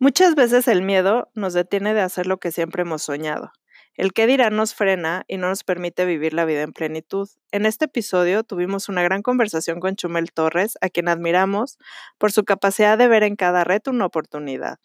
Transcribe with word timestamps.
Muchas 0.00 0.36
veces 0.36 0.68
el 0.68 0.82
miedo 0.82 1.28
nos 1.34 1.54
detiene 1.54 1.92
de 1.92 2.02
hacer 2.02 2.28
lo 2.28 2.38
que 2.38 2.52
siempre 2.52 2.82
hemos 2.82 3.02
soñado. 3.02 3.50
El 3.94 4.12
qué 4.12 4.28
dirán 4.28 4.54
nos 4.54 4.72
frena 4.72 5.24
y 5.26 5.38
no 5.38 5.48
nos 5.48 5.64
permite 5.64 6.04
vivir 6.04 6.34
la 6.34 6.44
vida 6.44 6.62
en 6.62 6.72
plenitud. 6.72 7.28
En 7.50 7.66
este 7.66 7.86
episodio 7.86 8.44
tuvimos 8.44 8.88
una 8.88 9.02
gran 9.02 9.22
conversación 9.22 9.80
con 9.80 9.96
Chumel 9.96 10.30
Torres, 10.30 10.78
a 10.82 10.88
quien 10.88 11.08
admiramos 11.08 11.78
por 12.16 12.30
su 12.30 12.44
capacidad 12.44 12.96
de 12.96 13.08
ver 13.08 13.24
en 13.24 13.34
cada 13.34 13.64
reto 13.64 13.90
una 13.90 14.06
oportunidad. 14.06 14.78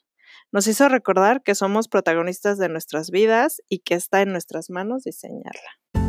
Nos 0.51 0.65
hizo 0.65 0.89
recordar 0.89 1.43
que 1.43 1.53
somos 1.53 1.87
protagonistas 1.89 2.57
de 2.57 2.69
nuestras 2.69 3.11
vidas 3.11 3.61
y 3.69 3.79
que 3.79 3.93
está 3.93 4.23
en 4.23 4.31
nuestras 4.31 4.71
manos 4.71 5.03
diseñarla. 5.03 6.02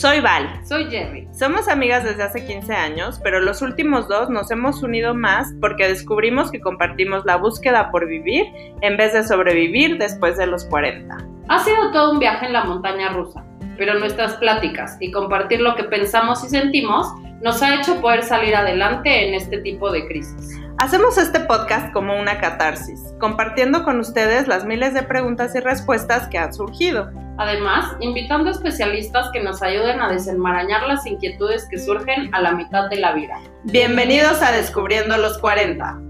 Soy 0.00 0.20
Val. 0.20 0.48
Soy 0.64 0.86
Jerry. 0.86 1.28
Somos 1.30 1.68
amigas 1.68 2.04
desde 2.04 2.22
hace 2.22 2.46
15 2.46 2.72
años, 2.72 3.20
pero 3.22 3.38
los 3.38 3.60
últimos 3.60 4.08
dos 4.08 4.30
nos 4.30 4.50
hemos 4.50 4.82
unido 4.82 5.14
más 5.14 5.52
porque 5.60 5.88
descubrimos 5.88 6.50
que 6.50 6.58
compartimos 6.58 7.26
la 7.26 7.36
búsqueda 7.36 7.90
por 7.90 8.06
vivir 8.06 8.46
en 8.80 8.96
vez 8.96 9.12
de 9.12 9.22
sobrevivir 9.22 9.98
después 9.98 10.38
de 10.38 10.46
los 10.46 10.64
40. 10.64 11.18
Ha 11.48 11.58
sido 11.58 11.92
todo 11.92 12.12
un 12.12 12.18
viaje 12.18 12.46
en 12.46 12.54
la 12.54 12.64
montaña 12.64 13.10
rusa, 13.10 13.44
pero 13.76 13.98
nuestras 13.98 14.36
pláticas 14.36 14.96
y 15.00 15.10
compartir 15.10 15.60
lo 15.60 15.76
que 15.76 15.84
pensamos 15.84 16.42
y 16.44 16.48
sentimos 16.48 17.06
nos 17.42 17.62
ha 17.62 17.74
hecho 17.74 18.00
poder 18.00 18.22
salir 18.22 18.56
adelante 18.56 19.28
en 19.28 19.34
este 19.34 19.58
tipo 19.58 19.92
de 19.92 20.06
crisis. 20.06 20.58
Hacemos 20.80 21.18
este 21.18 21.40
podcast 21.40 21.92
como 21.92 22.18
una 22.18 22.40
catarsis, 22.40 23.12
compartiendo 23.20 23.84
con 23.84 24.00
ustedes 24.00 24.48
las 24.48 24.64
miles 24.64 24.94
de 24.94 25.02
preguntas 25.02 25.54
y 25.54 25.60
respuestas 25.60 26.26
que 26.28 26.38
han 26.38 26.54
surgido. 26.54 27.10
Además, 27.36 27.94
invitando 28.00 28.48
a 28.48 28.52
especialistas 28.52 29.28
que 29.30 29.40
nos 29.40 29.60
ayuden 29.60 30.00
a 30.00 30.10
desenmarañar 30.10 30.84
las 30.84 31.04
inquietudes 31.04 31.68
que 31.70 31.78
surgen 31.78 32.34
a 32.34 32.40
la 32.40 32.52
mitad 32.52 32.88
de 32.88 32.96
la 32.96 33.12
vida. 33.12 33.38
Bienvenidos 33.64 34.40
a 34.40 34.52
Descubriendo 34.52 35.18
los 35.18 35.36
40. 35.36 36.00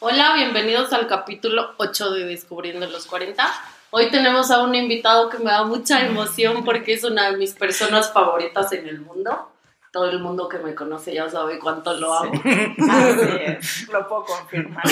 Hola, 0.00 0.34
bienvenidos 0.34 0.92
al 0.92 1.06
capítulo 1.06 1.70
8 1.78 2.10
de 2.10 2.26
Descubriendo 2.26 2.86
los 2.88 3.06
40. 3.06 3.42
Hoy 3.90 4.10
tenemos 4.10 4.50
a 4.50 4.62
un 4.62 4.74
invitado 4.74 5.28
que 5.30 5.38
me 5.38 5.44
da 5.50 5.64
mucha 5.64 6.04
emoción 6.04 6.64
porque 6.64 6.92
es 6.94 7.04
una 7.04 7.30
de 7.30 7.36
mis 7.36 7.52
personas 7.52 8.12
favoritas 8.12 8.72
en 8.72 8.86
el 8.88 9.00
mundo. 9.00 9.52
Todo 9.92 10.10
el 10.10 10.18
mundo 10.18 10.48
que 10.48 10.58
me 10.58 10.74
conoce 10.74 11.14
ya 11.14 11.28
sabe 11.30 11.58
cuánto 11.58 11.94
lo 11.94 12.12
amo. 12.12 12.32
Así 12.34 13.28
es, 13.46 13.88
lo 13.88 14.06
puedo 14.08 14.24
confirmar. 14.24 14.82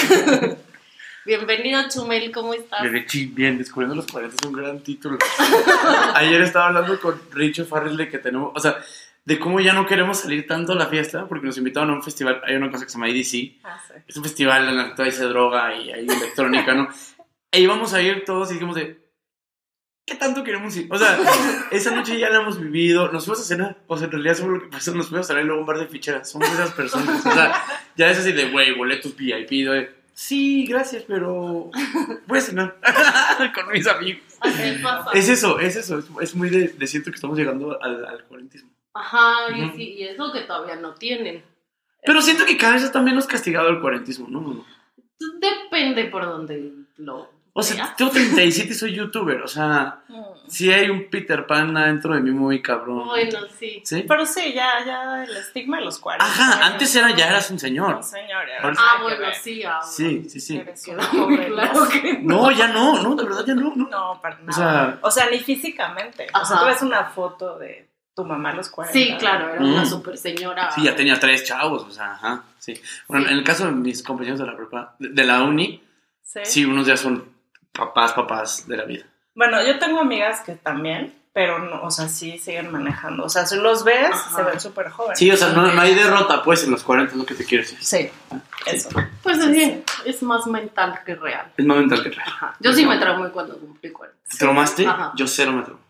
Bienvenido, 1.26 1.80
Chumel, 1.88 2.30
¿cómo 2.32 2.54
estás? 2.54 2.80
Bien, 3.34 3.58
Descubriendo 3.58 3.94
los 3.94 4.06
40 4.06 4.36
es 4.40 4.46
un 4.46 4.52
gran 4.54 4.80
título. 4.80 5.18
Ayer 6.14 6.40
estaba 6.42 6.68
hablando 6.68 6.98
con 7.00 7.20
Richo 7.32 7.64
Farrell 7.66 7.96
de 7.96 8.08
que 8.08 8.18
tenemos, 8.18 8.52
o 8.54 8.60
sea, 8.60 8.76
de 9.24 9.38
cómo 9.38 9.58
ya 9.60 9.72
no 9.72 9.86
queremos 9.86 10.18
salir 10.20 10.46
tanto 10.46 10.72
a 10.72 10.76
la 10.76 10.86
fiesta 10.86 11.26
porque 11.26 11.46
nos 11.46 11.56
invitaron 11.58 11.90
a 11.90 11.94
un 11.94 12.02
festival, 12.02 12.42
hay 12.46 12.56
una 12.56 12.70
cosa 12.70 12.84
que 12.84 12.90
se 12.90 12.98
llama 12.98 13.08
EDC, 13.08 13.58
Ah, 13.64 13.80
sí. 13.88 13.94
es 14.06 14.16
un 14.18 14.22
festival 14.22 14.68
en 14.68 14.78
el 14.78 14.84
que 14.86 14.90
todavía 14.92 15.12
se 15.18 15.24
droga 15.24 15.74
y 15.74 15.90
hay 15.90 16.06
electrónica, 16.06 16.74
¿no? 16.74 16.88
E 17.54 17.60
íbamos 17.60 17.94
a 17.94 18.02
ir 18.02 18.24
todos 18.24 18.50
y 18.50 18.54
dijimos 18.54 18.74
de, 18.76 19.00
¿qué 20.06 20.16
tanto 20.16 20.42
queremos 20.42 20.76
ir? 20.76 20.88
O 20.92 20.98
sea, 20.98 21.18
esa 21.70 21.94
noche 21.94 22.18
ya 22.18 22.30
la 22.30 22.42
hemos 22.42 22.60
vivido, 22.60 23.10
nos 23.12 23.24
fuimos 23.24 23.40
a 23.40 23.44
cenar, 23.44 23.78
o 23.86 23.96
sea, 23.96 24.06
en 24.06 24.12
realidad 24.12 24.34
somos 24.34 24.52
lo 24.54 24.60
que 24.62 24.68
pasó, 24.68 24.94
nos 24.94 25.08
fuimos 25.08 25.26
a 25.26 25.28
cenar 25.28 25.44
y 25.44 25.46
luego 25.46 25.60
un 25.60 25.66
bar 25.66 25.78
de 25.78 25.86
ficheras, 25.86 26.28
somos 26.28 26.50
esas 26.50 26.72
personas, 26.72 27.24
o 27.24 27.32
sea, 27.32 27.64
ya 27.96 28.10
es 28.10 28.18
así 28.18 28.32
de, 28.32 28.50
güey, 28.50 28.74
boletos 28.74 29.16
VIP, 29.16 29.50
de, 29.68 29.94
sí, 30.12 30.66
gracias, 30.66 31.04
pero 31.06 31.70
voy 32.26 32.38
a 32.38 32.40
cenar 32.40 32.78
con 33.54 33.72
mis 33.72 33.86
amigos. 33.86 34.22
Pasa. 34.82 35.10
Es 35.14 35.28
eso, 35.28 35.58
es 35.60 35.76
eso, 35.76 35.98
es, 35.98 36.06
es 36.20 36.34
muy 36.34 36.50
de, 36.50 36.68
de 36.68 36.86
siento 36.86 37.10
que 37.10 37.16
estamos 37.16 37.38
llegando 37.38 37.80
al, 37.80 38.04
al 38.04 38.24
cuarentismo. 38.24 38.70
Ajá, 38.94 39.56
y, 39.56 39.64
Ujú. 39.64 39.76
sí, 39.76 39.94
y 39.94 40.04
es 40.04 40.18
lo 40.18 40.32
que 40.32 40.42
todavía 40.42 40.76
no 40.76 40.94
tienen. 40.94 41.42
Pero 42.04 42.20
siento 42.20 42.44
que 42.44 42.56
cada 42.56 42.74
vez 42.74 42.82
está 42.82 43.00
menos 43.00 43.26
castigado 43.26 43.68
el 43.68 43.80
cuarentismo, 43.80 44.28
¿no? 44.28 44.64
Depende 45.40 46.04
por 46.06 46.24
donde 46.24 46.72
lo 46.96 47.30
O 47.56 47.62
sea, 47.62 47.94
tengo 47.96 48.10
37 48.10 48.72
y 48.72 48.74
soy 48.74 48.94
youtuber, 48.96 49.40
o 49.42 49.46
sea, 49.46 50.00
sí 50.48 50.72
hay 50.72 50.90
un 50.90 51.08
Peter 51.08 51.46
Pan 51.46 51.76
adentro 51.76 52.12
de 52.14 52.20
mí 52.20 52.32
muy 52.32 52.60
cabrón. 52.60 53.06
Bueno, 53.06 53.38
sí. 53.58 53.80
¿Sí? 53.84 54.04
Pero 54.08 54.26
sí, 54.26 54.52
ya, 54.52 54.84
ya 54.84 55.22
el 55.22 55.36
estigma 55.36 55.78
de 55.78 55.84
los 55.84 56.00
40. 56.00 56.24
Ajá, 56.26 56.66
antes 56.66 56.92
era 56.96 57.14
ya 57.14 57.28
eras 57.28 57.48
un 57.52 57.60
señor. 57.60 57.94
Un 57.94 58.02
señor. 58.02 58.48
era 58.48 58.60
Ahora- 58.60 58.76
Ah, 58.80 58.94
que 58.96 59.02
bueno, 59.04 59.20
ver. 59.20 59.34
sí, 59.36 59.62
ah, 59.62 59.80
Sí, 59.82 60.28
sí, 60.28 60.40
sí. 60.40 60.60
Claro, 60.84 61.88
que 61.88 62.18
No, 62.22 62.50
ya 62.50 62.66
no, 62.68 63.00
no, 63.00 63.14
de 63.14 63.22
verdad 63.24 63.44
ya 63.46 63.54
no, 63.54 63.72
no. 63.76 63.88
No, 63.88 64.20
para 64.20 64.36
nada. 64.40 64.48
O 64.50 64.52
sea- 64.52 64.98
o 65.02 65.10
sea, 65.12 65.30
ni 65.30 65.38
físicamente. 65.38 66.26
O 66.34 66.44
sea, 66.44 66.58
tú 66.58 66.66
ves 66.66 66.82
una 66.82 67.04
foto 67.04 67.56
de 67.60 67.88
tu 68.16 68.24
mamá 68.24 68.50
a 68.50 68.54
los 68.54 68.68
40. 68.68 68.92
Sí, 68.98 69.14
claro, 69.16 69.50
era 69.54 69.60
una 69.64 69.82
Mm. 69.82 69.86
super 69.86 70.18
señora. 70.18 70.72
Sí, 70.72 70.82
ya 70.82 70.96
tenía 70.96 71.20
tres 71.20 71.44
chavos, 71.44 71.84
o 71.84 71.90
sea, 71.92 72.14
ajá, 72.14 72.42
sí. 72.58 72.74
Bueno, 73.06 73.26
Sí. 73.26 73.32
en 73.32 73.38
el 73.38 73.44
caso 73.44 73.66
de 73.66 73.72
mis 73.72 74.02
compañeros 74.02 74.40
de 74.40 74.46
la 74.46 74.56
prepa, 74.56 74.96
de, 74.98 75.10
de 75.10 75.24
la 75.24 75.42
uni, 75.44 75.82
Sí. 76.22 76.40
sí, 76.44 76.64
unos 76.64 76.86
ya 76.86 76.96
son 76.96 77.32
papás, 77.74 78.12
papás 78.12 78.66
de 78.68 78.76
la 78.76 78.84
vida. 78.84 79.04
Bueno, 79.34 79.62
yo 79.66 79.78
tengo 79.78 80.00
amigas 80.00 80.40
que 80.40 80.52
también, 80.54 81.14
pero 81.32 81.58
no, 81.58 81.82
o 81.82 81.90
sea, 81.90 82.08
sí 82.08 82.38
siguen 82.38 82.70
manejando. 82.70 83.24
O 83.24 83.28
sea, 83.28 83.44
si 83.46 83.56
los 83.56 83.82
ves, 83.84 84.10
Ajá. 84.12 84.36
se 84.36 84.42
ven 84.44 84.60
súper 84.60 84.90
jóvenes. 84.90 85.18
Sí, 85.18 85.30
o 85.30 85.36
sea, 85.36 85.48
no, 85.48 85.66
no 85.72 85.80
hay 85.80 85.94
derrota, 85.94 86.42
pues, 86.44 86.62
en 86.64 86.70
los 86.70 86.84
40, 86.84 87.12
es 87.12 87.18
lo 87.18 87.26
que 87.26 87.34
te 87.34 87.44
quiero 87.44 87.64
decir. 87.64 87.78
Sí, 87.82 88.08
eso. 88.66 88.88
Pues 89.22 89.42
sí, 89.44 89.82
es 90.04 90.22
más 90.22 90.46
mental 90.46 91.00
que 91.04 91.16
real. 91.16 91.52
Es 91.56 91.66
más 91.66 91.78
mental 91.78 92.02
que 92.04 92.10
real. 92.10 92.28
Ajá. 92.28 92.56
Yo 92.60 92.72
sí 92.72 92.86
me 92.86 92.96
traumé 92.98 93.30
cuando 93.30 93.58
cumplí 93.58 93.90
40. 93.90 94.20
¿Te 94.30 94.36
traumaste? 94.38 94.86
Ajá. 94.86 95.12
Yo 95.16 95.26
cero 95.26 95.52
me 95.52 95.62
traumé. 95.62 95.82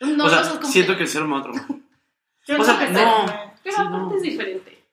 No, 0.00 0.24
o 0.24 0.28
sea, 0.28 0.42
no 0.42 0.62
siento 0.66 0.96
que 0.96 1.02
el 1.02 1.08
cero 1.08 1.26
me 1.26 1.34
va 1.34 1.40
a 1.40 1.42
traumar. 1.42 1.64
Yo 2.46 2.60
O 2.60 2.64
sea, 2.64 2.78
que 2.78 2.90
no. 2.90 3.26
Pero 3.62 3.76
Sí, 3.76 3.82
aparte 3.82 3.96
no. 3.96 4.14
es 4.16 4.22
diferente. 4.22 4.84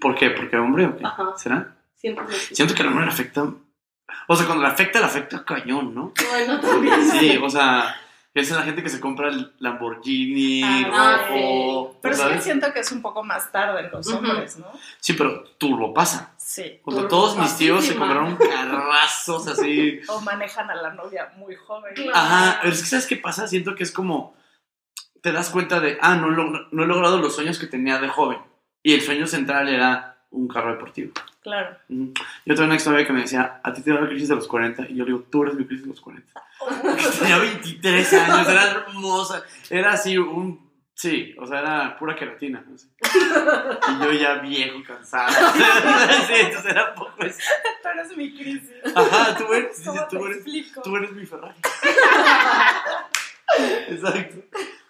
¿Por 0.00 0.14
qué? 0.14 0.30
¿Porque 0.30 0.56
hombre 0.56 0.86
o 0.86 0.96
qué? 0.96 1.04
Ajá. 1.04 1.32
¿Será? 1.36 1.74
Siento 1.96 2.24
que 2.24 2.32
sí. 2.34 2.54
Siento 2.54 2.74
que 2.74 2.82
al 2.82 2.88
hombre 2.88 3.04
le 3.06 3.10
afecta. 3.10 3.44
O 4.28 4.36
sea, 4.36 4.46
cuando 4.46 4.64
le 4.64 4.70
afecta, 4.70 4.98
le 5.00 5.06
afecta 5.06 5.44
cañón, 5.44 5.94
¿no? 5.94 6.12
Bueno, 6.30 6.60
también. 6.60 7.04
Sí, 7.10 7.38
o 7.42 7.48
sea, 7.48 7.94
es 8.34 8.50
la 8.50 8.62
gente 8.62 8.82
que 8.82 8.88
se 8.88 9.00
compra 9.00 9.28
el 9.28 9.54
Lamborghini 9.60 10.62
Ah, 10.62 11.26
rojo. 11.28 11.98
Pero 12.02 12.14
sí 12.14 12.22
que 12.34 12.40
siento 12.40 12.72
que 12.72 12.80
es 12.80 12.92
un 12.92 13.02
poco 13.02 13.24
más 13.24 13.50
tarde 13.50 13.80
en 13.80 13.90
los 13.90 14.06
hombres, 14.08 14.58
¿no? 14.58 14.66
Sí, 15.00 15.14
pero 15.14 15.42
turbo 15.58 15.94
pasa. 15.94 16.34
Sí. 16.36 16.80
O 16.84 16.92
sea, 16.92 17.08
todos 17.08 17.38
mis 17.38 17.56
tíos 17.56 17.84
se 17.84 17.96
compraron 17.96 18.36
carrazos 18.36 19.48
así. 19.48 20.00
O 20.08 20.20
manejan 20.20 20.70
a 20.70 20.74
la 20.74 20.92
novia 20.92 21.32
muy 21.36 21.56
joven. 21.56 21.94
Claro. 21.94 22.12
Ajá, 22.14 22.58
pero 22.60 22.74
es 22.74 22.82
que 22.82 22.88
¿sabes 22.88 23.06
qué 23.06 23.16
pasa? 23.16 23.48
Siento 23.48 23.74
que 23.74 23.84
es 23.84 23.90
como. 23.90 24.36
Te 25.22 25.32
das 25.32 25.50
cuenta 25.50 25.80
de, 25.80 25.98
ah, 26.00 26.14
no 26.14 26.28
he 26.30 26.86
logrado 26.86 27.18
los 27.18 27.34
sueños 27.34 27.58
que 27.58 27.66
tenía 27.66 27.98
de 27.98 28.08
joven. 28.08 28.38
Y 28.82 28.94
el 28.94 29.00
sueño 29.00 29.26
central 29.26 29.68
era 29.68 30.18
un 30.30 30.46
carro 30.46 30.70
deportivo. 30.72 31.12
Claro. 31.46 31.76
Yo 31.88 32.54
tuve 32.56 32.64
una 32.64 32.74
exnovia 32.74 33.06
que 33.06 33.12
me 33.12 33.20
decía, 33.20 33.60
a 33.62 33.72
ti 33.72 33.80
te 33.80 33.92
da 33.92 34.00
la 34.00 34.08
crisis 34.08 34.28
de 34.28 34.34
los 34.34 34.48
40. 34.48 34.88
Y 34.88 34.96
yo 34.96 35.04
le 35.04 35.12
digo, 35.12 35.24
tú 35.30 35.44
eres 35.44 35.54
mi 35.54 35.64
crisis 35.64 35.84
de 35.84 35.90
los 35.90 36.00
40. 36.00 36.26
Tenía 37.20 37.38
23 37.38 38.12
años, 38.14 38.48
era 38.48 38.70
hermosa. 38.72 39.44
Era 39.70 39.92
así 39.92 40.18
un. 40.18 40.66
Sí, 40.94 41.36
o 41.38 41.46
sea, 41.46 41.60
era 41.60 41.96
pura 41.98 42.16
queratina. 42.16 42.64
no. 42.66 42.74
Y 42.74 44.04
yo 44.04 44.12
ya 44.14 44.34
viejo, 44.38 44.82
cansado. 44.84 45.30
sí, 46.26 46.32
entonces 46.34 46.72
era 46.72 46.92
poco 46.96 47.22
eso. 47.22 47.38
Tú 47.80 47.88
eres 47.90 48.16
mi 48.16 48.36
crisis. 48.36 48.72
Ajá, 48.92 49.36
tú 49.38 49.52
eres, 49.52 49.82
¿Cómo 49.84 50.04
tú 50.08 50.18
te 50.18 50.24
eres, 50.24 50.36
explico? 50.38 50.82
tú 50.82 50.96
eres 50.96 51.12
mi 51.12 51.26
Ferrari. 51.26 51.54
Exacto. 53.88 54.36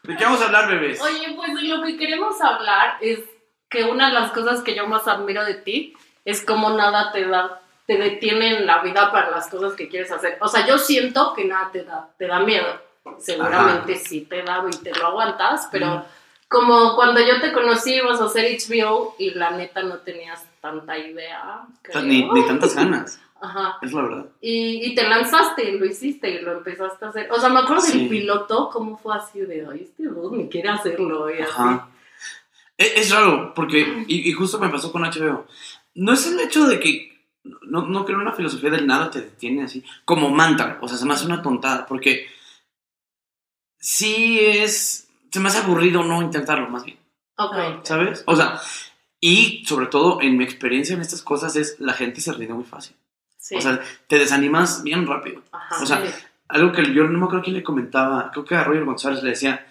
¿De 0.05 0.17
qué 0.17 0.25
vamos 0.25 0.41
a 0.41 0.47
hablar, 0.47 0.71
bebés? 0.71 1.03
Oye, 1.03 1.35
pues 1.37 1.55
de 1.55 1.65
lo 1.65 1.83
que 1.85 1.99
queremos 1.99 2.41
hablar 2.41 2.97
es 3.03 3.21
que 3.69 3.85
una 3.85 4.07
de 4.07 4.15
las 4.15 4.33
cosas 4.33 4.63
que 4.63 4.75
yo 4.75 4.87
más 4.87 5.07
admiro 5.07 5.45
de 5.45 5.55
ti 5.55 5.95
es 6.27 6.45
como 6.45 6.69
nada 6.71 7.11
te 7.13 7.25
da, 7.25 7.63
te 7.87 7.97
detiene 7.97 8.59
en 8.59 8.67
la 8.67 8.83
vida 8.83 9.11
para 9.11 9.31
las 9.31 9.49
cosas 9.49 9.73
que 9.73 9.89
quieres 9.89 10.13
hacer. 10.13 10.37
O 10.43 10.49
sea, 10.49 10.67
yo 10.67 10.77
siento 10.77 11.33
que 11.35 11.45
nada 11.47 11.71
te 11.73 11.83
da, 11.85 12.11
te 12.19 12.27
da 12.27 12.41
miedo. 12.41 12.67
Seguramente 13.19 13.97
sí 13.97 14.23
te 14.23 14.43
da 14.43 14.65
y 14.71 14.77
te 14.77 14.93
lo 14.95 15.07
aguantas, 15.07 15.69
pero 15.71 16.05
como 16.49 16.95
cuando 16.97 17.21
yo 17.21 17.41
te 17.41 17.53
conocí 17.53 17.95
ibas 17.95 18.21
a 18.21 18.25
hacer 18.27 18.45
HBO 18.59 19.15
y 19.19 19.31
la 19.31 19.51
neta 19.53 19.83
no 19.83 19.99
tenías 19.99 20.45
tanta 20.61 20.99
idea. 20.99 21.63
Ni, 22.03 22.25
ni 22.31 22.47
tantas 22.47 22.75
ganas, 22.75 23.21
Ajá. 23.41 23.79
es 23.83 23.93
la 23.93 24.03
verdad. 24.03 24.27
Y, 24.41 24.85
y 24.87 24.95
te 24.95 25.09
lanzaste 25.09 25.71
y 25.71 25.79
lo 25.79 25.87
hiciste 25.87 26.29
y 26.31 26.41
lo 26.41 26.53
empezaste 26.53 27.05
a 27.05 27.09
hacer. 27.09 27.31
O 27.33 27.39
sea, 27.41 27.49
me 27.49 27.61
acuerdo 27.61 27.83
Sí. 27.83 27.99
del 28.01 28.09
piloto, 28.09 28.71
cómo 28.73 28.97
fue 28.99 29.17
así 29.17 29.41
de, 29.41 29.67
ay, 29.71 29.83
este 29.85 30.05
dude 30.05 30.37
ni 30.37 30.49
quiere 30.49 30.69
hacerlo 30.71 31.31
y 31.31 31.41
así. 31.41 31.53
Ajá. 31.53 31.89
Es, 32.77 32.93
es 32.97 33.11
raro, 33.15 33.55
porque, 33.55 34.05
y, 34.07 34.29
y 34.29 34.33
justo 34.33 34.59
me 34.59 34.69
pasó 34.69 34.93
con 34.93 35.03
HBO. 35.03 35.47
No 35.97 36.13
es 36.13 36.27
el 36.27 36.39
hecho 36.41 36.67
de 36.67 36.79
que, 36.79 37.27
no, 37.63 37.87
no 37.87 38.05
creo 38.05 38.17
en 38.19 38.23
una 38.23 38.35
filosofía 38.35 38.71
del 38.71 38.87
nada 38.87 39.11
te 39.11 39.21
detiene 39.23 39.65
así, 39.65 39.83
como 40.05 40.31
mantra, 40.31 40.79
o 40.81 40.89
sea, 40.89 40.97
se 40.97 41.05
me 41.05 41.15
hace 41.15 41.27
una 41.27 41.43
tontada, 41.43 41.87
porque 41.87 42.27
sí 43.79 44.39
es, 44.41 45.09
se 45.31 45.41
me 45.41 45.49
hace 45.49 45.59
aburrido 45.59 46.03
no 46.05 46.23
intentarlo, 46.23 46.69
más 46.69 46.85
bien, 46.85 46.99
Ok. 47.39 47.85
¿sabes? 47.85 48.23
O 48.27 48.37
sea, 48.37 48.61
y 49.21 49.65
sobre 49.67 49.87
todo 49.87 50.21
en 50.21 50.37
mi 50.37 50.45
experiencia 50.45 50.95
en 50.95 51.01
estas 51.01 51.23
cosas 51.23 51.57
es, 51.57 51.81
la 51.81 51.95
gente 51.95 52.21
se 52.21 52.33
rinde 52.33 52.55
muy 52.55 52.65
fácil. 52.65 52.97
Sí. 53.39 53.57
O 53.57 53.61
sea, 53.61 53.81
te 54.09 54.19
desanimas 54.19 54.83
bien 54.83 55.07
rápido. 55.07 55.43
Ajá. 55.53 55.83
o 55.83 55.87
sea, 55.87 56.07
Sí. 56.07 56.13
Algo 56.49 56.71
que 56.71 56.95
yo 56.95 57.05
no 57.09 57.19
me 57.19 57.25
acuerdo 57.25 57.43
quién 57.43 57.57
le 57.57 57.65
comentaba, 57.65 58.31
creo 58.31 58.45
que 58.45 58.55
a 58.55 58.63
Roger 58.63 58.85
González 58.85 59.21
le 59.25 59.31
decía, 59.31 59.67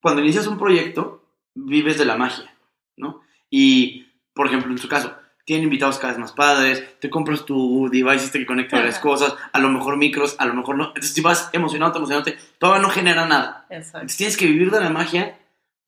cuando 0.00 0.22
inicias 0.22 0.46
un 0.46 0.56
proyecto, 0.56 1.22
vives 1.54 1.98
de 1.98 2.06
la 2.06 2.16
magia, 2.16 2.50
¿no? 2.96 3.20
Y, 3.50 4.06
por 4.32 4.46
ejemplo, 4.46 4.70
en 4.70 4.78
tu 4.78 4.88
caso, 4.88 5.14
tienen 5.44 5.64
invitados 5.64 5.98
cada 5.98 6.12
vez 6.12 6.20
más 6.20 6.32
padres, 6.32 6.98
te 7.00 7.10
compras 7.10 7.44
tu 7.44 7.88
device 7.90 8.24
este 8.26 8.38
que 8.38 8.46
conecta 8.46 8.76
varias 8.76 8.96
Ajá. 8.96 9.02
cosas, 9.02 9.34
a 9.52 9.58
lo 9.58 9.68
mejor 9.70 9.96
micros, 9.96 10.36
a 10.38 10.46
lo 10.46 10.54
mejor 10.54 10.76
no. 10.76 10.88
Entonces, 10.88 11.12
si 11.12 11.20
vas 11.20 11.50
emocionado, 11.52 11.96
emocionándote, 11.96 12.38
todavía 12.58 12.82
no 12.82 12.90
genera 12.90 13.26
nada. 13.26 13.66
Exacto. 13.70 13.98
Entonces, 13.98 14.16
tienes 14.18 14.36
que 14.36 14.46
vivir 14.46 14.70
de 14.70 14.80
la 14.80 14.90
magia 14.90 15.38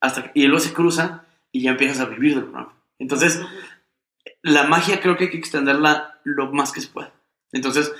hasta 0.01 0.31
y 0.33 0.43
luego 0.47 0.59
se 0.59 0.73
cruza 0.73 1.23
y 1.51 1.61
ya 1.61 1.71
empiezas 1.71 1.99
a 2.01 2.05
vivir 2.05 2.35
del 2.35 2.43
programa. 2.45 2.73
Entonces, 2.99 3.39
la 4.41 4.63
magia 4.65 4.99
creo 4.99 5.17
que 5.17 5.25
hay 5.25 5.29
que 5.29 5.37
extenderla 5.37 6.19
lo 6.23 6.51
más 6.51 6.71
que 6.71 6.81
se 6.81 6.87
pueda. 6.89 7.11
Entonces, 7.51 7.93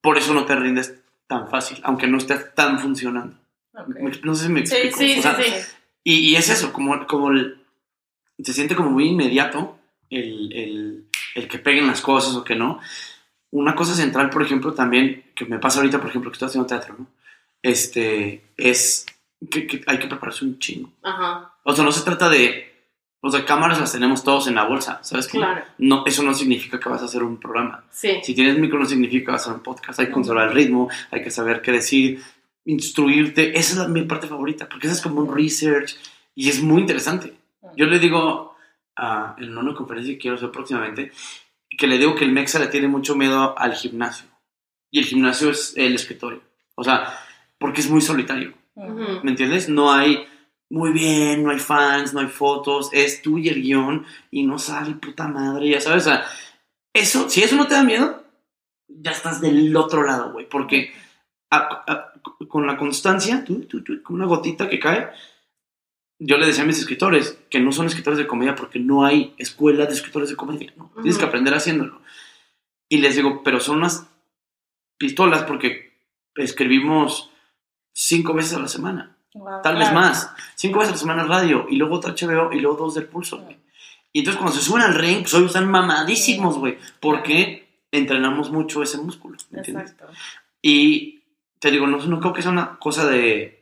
por 0.00 0.18
eso 0.18 0.34
no 0.34 0.44
te 0.44 0.54
rindes 0.56 0.94
tan 1.26 1.48
fácil, 1.48 1.78
aunque 1.82 2.06
no 2.06 2.18
esté 2.18 2.36
tan 2.36 2.78
funcionando. 2.78 3.36
Ok. 3.74 3.88
Me- 3.88 4.10
No 4.22 4.34
sé 4.34 4.46
si 4.46 4.52
me 4.52 4.60
explico. 4.60 4.96
sí, 4.98 5.12
O 5.12 5.14
sí, 5.16 5.22
sea, 5.22 5.36
sí. 5.36 5.52
Y, 6.04 6.14
y 6.30 6.36
es 6.36 6.48
eso, 6.48 6.72
como, 6.72 7.06
como 7.06 7.30
el, 7.30 7.62
se 8.42 8.52
siente 8.52 8.74
como 8.76 8.90
muy 8.90 9.08
inmediato 9.08 9.78
el, 10.10 10.52
el, 10.52 11.04
el 11.36 11.48
que 11.48 11.58
peguen 11.58 11.86
las 11.86 12.00
cosas 12.02 12.34
o 12.34 12.44
que 12.44 12.56
no. 12.56 12.80
Una 13.52 13.74
cosa 13.74 13.94
central, 13.94 14.30
por 14.30 14.42
ejemplo, 14.42 14.74
también, 14.74 15.24
que 15.34 15.44
me 15.46 15.58
pasa 15.58 15.78
ahorita, 15.80 15.98
por 16.00 16.10
ejemplo, 16.10 16.30
que 16.30 16.34
estoy 16.34 16.48
haciendo 16.48 16.66
teatro, 16.68 16.96
¿no? 16.98 17.06
Este, 17.62 18.42
es 18.56 19.06
que, 19.50 19.66
que 19.66 19.82
hay 19.86 19.98
que 19.98 20.06
prepararse 20.06 20.44
un 20.44 20.58
chingo. 20.58 20.90
Ajá, 21.02 21.52
O 21.64 21.74
sea, 21.74 21.84
no 21.84 21.92
se 21.92 22.04
trata 22.04 22.28
de, 22.28 22.72
o 23.20 23.30
sea, 23.30 23.44
cámaras 23.44 23.80
las 23.80 23.92
tenemos 23.92 24.22
todos 24.24 24.46
en 24.46 24.54
la 24.54 24.64
bolsa, 24.64 25.00
¿sabes? 25.02 25.28
cómo? 25.28 25.44
claro. 25.44 25.64
No, 25.78 26.04
eso 26.06 26.22
no 26.22 26.32
significa 26.34 26.78
que 26.80 26.88
vas 26.88 27.02
a 27.02 27.06
hacer 27.06 27.22
un 27.22 27.38
programa. 27.38 27.84
Sí. 27.90 28.18
Si 28.22 28.34
tienes 28.34 28.58
micro 28.58 28.78
no 28.78 28.86
significa 28.86 29.26
que 29.26 29.32
vas 29.32 29.42
a 29.42 29.44
hacer 29.46 29.56
un 29.56 29.62
podcast. 29.62 30.00
Hay 30.00 30.06
que 30.06 30.12
controlar 30.12 30.48
el 30.48 30.54
ritmo, 30.54 30.88
hay 31.10 31.22
que 31.22 31.30
saber 31.30 31.60
qué 31.60 31.72
decir, 31.72 32.22
instruirte. 32.64 33.58
Esa 33.58 33.72
es 33.72 33.76
la- 33.78 33.88
mi 33.88 34.02
parte 34.02 34.26
favorita, 34.26 34.68
porque 34.68 34.86
esa 34.86 34.96
es 34.96 35.02
como 35.02 35.20
un 35.20 35.34
research 35.34 35.96
y 36.34 36.48
es 36.48 36.62
muy 36.62 36.80
interesante. 36.80 37.34
Yo 37.76 37.86
le 37.86 37.98
digo 37.98 38.49
a 39.00 39.34
en 39.38 39.56
una 39.56 39.74
conferencia 39.74 40.12
que 40.14 40.18
quiero 40.20 40.36
hacer 40.36 40.50
próximamente, 40.50 41.10
que 41.78 41.86
le 41.86 41.98
digo 41.98 42.14
que 42.14 42.24
el 42.24 42.32
Mexa 42.32 42.58
le 42.58 42.66
tiene 42.68 42.88
mucho 42.88 43.16
miedo 43.16 43.58
al 43.58 43.74
gimnasio. 43.74 44.26
Y 44.90 44.98
el 44.98 45.04
gimnasio 45.06 45.50
es 45.50 45.74
el 45.76 45.94
escritorio. 45.94 46.40
O 46.74 46.84
sea, 46.84 47.12
porque 47.58 47.80
es 47.80 47.88
muy 47.90 48.00
solitario. 48.00 48.54
Ujú. 48.74 49.20
¿Me 49.22 49.30
entiendes? 49.30 49.68
No 49.68 49.92
hay 49.92 50.26
muy 50.68 50.92
bien, 50.92 51.42
no 51.42 51.50
hay 51.50 51.58
fans, 51.58 52.12
no 52.14 52.20
hay 52.20 52.28
fotos, 52.28 52.90
es 52.92 53.22
tú 53.22 53.38
y 53.38 53.48
el 53.48 53.60
guion 53.62 54.06
y 54.30 54.44
no 54.46 54.58
sale 54.58 54.94
puta 54.94 55.26
madre, 55.28 55.68
ya 55.68 55.80
sabes. 55.80 56.06
O 56.06 56.10
sea, 56.10 56.24
eso, 56.92 57.28
si 57.28 57.42
eso 57.42 57.56
no 57.56 57.66
te 57.66 57.74
da 57.74 57.82
miedo, 57.82 58.22
ya 58.88 59.10
estás 59.12 59.40
del 59.40 59.74
otro 59.76 60.02
lado, 60.04 60.32
güey, 60.32 60.48
porque 60.48 60.92
a- 61.50 61.84
a- 61.86 62.12
con 62.48 62.66
la 62.66 62.76
constancia, 62.76 63.44
tú, 63.44 63.62
tú, 63.62 63.82
tú, 63.82 64.02
con 64.02 64.16
una 64.16 64.26
gotita 64.26 64.68
que 64.68 64.78
cae, 64.78 65.10
yo 66.20 66.36
le 66.36 66.46
decía 66.46 66.64
a 66.64 66.66
mis 66.66 66.78
escritores 66.78 67.38
que 67.48 67.60
no 67.60 67.72
son 67.72 67.86
escritores 67.86 68.18
de 68.18 68.26
comedia 68.26 68.54
porque 68.54 68.78
no 68.78 69.04
hay 69.04 69.34
escuela 69.38 69.86
de 69.86 69.94
escritores 69.94 70.28
de 70.28 70.36
comedia, 70.36 70.72
¿no? 70.76 70.92
Tienes 70.96 71.16
que 71.16 71.24
aprender 71.24 71.54
haciéndolo. 71.54 72.02
Y 72.90 72.98
les 72.98 73.16
digo, 73.16 73.42
pero 73.42 73.58
son 73.58 73.78
unas 73.78 74.06
pistolas 74.98 75.44
porque 75.44 75.98
escribimos 76.36 77.30
cinco 77.94 78.34
veces 78.34 78.52
a 78.52 78.60
la 78.60 78.68
semana. 78.68 79.16
Wow, 79.32 79.62
Tal 79.62 79.78
vez 79.78 79.92
más. 79.94 80.30
Cinco 80.56 80.80
veces 80.80 80.92
a 80.92 80.96
la 80.96 81.00
semana 81.00 81.24
radio 81.24 81.66
y 81.70 81.76
luego 81.76 81.96
otra 81.96 82.12
HBO 82.12 82.52
y 82.52 82.60
luego 82.60 82.76
dos 82.76 82.94
del 82.94 83.06
pulso. 83.06 83.42
Y 84.12 84.18
entonces 84.18 84.38
cuando 84.38 84.56
se 84.56 84.62
suben 84.62 84.82
al 84.82 84.94
ring, 84.94 85.22
pues 85.22 85.32
hoy 85.32 85.46
están 85.46 85.70
mamadísimos, 85.70 86.58
güey. 86.58 86.76
Porque 87.00 87.66
entrenamos 87.90 88.50
mucho 88.50 88.82
ese 88.82 88.98
músculo. 88.98 89.38
¿me 89.50 89.58
entiendes? 89.58 89.92
Exacto. 89.92 90.12
Y 90.60 91.22
te 91.60 91.70
digo, 91.70 91.86
no, 91.86 91.96
no 91.96 92.20
creo 92.20 92.34
que 92.34 92.42
sea 92.42 92.50
una 92.50 92.78
cosa 92.78 93.08
de, 93.08 93.59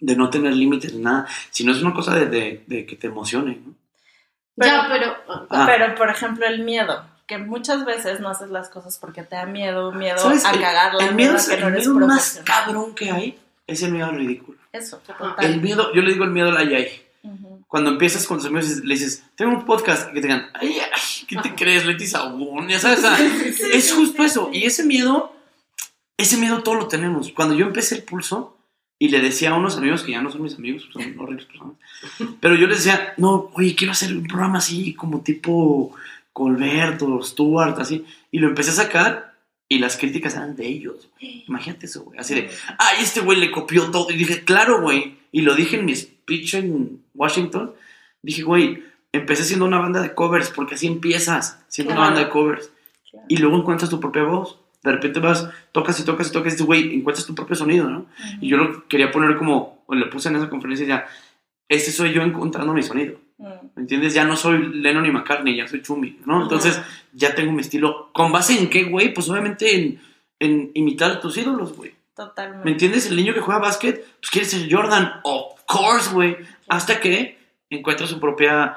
de 0.00 0.16
no 0.16 0.30
tener 0.30 0.54
límites 0.54 0.94
ni 0.94 1.02
nada, 1.02 1.26
sino 1.50 1.72
es 1.72 1.82
una 1.82 1.92
cosa 1.94 2.14
de, 2.14 2.26
de- 2.26 2.64
de 2.66 2.86
que 2.86 2.96
te 2.96 3.06
emocione, 3.08 3.60
¿no? 3.64 3.74
ya, 4.56 4.86
pero. 4.90 5.14
Ah. 5.50 5.64
Pero, 5.66 5.94
por 5.94 6.10
ejemplo, 6.10 6.46
el 6.46 6.64
miedo. 6.64 7.04
Que 7.26 7.38
muchas 7.38 7.84
veces 7.84 8.18
no 8.20 8.28
haces 8.28 8.50
las 8.50 8.68
cosas 8.68 8.98
porque 8.98 9.22
te 9.22 9.36
da 9.36 9.46
miedo, 9.46 9.92
miedo 9.92 10.18
¿Sabes? 10.18 10.44
a 10.44 10.50
cagarla, 10.52 11.06
El 11.06 11.14
miedo, 11.14 11.32
miedo 11.32 11.36
es- 11.36 11.48
que 11.48 11.54
el 11.54 11.72
miedo 11.72 11.94
más 12.06 12.42
cabrón 12.44 12.94
que 12.94 13.10
hay 13.10 13.38
es 13.66 13.82
el 13.84 13.92
miedo 13.92 14.06
al 14.06 14.16
ridículo. 14.16 14.58
Eso, 14.72 15.00
Ajá. 15.08 15.16
total. 15.30 15.44
El 15.44 15.60
miedo, 15.60 15.92
yo 15.94 16.02
le 16.02 16.12
digo 16.12 16.24
el 16.24 16.30
miedo 16.30 16.48
al 16.48 16.56
ay, 16.56 16.74
ay. 16.74 17.02
Ujú. 17.22 17.62
Cuando 17.68 17.90
empiezas 17.90 18.26
con 18.26 18.38
tus 18.38 18.46
amigos 18.46 18.68
y 18.82 18.86
le 18.86 18.94
dices, 18.94 19.22
tengo 19.36 19.52
un 19.52 19.64
podcast, 19.64 20.10
y 20.10 20.14
que 20.14 20.20
te 20.22 20.26
digan, 20.26 20.50
ay, 20.54 20.78
ay, 20.80 21.26
¿qué 21.28 21.36
te 21.36 21.54
crees, 21.54 21.86
Leti 21.86 22.06
Saúl? 22.06 22.66
Ya 22.68 22.80
sabes, 22.80 23.00
sea, 23.00 23.16
es 23.74 23.92
justo 23.92 24.24
eso. 24.24 24.50
Y 24.52 24.64
ese 24.64 24.84
miedo, 24.84 25.32
ese 26.16 26.36
miedo 26.36 26.62
todo 26.64 26.74
lo 26.74 26.88
tenemos. 26.88 27.30
Cuando 27.30 27.54
yo 27.54 27.64
empecé 27.66 27.94
el 27.96 28.02
pulso 28.02 28.56
y 29.02 29.08
le 29.08 29.20
decía 29.20 29.50
a 29.50 29.56
unos 29.56 29.78
amigos 29.78 30.02
que 30.02 30.12
ya 30.12 30.20
no 30.20 30.30
son 30.30 30.42
mis 30.42 30.54
amigos, 30.56 30.86
son 30.92 31.18
horribles 31.18 31.46
personas, 31.46 31.74
pero 32.38 32.54
yo 32.54 32.66
les 32.66 32.84
decía, 32.84 33.14
no, 33.16 33.50
oye, 33.54 33.74
quiero 33.74 33.92
hacer 33.92 34.14
un 34.14 34.26
programa 34.26 34.58
así 34.58 34.92
como 34.92 35.22
tipo 35.22 35.96
Colbert 36.34 37.00
o 37.02 37.22
Stewart, 37.22 37.78
así. 37.80 38.04
Y 38.30 38.38
lo 38.38 38.48
empecé 38.48 38.70
a 38.70 38.74
sacar 38.74 39.34
y 39.68 39.78
las 39.78 39.96
críticas 39.96 40.34
eran 40.34 40.54
de 40.54 40.66
ellos. 40.66 41.08
güey. 41.18 41.44
Imagínate 41.48 41.86
eso, 41.86 42.02
güey. 42.02 42.18
Así 42.18 42.34
de, 42.34 42.50
ay, 42.78 43.02
este 43.02 43.20
güey 43.20 43.38
le 43.38 43.50
copió 43.50 43.90
todo. 43.90 44.10
Y 44.10 44.16
dije, 44.16 44.44
claro, 44.44 44.82
güey. 44.82 45.16
Y 45.32 45.40
lo 45.42 45.54
dije 45.54 45.78
en 45.78 45.86
mi 45.86 45.96
speech 45.96 46.54
en 46.54 47.02
Washington. 47.14 47.72
Dije, 48.22 48.42
güey, 48.42 48.82
empecé 49.12 49.44
siendo 49.44 49.64
una 49.64 49.78
banda 49.78 50.02
de 50.02 50.14
covers, 50.14 50.50
porque 50.50 50.74
así 50.74 50.86
empiezas, 50.86 51.64
siendo 51.68 51.94
una 51.94 52.02
banda 52.02 52.20
de 52.20 52.28
covers. 52.28 52.70
Claro. 53.10 53.26
Y 53.28 53.38
luego 53.38 53.56
encuentras 53.56 53.88
tu 53.88 53.98
propia 53.98 54.24
voz. 54.24 54.58
De 54.82 54.92
repente 54.92 55.20
vas, 55.20 55.48
tocas 55.72 56.00
y 56.00 56.04
tocas 56.04 56.28
y 56.28 56.32
tocas 56.32 56.52
y 56.52 56.54
dices, 56.54 56.66
güey, 56.66 56.94
encuentras 56.94 57.26
tu 57.26 57.34
propio 57.34 57.54
sonido, 57.54 57.88
¿no? 57.90 58.06
Y 58.40 58.48
yo 58.48 58.56
lo 58.56 58.88
quería 58.88 59.10
poner 59.10 59.36
como, 59.36 59.82
o 59.86 59.94
le 59.94 60.06
puse 60.06 60.30
en 60.30 60.36
esa 60.36 60.48
conferencia 60.48 60.86
ya, 60.86 61.06
este 61.68 61.92
soy 61.92 62.12
yo 62.12 62.22
encontrando 62.22 62.72
mi 62.72 62.82
sonido. 62.82 63.18
Mm. 63.38 63.44
¿Me 63.74 63.82
entiendes? 63.82 64.14
Ya 64.14 64.24
no 64.24 64.36
soy 64.36 64.74
Lennon 64.74 65.06
y 65.06 65.10
McCartney, 65.10 65.56
ya 65.56 65.68
soy 65.68 65.82
Chumi, 65.82 66.18
¿no? 66.24 66.42
Entonces 66.42 66.80
ya 67.12 67.34
tengo 67.34 67.52
mi 67.52 67.60
estilo. 67.60 68.10
¿Con 68.12 68.32
base 68.32 68.58
en 68.58 68.68
qué, 68.68 68.84
güey? 68.84 69.14
Pues 69.14 69.28
obviamente 69.28 69.74
en, 69.74 70.00
en 70.38 70.70
imitar 70.74 71.10
a 71.12 71.20
tus 71.20 71.36
ídolos, 71.36 71.76
güey. 71.76 71.94
Totalmente. 72.14 72.64
¿Me 72.64 72.72
entiendes? 72.72 73.06
El 73.06 73.16
niño 73.16 73.32
que 73.32 73.40
juega 73.40 73.60
básquet, 73.60 74.04
pues 74.20 74.30
quiere 74.30 74.46
ser 74.46 74.70
Jordan. 74.70 75.20
Of 75.22 75.64
course, 75.66 76.12
güey. 76.12 76.36
Hasta 76.68 77.00
que 77.00 77.38
encuentra 77.70 78.06
su 78.06 78.20
propia 78.20 78.76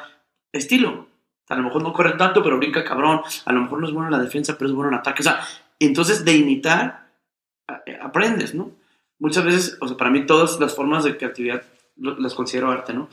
estilo. 0.51 1.07
A 1.50 1.55
lo 1.55 1.63
mejor 1.63 1.83
no 1.83 1.91
corre 1.91 2.13
tanto, 2.13 2.41
pero 2.41 2.57
brinca 2.57 2.83
cabrón. 2.83 3.21
A 3.45 3.53
lo 3.53 3.61
mejor 3.61 3.81
no 3.81 3.88
es 3.88 3.94
bueno 3.94 4.07
en 4.07 4.13
la 4.13 4.23
defensa, 4.23 4.57
pero 4.57 4.69
es 4.69 4.75
bueno 4.75 4.91
en 4.91 5.00
ataque. 5.00 5.21
O 5.21 5.23
sea, 5.23 5.41
entonces 5.85 6.24
de 6.25 6.35
imitar 6.35 7.12
eh, 7.85 7.97
aprendes, 8.01 8.53
¿no? 8.53 8.71
Muchas 9.19 9.45
veces, 9.45 9.77
o 9.81 9.88
sea, 9.88 9.97
para 9.97 10.09
mí 10.12 10.25
todas 10.25 10.59
las 10.59 10.75
formas 10.75 11.03
de 11.03 11.15
creatividad 11.18 11.63
las 11.95 12.33
considero 12.33 12.71
arte, 12.71 12.94
¿no? 12.94 13.07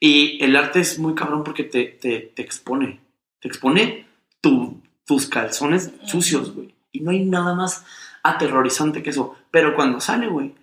Y 0.00 0.42
el 0.44 0.56
arte 0.56 0.80
es 0.80 0.98
muy 0.98 1.14
cabrón 1.14 1.44
porque 1.44 1.64
te, 1.64 1.84
te, 1.84 2.20
te 2.20 2.42
expone. 2.42 3.00
Te 3.40 3.48
expone 3.48 4.06
tu- 4.40 4.80
tus 5.04 5.26
calzones 5.28 5.92
sucios, 6.04 6.54
güey. 6.54 6.74
Y 6.92 7.00
no 7.00 7.10
hay 7.10 7.24
nada 7.24 7.54
más 7.54 7.84
aterrorizante 8.22 9.02
que 9.02 9.10
eso. 9.10 9.36
Pero 9.50 9.74
cuando 9.74 10.00
sale, 10.00 10.28
güey, 10.28 10.54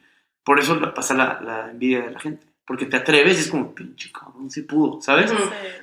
por 0.43 0.60
eso 0.60 0.79
pasa 0.93 1.13
la, 1.13 1.41
la 1.41 1.72
envidia 1.72 2.01
de 2.03 2.12
la 2.12 2.20
gente. 2.20 2.46
Porque 2.65 2.86
te 2.86 2.98
atreves 2.98 3.38
y 3.38 3.41
es 3.41 3.48
como, 3.50 3.75
pinche 3.75 4.12
cabrón, 4.12 4.50
si 4.50 4.63
pudo, 4.63 5.00
¿sabes? 5.01 5.29
Sí. 5.29 5.38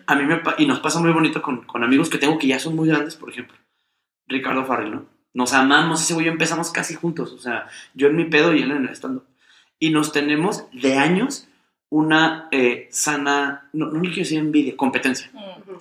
A 0.06 0.14
mí 0.16 0.24
me 0.24 0.40
y 0.58 0.66
nos 0.66 0.80
pasa 0.80 0.98
muy 0.98 1.12
bonito 1.12 1.40
con, 1.40 1.64
con 1.64 1.84
amigos 1.84 2.10
que 2.10 2.18
tengo 2.18 2.38
que 2.38 2.48
ya 2.48 2.58
son 2.58 2.74
muy 2.74 2.88
grandes, 2.88 3.14
por 3.16 3.30
ejemplo. 3.30 3.56
Ricardo 4.26 4.64
Farrell, 4.64 4.90
¿no? 4.90 5.06
Nos 5.34 5.54
amamos, 5.54 6.02
ese 6.02 6.14
güey 6.14 6.26
y 6.26 6.26
yo 6.26 6.32
empezamos 6.32 6.70
casi 6.70 6.94
juntos. 6.94 7.32
O 7.32 7.38
sea, 7.38 7.66
yo 7.94 8.08
en 8.08 8.16
mi 8.16 8.24
pedo 8.24 8.54
y 8.54 8.62
él 8.62 8.70
en 8.70 8.86
el 8.86 8.90
stand 8.90 9.22
Y 9.78 9.90
nos 9.90 10.12
tenemos 10.12 10.64
de 10.72 10.98
años 10.98 11.48
una 11.88 12.48
eh, 12.50 12.88
sana, 12.90 13.68
no, 13.72 13.86
no 13.86 14.00
le 14.00 14.08
quiero 14.08 14.22
decir 14.22 14.38
envidia, 14.38 14.76
competencia. 14.76 15.30
Mm. 15.32 15.72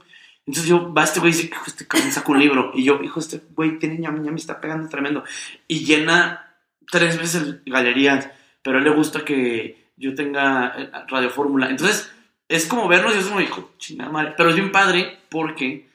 Entonces 0.48 0.70
yo, 0.70 0.94
va 0.94 1.04
este 1.04 1.20
güey 1.20 1.32
y 1.32 1.36
dice, 1.36 1.48
hijo, 1.48 1.64
este 1.68 1.88
cabrón 1.88 2.12
saca 2.12 2.32
un 2.32 2.40
libro. 2.40 2.72
Y 2.74 2.84
yo, 2.84 3.02
hijo, 3.04 3.20
este 3.20 3.42
güey 3.56 3.78
tiene 3.80 4.00
ñam, 4.00 4.22
ñam, 4.22 4.34
me 4.34 4.40
está 4.40 4.60
pegando 4.60 4.90
tremendo. 4.90 5.24
Y 5.68 5.86
llena 5.86 6.56
tres 6.90 7.18
veces 7.18 7.64
galerías, 7.66 8.30
pero 8.62 8.78
a 8.78 8.80
él 8.80 8.86
le 8.86 8.96
gusta 8.96 9.24
que 9.24 9.92
yo 9.96 10.16
tenga 10.16 10.74
eh, 10.78 10.90
Radio 11.08 11.30
Fórmula. 11.30 11.70
Entonces, 11.70 12.12
es 12.50 12.66
como 12.66 12.88
vernos 12.88 13.16
y 13.16 13.20
es 13.20 13.26
como, 13.28 13.40
hijo, 13.40 13.72
chingada 13.78 14.12
madre. 14.12 14.34
Pero 14.36 14.50
es 14.50 14.56
bien 14.56 14.72
padre 14.72 15.20
porque 15.30 15.90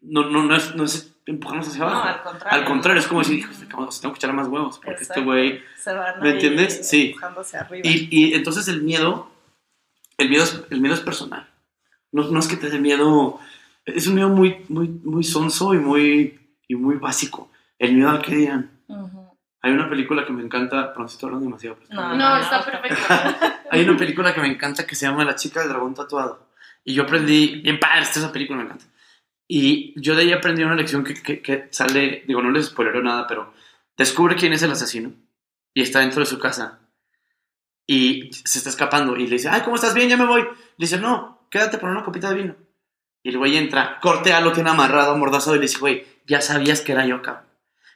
no, 0.00 0.30
no, 0.30 0.44
no, 0.44 0.56
es, 0.56 0.74
no 0.74 0.84
es 0.84 1.11
empujarnos 1.26 1.68
hacia 1.68 1.80
No, 1.80 1.88
abajo. 1.90 2.08
al 2.08 2.22
contrario. 2.22 2.58
al 2.60 2.64
contrario, 2.66 3.00
es 3.00 3.06
como 3.06 3.20
decir, 3.20 3.38
hijo, 3.38 3.50
este 3.52 3.66
tengo 3.66 3.86
que 4.14 4.18
echarle 4.18 4.36
más 4.36 4.48
huevos. 4.48 4.76
Porque 4.78 4.90
este 5.02 5.04
Exacto. 5.04 5.24
güey 5.24 5.62
Se 5.76 5.92
van 5.92 6.20
¿Me 6.20 6.30
entiendes? 6.30 6.88
Sí. 6.88 7.08
empujando 7.08 7.40
hacia 7.40 7.60
arriba. 7.60 7.82
y, 7.88 8.08
y 8.10 8.34
entonces 8.34 8.66
el 8.68 8.82
miedo, 8.82 9.30
el 10.18 10.28
miedo 10.28 10.44
es, 10.44 10.62
el 10.70 10.80
miedo 10.80 10.94
es 10.94 11.00
personal. 11.00 11.48
No, 12.10 12.24
no 12.30 12.38
es 12.40 12.48
que 12.48 12.56
te 12.56 12.68
dé 12.68 12.78
miedo, 12.78 13.40
es 13.86 14.06
un 14.06 14.14
miedo 14.16 14.28
muy, 14.28 14.64
muy, 14.68 14.88
muy 14.88 15.24
sonso 15.24 15.72
y 15.74 15.78
muy, 15.78 16.40
y 16.68 16.74
muy 16.74 16.96
básico. 16.96 17.50
El 17.78 17.94
miedo 17.94 18.10
al 18.10 18.20
que 18.22 18.34
dirán. 18.36 18.70
Ujú. 18.88 19.22
Hay 19.62 19.72
una 19.72 19.88
película 19.88 20.26
que 20.26 20.32
me 20.32 20.42
encanta, 20.42 20.88
pero 20.88 21.00
no 21.00 21.06
estoy 21.06 21.28
hablando 21.28 21.46
demasiado. 21.46 21.76
pero 21.76 21.84
está 21.88 21.94
No, 21.94 22.08
No, 22.16 22.30
buena. 22.30 22.40
está 22.40 22.64
perfecto. 22.64 22.96
Hay 23.70 23.82
una 23.88 23.96
película 23.96 24.34
que 24.34 24.40
me 24.40 24.48
encanta 24.48 24.84
que 24.86 24.94
se 24.96 25.06
llama 25.06 25.24
La 25.24 25.34
chica 25.36 25.60
del 25.60 25.68
dragón 25.70 25.94
tatuado. 25.94 26.48
Y 26.84 26.94
yo 26.94 27.04
aprendí, 27.04 27.60
bien 27.62 27.78
padre, 27.80 28.02
está 28.02 28.18
esa 28.18 28.32
película 28.32 28.58
me 28.58 28.64
encanta. 28.64 28.84
Y 29.54 29.92
yo 30.00 30.14
de 30.14 30.22
ahí 30.22 30.32
aprendí 30.32 30.62
una 30.62 30.74
lección 30.74 31.04
que, 31.04 31.12
que, 31.12 31.42
que 31.42 31.68
sale, 31.70 32.24
digo, 32.26 32.40
no 32.40 32.50
les 32.50 32.68
spoileré 32.68 33.02
nada, 33.02 33.26
pero 33.26 33.52
descubre 33.98 34.34
quién 34.34 34.54
es 34.54 34.62
el 34.62 34.70
asesino 34.70 35.12
y 35.74 35.82
está 35.82 36.00
dentro 36.00 36.20
de 36.20 36.26
su 36.26 36.38
casa. 36.38 36.80
y 37.86 38.30
se 38.32 38.56
está 38.56 38.70
escapando. 38.70 39.14
Y 39.14 39.26
le 39.26 39.32
dice, 39.36 39.50
ay, 39.50 39.60
¿cómo 39.60 39.76
estás? 39.76 39.92
Bien, 39.92 40.08
ya 40.08 40.16
me 40.16 40.24
voy. 40.24 40.40
Le 40.40 40.48
dice, 40.78 40.96
no, 40.98 41.46
quédate 41.50 41.76
por 41.76 41.90
una 41.90 42.02
copita 42.02 42.30
de 42.30 42.36
vino. 42.36 42.56
Y 43.22 43.28
el 43.28 43.36
güey 43.36 43.58
entra, 43.58 44.00
cortea, 44.00 44.40
lo 44.40 44.52
tiene 44.54 44.70
amarrado, 44.70 45.18
mordazado, 45.18 45.54
y 45.56 45.58
le 45.58 45.66
dice, 45.66 45.80
güey, 45.80 46.06
ya 46.26 46.40
sabías 46.40 46.80
que 46.80 46.92
era 46.92 47.04
yo 47.04 47.16
acá. 47.16 47.44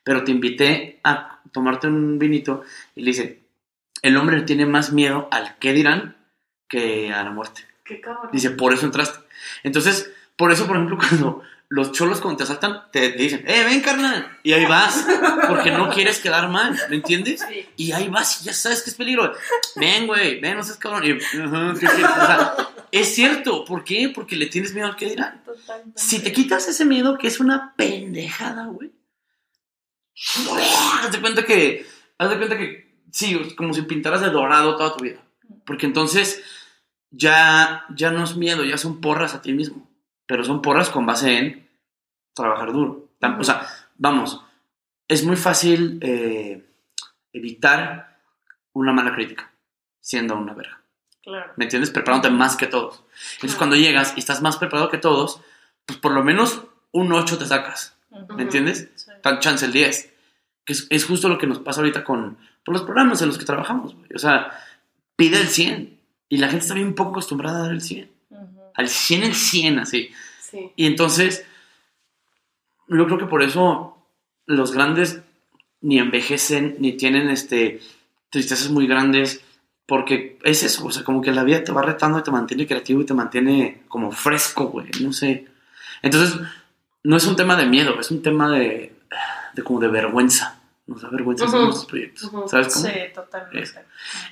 Pero 0.05 0.25
te 0.25 0.33
invité 0.33 1.01
a 1.05 1.41
tomarte 1.53 1.87
un 1.87 2.19
vinito. 2.19 2.65
Y 2.95 3.01
le 3.01 3.13
dice, 3.13 3.49
el 4.03 4.19
hombre 4.19 4.43
tiene 4.43 4.67
más 4.67 4.93
miedo 4.93 5.27
al 5.31 5.57
qué 5.59 5.73
dirán 5.73 6.19
que 6.69 7.15
a 7.15 7.25
la 7.25 7.31
muerte. 7.31 7.63
Qué 7.83 8.03
cabrón. 8.03 8.29
Dice, 8.31 8.51
por 8.51 8.75
eso 8.75 8.85
entraste. 8.85 9.21
Entonces, 9.63 10.13
por 10.37 10.53
eso, 10.53 10.67
por 10.67 10.77
ejemplo, 10.77 10.99
cuando 11.09 11.43
los 11.69 11.93
cholos 11.93 12.21
cuando 12.21 12.39
te 12.39 12.45
asaltan, 12.45 12.83
te 12.93 13.13
dicen, 13.13 13.45
eh, 13.47 13.65
ven, 13.65 13.81
carnal. 13.81 14.39
Y 14.43 14.53
ahí 14.53 14.67
vas, 14.67 15.05
porque 15.49 15.73
no 15.73 15.91
quieres 15.91 16.21
quedar 16.21 16.49
mal, 16.49 16.79
¿me 16.89 16.97
entiendes? 16.97 17.45
Sí. 17.49 17.69
Y 17.77 17.93
ahí 17.93 18.09
vas 18.09 18.43
y 18.43 18.45
ya 18.45 18.53
sabes 18.53 18.83
que 18.83 18.91
es 18.91 18.97
peligro. 18.97 19.33
Ven, 19.75 20.07
güey, 20.07 20.41
ven, 20.41 20.57
no 20.57 20.63
seas 20.63 20.79
cabrón. 20.79 21.05
Y, 21.05 21.19
es 22.93 23.15
cierto. 23.15 23.65
¿Por 23.65 23.83
qué? 23.83 24.13
Porque 24.15 24.37
le 24.37 24.47
tienes 24.47 24.73
miedo 24.75 24.87
al 24.87 24.97
que 24.97 25.11
dirán. 25.11 25.43
Totalmente. 25.45 26.01
Si 26.01 26.21
te 26.21 26.33
quitas 26.33 26.69
ese 26.69 26.85
miedo, 26.85 27.19
que 27.19 27.27
es 27.27 27.41
una 27.41 27.75
pendejada, 27.77 28.67
güey. 28.67 28.93
Haz 31.03 31.13
de 31.13 31.21
cuenta 31.21 31.45
que. 31.45 31.85
Haz 32.19 32.31
de 32.31 32.37
cuenta 32.37 32.57
que. 32.57 32.87
Sí, 33.11 33.39
como 33.57 33.75
si 33.75 33.83
pintaras 33.83 34.21
de 34.21 34.31
dorado 34.31 34.77
toda 34.77 34.97
tu 34.97 35.05
vida. 35.05 35.21
Porque 35.65 35.87
entonces. 35.87 36.43
Ya, 37.11 37.87
ya 37.95 38.11
no 38.11 38.25
es 38.25 38.37
miedo, 38.37 38.65
ya 38.65 38.77
son 38.77 39.01
porras 39.01 39.33
a 39.35 39.41
ti 39.41 39.53
mismo. 39.53 39.89
Pero 40.27 40.45
son 40.45 40.61
porras 40.63 40.91
con 40.91 41.07
base 41.07 41.39
en 41.39 41.69
trabajar 42.35 42.73
duro. 42.73 43.09
O 43.39 43.45
sea, 43.45 43.67
vamos. 43.97 44.43
Es 45.09 45.25
muy 45.25 45.37
fácil 45.37 45.99
eh, 46.03 46.65
evitar 47.33 48.19
una 48.73 48.93
mala 48.93 49.15
crítica 49.15 49.51
siendo 50.01 50.37
una 50.37 50.53
verga. 50.53 50.81
Claro. 51.23 51.53
¿Me 51.57 51.65
entiendes? 51.65 51.91
Preparándote 51.91 52.33
más 52.33 52.57
que 52.57 52.67
todos. 52.67 53.03
Entonces, 53.35 53.41
Claro. 53.41 53.59
cuando 53.59 53.77
llegas 53.77 54.13
y 54.17 54.21
estás 54.21 54.43
más 54.43 54.57
preparado 54.59 54.91
que 54.91 54.99
todos, 54.99 55.41
pues 55.85 55.99
por 55.99 56.13
lo 56.13 56.23
menos 56.23 56.63
un 56.93 57.13
8 57.13 57.39
te 57.39 57.47
sacas. 57.47 57.97
¿Me 58.37 58.43
entiendes? 58.45 58.91
Sí. 58.95 59.11
Tan 59.23 59.41
chance 59.41 59.65
el 59.67 59.73
10. 59.73 60.13
Que 60.65 60.73
es, 60.73 60.87
es 60.91 61.05
justo 61.05 61.29
lo 61.29 61.39
que 61.39 61.47
nos 61.47 61.59
pasa 61.61 61.81
ahorita 61.81 62.05
con, 62.05 62.39
con 62.65 62.73
los 62.73 62.83
programas 62.83 63.21
en 63.23 63.29
los 63.29 63.39
que 63.39 63.45
trabajamos. 63.45 63.95
güey. 63.95 64.09
O 64.15 64.19
sea, 64.19 64.53
pide 65.17 65.41
el 65.41 65.49
100. 65.49 65.99
Y 66.29 66.39
la 66.39 66.49
gente 66.49 66.63
está 66.65 66.75
bien 66.75 66.95
poco 66.95 67.11
acostumbrada 67.11 67.59
a 67.59 67.63
dar 67.63 67.73
el 67.73 67.81
100. 67.81 68.11
Al 68.77 68.89
100 68.89 69.23
el 69.25 69.35
100, 69.35 69.79
así. 69.81 70.11
Sí. 70.41 70.71
Y 70.77 70.87
entonces, 70.87 71.45
yo 72.89 73.07
creo 73.07 73.19
que 73.19 73.27
por 73.27 73.43
eso 73.43 73.97
los 74.47 74.73
grandes 74.73 75.21
ni 75.81 75.99
envejecen, 75.99 76.77
ni 76.79 76.93
tienen 76.93 77.29
este, 77.31 77.81
tristezas 78.31 78.71
muy 78.71 78.87
grandes, 78.87 79.43
porque 79.87 80.39
es 80.43 80.63
eso, 80.63 80.85
o 80.85 80.91
sea, 80.91 81.05
como 81.05 81.21
que 81.23 81.33
la 81.33 81.45
vida 81.45 81.63
te 81.63 81.73
va 81.73 81.83
retando 81.83 82.19
y 82.19 82.23
te 82.23 82.31
mantiene 82.31 82.67
creativo 82.67 83.01
y 83.01 83.07
te 83.07 83.15
mantiene 83.15 83.83
como 83.89 84.11
fresco, 84.11 84.67
güey, 84.67 84.89
no 85.01 85.13
sé. 85.13 85.47
Entonces, 86.03 86.41
no 87.05 87.17
es 87.17 87.27
un 87.27 87.37
tema 87.37 87.57
de 87.57 87.67
miedo, 87.67 88.01
es 88.01 88.11
un 88.11 88.21
tema 88.23 88.51
de, 88.51 88.97
de 89.55 89.63
como 89.63 89.81
de 89.81 89.89
vergüenza. 89.89 90.61
Nos 90.89 91.03
da 91.03 91.09
vergüenza 91.09 91.45
hacer 91.47 91.57
Ujú. 91.59 91.67
nuestros 91.67 91.87
proyectos. 91.89 92.31
¿sabes 92.51 92.75
cómo? 92.75 92.87
Sí, 92.87 92.93
totalmente. 93.15 93.85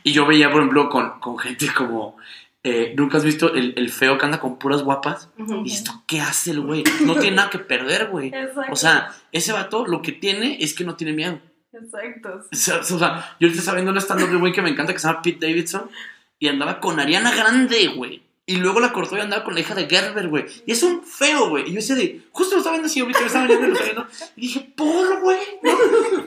Y 0.04 0.12
yo 0.12 0.26
veía, 0.26 0.50
por 0.50 0.60
ejemplo, 0.60 0.88
con, 0.88 1.20
con 1.20 1.38
gente 1.38 1.68
como... 1.74 2.16
eh, 2.66 2.94
¿Nunca 2.96 3.18
has 3.18 3.24
visto 3.24 3.52
el, 3.52 3.74
el 3.76 3.90
feo 3.90 4.16
que 4.16 4.24
anda 4.24 4.40
con 4.40 4.58
puras 4.58 4.82
guapas? 4.82 5.28
Ujú. 5.38 5.64
Y 5.66 5.84
¿tú 5.84 5.92
qué 6.06 6.22
hace 6.22 6.50
el 6.52 6.62
güey? 6.62 6.82
No 7.02 7.14
tiene 7.16 7.36
nada 7.36 7.50
que 7.50 7.58
perder, 7.58 8.08
güey. 8.08 8.28
Exacto. 8.28 8.72
O 8.72 8.76
sea, 8.76 9.14
ese 9.32 9.52
vato 9.52 9.86
lo 9.86 10.00
que 10.00 10.12
tiene 10.12 10.56
es 10.58 10.72
que 10.72 10.82
no 10.82 10.96
tiene 10.96 11.12
miedo. 11.12 11.38
Exacto. 11.72 12.40
O 12.50 12.56
sea, 12.56 12.78
o 12.78 12.98
sea, 12.98 13.36
yo 13.38 13.48
estaba 13.48 13.74
viendo 13.74 13.92
un 13.92 13.98
stand-up 13.98 14.30
de 14.30 14.36
güey 14.36 14.52
que 14.52 14.62
me 14.62 14.70
encanta 14.70 14.94
que 14.94 14.98
se 14.98 15.06
llama 15.06 15.20
Pete 15.20 15.46
Davidson 15.46 15.90
y 16.38 16.48
andaba 16.48 16.80
con 16.80 16.98
Ariana 16.98 17.34
Grande, 17.34 17.88
güey. 17.88 18.22
Y 18.46 18.56
luego 18.56 18.80
la 18.80 18.92
cortó 18.92 19.18
y 19.18 19.20
andaba 19.20 19.44
con 19.44 19.54
la 19.54 19.60
hija 19.60 19.74
de 19.74 19.86
Gerber, 19.86 20.28
güey. 20.28 20.46
Y 20.64 20.72
es 20.72 20.82
un 20.82 21.02
feo, 21.02 21.50
güey. 21.50 21.64
Y 21.64 21.68
yo 21.68 21.76
decía 21.76 21.96
de, 21.96 22.22
justo 22.30 22.54
lo 22.54 22.60
estaba 22.60 22.76
viendo 22.76 22.86
así 22.86 23.00
ahorita, 23.00 23.20
me 23.20 23.26
estaba 23.26 23.46
viendo, 23.46 23.66
lo 23.66 23.72
estaba 23.74 23.92
viendo. 23.92 24.08
Y 24.36 24.40
dije, 24.40 24.72
por, 24.74 25.20
güey. 25.20 25.38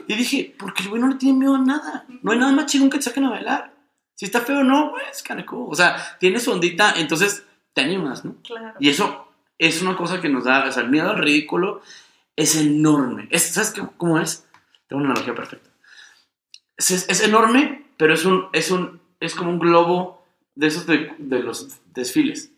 Y 0.06 0.14
dije, 0.14 0.54
porque 0.56 0.84
el 0.84 0.88
güey 0.90 1.02
no 1.02 1.08
le 1.08 1.14
tiene 1.16 1.38
miedo 1.38 1.56
a 1.56 1.58
nada. 1.58 2.06
No 2.22 2.30
hay 2.30 2.38
nada 2.38 2.52
más 2.52 2.66
chingón 2.66 2.90
que 2.90 2.98
te 2.98 3.04
saquen 3.04 3.24
a 3.24 3.30
bailar. 3.30 3.77
Si 4.18 4.24
está 4.24 4.40
feo 4.40 4.60
o 4.60 4.64
no, 4.64 4.94
es 5.12 5.22
kinda 5.22 5.46
cool. 5.46 5.68
O 5.70 5.76
sea, 5.76 6.16
tiene 6.18 6.40
su 6.40 6.50
ondita, 6.50 6.94
entonces 6.96 7.44
te 7.72 7.82
animas, 7.82 8.24
¿no? 8.24 8.34
Claro. 8.42 8.74
Y 8.80 8.88
eso 8.88 9.28
es 9.58 9.80
una 9.80 9.96
cosa 9.96 10.20
que 10.20 10.28
nos 10.28 10.42
da, 10.42 10.66
o 10.68 10.72
sea, 10.72 10.82
el 10.82 10.88
miedo 10.90 11.08
al 11.10 11.18
ridículo 11.18 11.82
es 12.34 12.56
enorme. 12.56 13.28
Es, 13.30 13.44
¿Sabes 13.44 13.70
qué, 13.70 13.82
cómo 13.96 14.18
es? 14.18 14.44
Tengo 14.88 15.02
una 15.02 15.10
analogía 15.12 15.36
perfecta. 15.36 15.70
Es, 16.76 16.90
es- 16.90 17.08
es 17.08 17.20
enorme, 17.22 17.86
pero 17.96 18.12
es 18.12 18.24
un, 18.24 18.46
es 18.52 18.72
un, 18.72 19.00
es 19.20 19.36
como 19.36 19.50
un 19.50 19.60
globo 19.60 20.24
de 20.56 20.66
esos 20.66 20.84
de, 20.86 21.14
de 21.18 21.38
los 21.40 21.78
desfiles. 21.94 22.50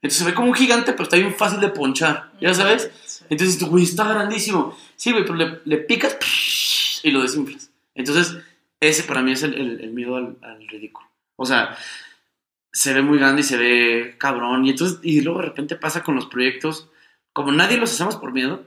Entonces 0.00 0.18
se 0.18 0.24
ve 0.24 0.34
como 0.34 0.48
un 0.48 0.54
gigante, 0.54 0.92
pero 0.92 1.04
está 1.04 1.16
bien 1.16 1.32
fácil 1.34 1.60
de 1.60 1.68
ponchar, 1.68 2.32
¿ya 2.40 2.54
sabes? 2.54 2.90
Sí. 3.04 3.24
Entonces, 3.30 3.62
güey, 3.62 3.84
está 3.84 4.02
grandísimo. 4.08 4.76
Sí, 4.96 5.12
güey, 5.12 5.22
pero 5.24 5.34
le, 5.36 5.60
le 5.64 5.78
picas 5.78 6.16
y 7.04 7.10
lo 7.12 7.22
desinflas. 7.22 7.70
Entonces, 7.94 8.36
ese 8.80 9.02
para 9.04 9.22
mí 9.22 9.32
es 9.32 9.42
el, 9.42 9.54
el- 9.54 9.80
el 9.80 9.90
miedo 9.92 10.16
al, 10.16 10.36
al 10.42 10.66
ridículo. 10.68 11.08
O 11.36 11.46
sea, 11.46 11.76
se 12.72 12.92
ve 12.94 13.02
muy 13.02 13.18
grande 13.18 13.40
y 13.40 13.44
se 13.44 13.56
ve 13.56 14.14
cabrón. 14.18 14.64
Y 14.66 14.70
entonces, 14.70 14.98
y 15.02 15.20
luego 15.20 15.40
de 15.40 15.46
repente 15.46 15.76
pasa 15.76 16.02
con 16.02 16.14
los 16.16 16.26
proyectos, 16.26 16.88
como 17.32 17.52
nadie 17.52 17.76
los 17.78 17.92
hacemos 17.92 18.16
por 18.16 18.32
miedo, 18.32 18.64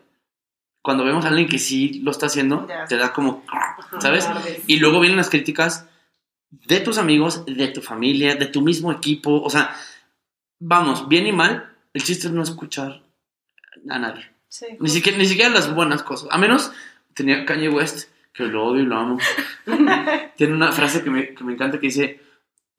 cuando 0.81 1.03
vemos 1.03 1.25
a 1.25 1.29
alguien 1.29 1.47
que 1.47 1.59
sí 1.59 1.99
lo 2.03 2.11
está 2.11 2.25
haciendo, 2.25 2.65
te 2.87 2.97
da 2.97 3.13
como, 3.13 3.43
¿sabes? 3.99 4.25
Y 4.67 4.77
luego 4.79 4.99
vienen 4.99 5.17
las 5.17 5.29
críticas 5.29 5.87
de 6.49 6.79
tus 6.79 6.97
amigos, 6.97 7.45
de 7.45 7.67
tu 7.67 7.81
familia, 7.81 8.35
de 8.35 8.47
tu 8.47 8.61
mismo 8.61 8.91
equipo. 8.91 9.41
O 9.43 9.49
sea, 9.49 9.75
vamos, 10.59 11.07
bien 11.07 11.27
y 11.27 11.31
mal, 11.31 11.71
el 11.93 12.03
chiste 12.03 12.27
es 12.27 12.33
no 12.33 12.41
escuchar 12.41 13.03
a 13.89 13.99
nadie. 13.99 14.27
Sí, 14.47 14.65
Ni 14.79 14.89
siquiera, 14.89 15.17
ni 15.17 15.25
siquiera 15.27 15.49
las 15.51 15.73
buenas 15.73 16.03
cosas. 16.03 16.27
A 16.31 16.37
menos 16.37 16.71
tenía 17.13 17.45
Kanye 17.45 17.69
West, 17.69 18.09
que 18.33 18.43
lo 18.43 18.65
odio 18.65 18.83
y 18.83 18.85
lo 18.85 18.97
amo. 18.97 19.17
Tiene 20.35 20.53
una 20.53 20.71
frase 20.71 21.03
que 21.03 21.09
me, 21.09 21.33
que 21.33 21.43
me 21.43 21.53
encanta 21.53 21.79
que 21.79 21.87
dice: 21.87 22.19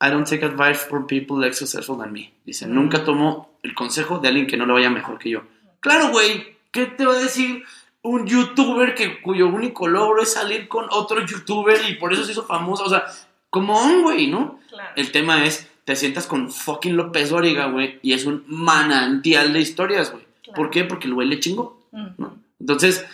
I 0.00 0.10
don't 0.10 0.28
take 0.28 0.44
advice 0.44 0.86
from 0.86 1.06
people 1.06 1.38
less 1.38 1.58
successful 1.58 1.98
than 1.98 2.12
me. 2.12 2.32
Dice: 2.44 2.66
Nunca 2.66 3.04
tomo 3.04 3.58
el 3.62 3.74
consejo 3.74 4.18
de 4.18 4.28
alguien 4.28 4.46
que 4.46 4.56
no 4.56 4.66
le 4.66 4.72
vaya 4.72 4.90
mejor 4.90 5.18
que 5.18 5.30
yo. 5.30 5.42
Claro, 5.80 6.10
güey. 6.10 6.52
¿Qué 6.70 6.86
te 6.86 7.04
va 7.04 7.12
a 7.12 7.18
decir 7.18 7.64
un 8.00 8.26
youtuber 8.26 8.94
que, 8.94 9.20
cuyo 9.20 9.46
único 9.48 9.86
logro 9.86 10.22
es 10.22 10.32
salir 10.32 10.68
con 10.68 10.86
otro 10.90 11.24
youtuber 11.26 11.78
y 11.86 11.96
por 11.96 12.12
eso 12.12 12.24
se 12.24 12.32
hizo 12.32 12.44
famoso? 12.44 12.84
O 12.84 12.88
sea, 12.88 13.04
como 13.50 13.78
un 13.78 14.02
güey, 14.02 14.28
¿no? 14.28 14.58
claro. 14.70 14.90
El 14.96 15.12
tema 15.12 15.44
es: 15.44 15.68
te 15.84 15.96
sientas 15.96 16.26
con 16.26 16.50
fucking 16.50 16.96
López 16.96 17.30
Dóriga, 17.30 17.66
güey, 17.66 17.98
y 18.02 18.12
es 18.12 18.24
un 18.24 18.44
manantial 18.46 19.52
de 19.52 19.60
historias, 19.60 20.12
güey. 20.12 20.24
Claro. 20.42 20.56
¿Por 20.56 20.70
qué? 20.70 20.84
Porque 20.84 21.08
el 21.08 21.14
güey 21.14 21.28
le 21.28 21.40
chingó. 21.40 21.80
Ujú. 21.92 22.14
¿no? 22.18 22.36
Entonces, 22.58 23.04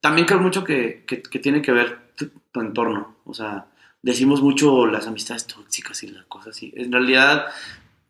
también 0.00 0.26
creo 0.26 0.40
mucho 0.40 0.64
que, 0.64 1.04
que- 1.06 1.22
que 1.22 1.38
tiene 1.38 1.62
que 1.62 1.72
ver 1.72 2.12
tu, 2.16 2.28
tu 2.52 2.60
entorno. 2.60 3.16
O 3.24 3.34
sea, 3.34 3.66
decimos 4.02 4.42
mucho 4.42 4.86
las 4.86 5.06
amistades 5.06 5.46
tóxicas 5.46 6.02
y 6.02 6.08
las 6.08 6.24
cosas 6.26 6.56
así. 6.56 6.72
En 6.76 6.92
realidad, 6.92 7.46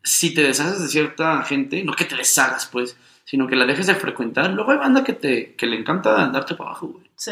si 0.03 0.33
te 0.33 0.43
deshaces 0.43 0.81
de 0.81 0.87
cierta 0.87 1.41
gente, 1.43 1.83
no 1.83 1.93
que 1.93 2.05
te 2.05 2.15
deshagas, 2.15 2.67
pues, 2.67 2.95
sino 3.25 3.47
que 3.47 3.55
la 3.55 3.65
dejes 3.65 3.87
de 3.87 3.95
frecuentar, 3.95 4.49
luego 4.51 4.71
hay 4.71 4.77
banda 4.77 5.03
que, 5.03 5.13
te, 5.13 5.53
que 5.55 5.67
le 5.67 5.77
encanta 5.77 6.27
darte 6.29 6.55
para 6.55 6.71
abajo, 6.71 6.87
güey. 6.87 7.09
Sí, 7.15 7.31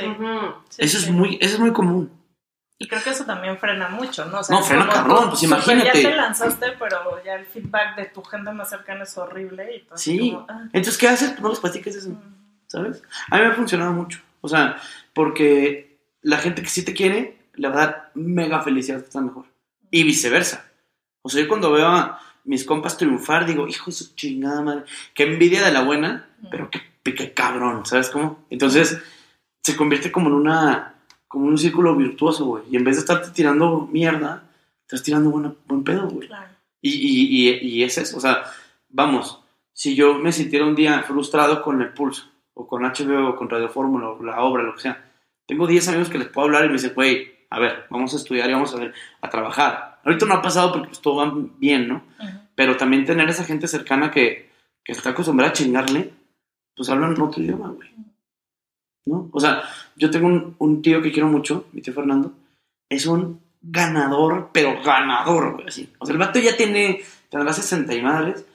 eso, 0.77 0.99
sí. 0.99 1.05
es 1.05 1.09
muy, 1.11 1.37
eso 1.41 1.55
es 1.55 1.59
muy 1.59 1.71
común. 1.71 2.11
Y 2.79 2.87
creo 2.87 3.01
que 3.01 3.09
eso 3.09 3.25
también 3.25 3.57
frena 3.57 3.89
mucho, 3.89 4.25
¿no? 4.25 4.39
O 4.41 4.51
No, 4.51 4.61
frena 4.61 4.87
cabrón, 4.87 5.29
pues 5.29 5.41
imagínate. 5.41 5.85
Ya 6.03 6.09
te 6.11 6.15
lanzaste, 6.15 6.73
pero 6.77 7.23
ya 7.25 7.33
el 7.33 7.45
feedback 7.47 7.95
de 7.95 8.05
tu 8.05 8.21
gente 8.21 8.51
más 8.51 8.69
cercana 8.69 9.01
es 9.03 9.17
horrible. 9.17 9.77
Y 9.77 9.79
pues 9.79 9.99
Sí. 9.99 10.31
como, 10.31 10.45
ah, 10.47 10.61
Entonces, 10.65 10.95
¿qué 10.99 11.07
haces? 11.07 11.39
No 11.39 11.49
les 11.49 11.59
platiques 11.59 11.95
eso. 11.95 12.11
¿sabes? 12.67 13.01
A 13.31 13.37
mí 13.37 13.41
me 13.43 13.47
ha 13.47 13.53
funcionado 13.55 13.93
mucho. 13.93 14.19
O 14.41 14.47
sea, 14.47 14.81
porque 15.13 15.97
la 16.21 16.37
gente 16.37 16.61
que 16.61 16.69
sí 16.69 16.83
te 16.83 16.93
quiere, 16.93 17.37
le 17.55 17.67
va 17.69 17.73
a 17.73 17.85
dar 17.85 18.11
mega 18.15 18.61
felicidad 18.61 18.99
que 18.99 19.05
estás 19.05 19.23
mejor. 19.23 19.45
Y 19.91 20.03
viceversa. 20.03 20.71
O 21.21 21.29
sea, 21.29 21.41
yo 21.41 21.47
cuando 21.47 21.71
veo 21.71 21.87
a 21.87 22.21
mis 22.43 22.63
compas 22.63 22.97
triunfar, 22.97 23.45
digo, 23.45 23.67
hijo 23.67 23.87
de 23.87 23.97
su 23.97 24.15
chingada 24.15 24.61
madre, 24.61 24.83
qué 25.13 25.23
envidia 25.23 25.65
de 25.65 25.71
la 25.71 25.83
buena, 25.83 26.29
pero 26.49 26.69
qué, 26.69 26.81
qué 27.03 27.33
cabrón, 27.33 27.85
¿sabes 27.85 28.09
cómo? 28.09 28.45
Entonces, 28.49 28.99
se 29.63 29.75
convierte 29.75 30.11
como 30.11 30.29
en 30.29 30.35
una, 30.35 30.95
como 31.27 31.45
en 31.45 31.51
un 31.51 31.57
círculo 31.57 31.95
virtuoso, 31.95 32.45
güey. 32.45 32.63
Y 32.71 32.77
en 32.77 32.83
vez 32.83 32.95
de 32.95 33.01
estarte 33.01 33.31
tirando 33.31 33.87
mierda, 33.91 34.43
estás 34.83 35.03
tirando 35.03 35.29
buena, 35.29 35.53
buen 35.65 35.83
pedo, 35.83 36.07
güey. 36.09 36.27
claro. 36.27 36.47
Y, 36.81 36.91
y, 36.91 37.49
y, 37.49 37.67
y 37.67 37.83
es 37.83 37.97
eso, 37.97 38.17
o 38.17 38.19
sea, 38.19 38.43
vamos, 38.89 39.41
si 39.73 39.95
yo 39.95 40.13
me 40.13 40.31
sintiera 40.31 40.65
un 40.65 40.75
día 40.75 41.01
frustrado 41.03 41.61
con 41.61 41.81
el 41.81 41.89
pulso, 41.89 42.29
o 42.57 42.67
con 42.67 42.83
HBO, 42.83 43.29
o 43.29 43.35
con 43.35 43.49
Radio 43.49 43.69
Fórmula, 43.69 44.09
o 44.09 44.23
la 44.23 44.41
obra, 44.41 44.63
lo 44.63 44.73
que 44.73 44.81
sea, 44.81 45.11
tengo 45.45 45.67
10 45.67 45.87
amigos 45.89 46.09
que 46.09 46.17
les 46.17 46.27
puedo 46.27 46.45
hablar 46.45 46.65
y 46.65 46.67
me 46.67 46.73
dicen, 46.73 46.93
güey, 46.95 47.31
a 47.49 47.59
ver, 47.59 47.85
vamos 47.89 48.13
a 48.13 48.17
estudiar 48.17 48.49
y 48.49 48.53
vamos 48.53 48.73
a 48.73 48.79
ver, 48.79 48.93
a 49.21 49.29
trabajar. 49.29 49.99
Ahorita 50.03 50.25
no 50.25 50.33
ha 50.35 50.41
pasado 50.41 50.73
porque 50.73 50.87
pues, 50.87 51.01
todo 51.01 51.15
va 51.17 51.33
bien, 51.57 51.87
¿no? 51.87 52.03
Pero 52.55 52.75
también 52.75 53.05
tener 53.05 53.29
esa 53.29 53.43
gente 53.43 53.67
cercana 53.67 54.11
que, 54.11 54.49
que 54.83 54.91
está 54.91 55.11
acostumbrada 55.11 55.51
a 55.51 55.53
chingarle, 55.53 56.11
pues 56.75 56.89
hablan 56.89 57.19
otro 57.21 57.41
idioma, 57.41 57.69
güey. 57.69 57.89
¿No? 59.05 59.29
O 59.31 59.39
sea, 59.39 59.61
yo 59.95 60.09
tengo 60.09 60.27
un, 60.27 60.55
un 60.57 60.81
tío 60.81 61.01
que 61.01 61.11
quiero 61.11 61.29
mucho, 61.29 61.67
mi 61.71 61.81
tío 61.81 61.93
Fernando, 61.93 62.33
es 62.89 63.05
un 63.05 63.39
ganador, 63.61 64.49
pero 64.51 64.81
ganador, 64.83 65.53
güey, 65.53 65.67
así. 65.67 65.93
O 65.99 66.05
sea, 66.05 66.13
el 66.13 66.19
vato 66.19 66.39
ya 66.39 66.57
tiene, 66.57 67.01
tendrá 67.29 67.53
60 67.53 67.93
y 67.93 68.01
madres, 68.01 68.45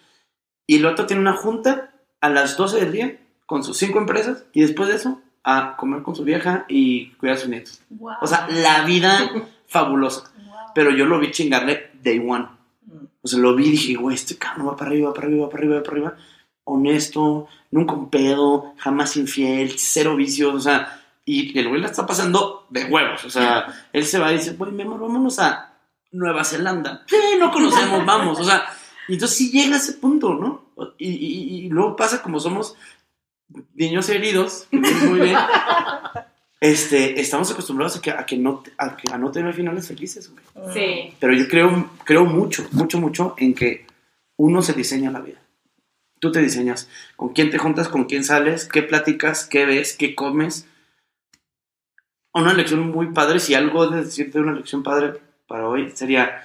y 0.66 0.76
el 0.76 0.84
vato 0.84 1.06
tiene 1.06 1.22
una 1.22 1.34
junta 1.34 1.92
a 2.20 2.28
las 2.28 2.56
12 2.56 2.80
del 2.80 2.92
día 2.92 3.21
con 3.52 3.62
sus 3.62 3.76
cinco 3.76 3.98
empresas, 3.98 4.44
y 4.54 4.62
después 4.62 4.88
de 4.88 4.94
eso, 4.96 5.20
a 5.44 5.76
comer 5.76 6.02
con 6.02 6.16
su 6.16 6.24
vieja 6.24 6.64
y 6.68 7.10
cuidar 7.18 7.36
a 7.36 7.40
sus 7.40 7.50
nietos. 7.50 7.82
Wow. 7.90 8.14
O 8.22 8.26
sea, 8.26 8.48
la 8.48 8.82
vida 8.86 9.30
fabulosa. 9.66 10.32
Wow. 10.46 10.54
Pero 10.74 10.90
yo 10.90 11.04
lo 11.04 11.18
vi 11.18 11.30
chingarle 11.32 11.90
day 12.02 12.18
one. 12.18 12.46
O 13.20 13.28
sea, 13.28 13.38
lo 13.38 13.54
vi 13.54 13.66
y 13.66 13.70
dije, 13.72 13.94
güey, 13.96 14.14
este 14.16 14.38
cabrón 14.38 14.68
va 14.68 14.76
para 14.76 14.90
arriba, 14.90 15.08
va 15.10 15.14
para 15.14 15.26
arriba, 15.26 15.44
va 15.44 15.50
para 15.50 15.60
arriba, 15.60 15.76
va 15.76 15.82
para 15.82 15.92
arriba. 15.96 16.16
Honesto, 16.64 17.46
nunca 17.70 17.92
un 17.92 18.08
pedo, 18.08 18.72
jamás 18.78 19.16
infiel, 19.18 19.74
cero 19.76 20.16
vicios, 20.16 20.54
o 20.54 20.60
sea, 20.60 21.00
y 21.26 21.56
el 21.58 21.68
güey 21.68 21.80
la 21.80 21.88
está 21.88 22.06
pasando 22.06 22.66
de 22.70 22.84
huevos. 22.86 23.22
O 23.26 23.30
sea, 23.30 23.66
él 23.92 24.06
se 24.06 24.18
va 24.18 24.32
y 24.32 24.36
dice, 24.38 24.54
güey, 24.54 24.72
mi 24.72 24.82
amor, 24.82 25.00
vámonos 25.00 25.38
a 25.40 25.74
Nueva 26.12 26.42
Zelanda. 26.44 27.02
Sí, 27.06 27.16
no 27.38 27.50
conocemos, 27.50 28.06
vamos. 28.06 28.40
O 28.40 28.44
sea, 28.44 28.64
y 29.08 29.14
entonces 29.14 29.36
sí 29.36 29.50
llega 29.50 29.74
a 29.74 29.78
ese 29.78 29.94
punto, 29.94 30.32
¿no? 30.34 30.62
Y, 30.98 31.10
y- 31.10 31.66
y 31.66 31.68
luego 31.68 31.94
pasa 31.96 32.22
como 32.22 32.40
somos 32.40 32.74
niños 33.74 34.08
heridos, 34.08 34.66
que 34.70 34.78
muy 34.78 35.20
bien. 35.20 35.36
Este, 36.60 37.20
estamos 37.20 37.50
acostumbrados 37.50 37.96
a 37.96 38.00
que, 38.00 38.12
a 38.12 38.24
que, 38.24 38.36
no, 38.36 38.62
a 38.78 38.96
que 38.96 39.12
a 39.12 39.18
no 39.18 39.32
tener 39.32 39.52
finales 39.52 39.88
felices, 39.88 40.30
güey. 40.30 40.72
Sí. 40.72 41.12
Pero 41.18 41.34
yo 41.34 41.48
creo, 41.48 41.90
creo 42.04 42.24
mucho, 42.24 42.68
mucho, 42.70 43.00
mucho 43.00 43.34
en 43.36 43.52
que 43.52 43.84
uno 44.36 44.62
se 44.62 44.72
diseña 44.72 45.10
la 45.10 45.20
vida. 45.20 45.40
Tú 46.20 46.30
te 46.30 46.40
diseñas 46.40 46.88
con 47.16 47.30
quién 47.30 47.50
te 47.50 47.58
juntas, 47.58 47.88
con 47.88 48.04
quién 48.04 48.22
sales, 48.22 48.66
qué 48.66 48.84
platicas, 48.84 49.44
qué 49.44 49.66
ves, 49.66 49.96
qué 49.96 50.14
comes. 50.14 50.68
Una 52.32 52.54
lección 52.54 52.88
muy 52.92 53.08
padre, 53.08 53.40
si 53.40 53.54
algo 53.54 53.88
de 53.88 54.04
decirte 54.04 54.38
una 54.38 54.52
lección 54.52 54.84
padre 54.84 55.14
para 55.48 55.68
hoy 55.68 55.90
sería, 55.90 56.44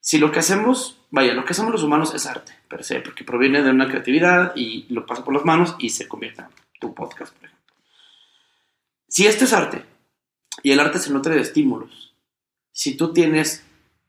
si 0.00 0.18
lo 0.18 0.32
que 0.32 0.40
hacemos, 0.40 1.00
vaya, 1.16 1.32
lo 1.32 1.46
que 1.46 1.52
hacemos 1.52 1.72
los 1.72 1.82
humanos 1.82 2.14
es 2.14 2.26
arte, 2.26 2.52
per 2.68 2.84
se, 2.84 3.00
porque 3.00 3.24
proviene 3.24 3.62
de 3.62 3.70
una 3.70 3.88
creatividad 3.88 4.52
y 4.54 4.84
lo 4.90 5.06
pasa 5.06 5.24
por 5.24 5.32
las 5.32 5.46
manos 5.46 5.74
y 5.78 5.88
se 5.88 6.06
convierte 6.06 6.42
en 6.42 6.48
tu 6.78 6.94
podcast, 6.94 7.34
por 7.34 7.46
ejemplo. 7.46 7.74
Si 9.08 9.26
esto 9.26 9.46
es 9.46 9.54
arte, 9.54 9.82
y 10.62 10.72
el 10.72 10.80
arte 10.80 10.98
se 10.98 11.10
nutre 11.10 11.34
de 11.34 11.40
estímulos, 11.40 12.14
si 12.70 12.98
tú 12.98 13.14
tienes 13.14 13.64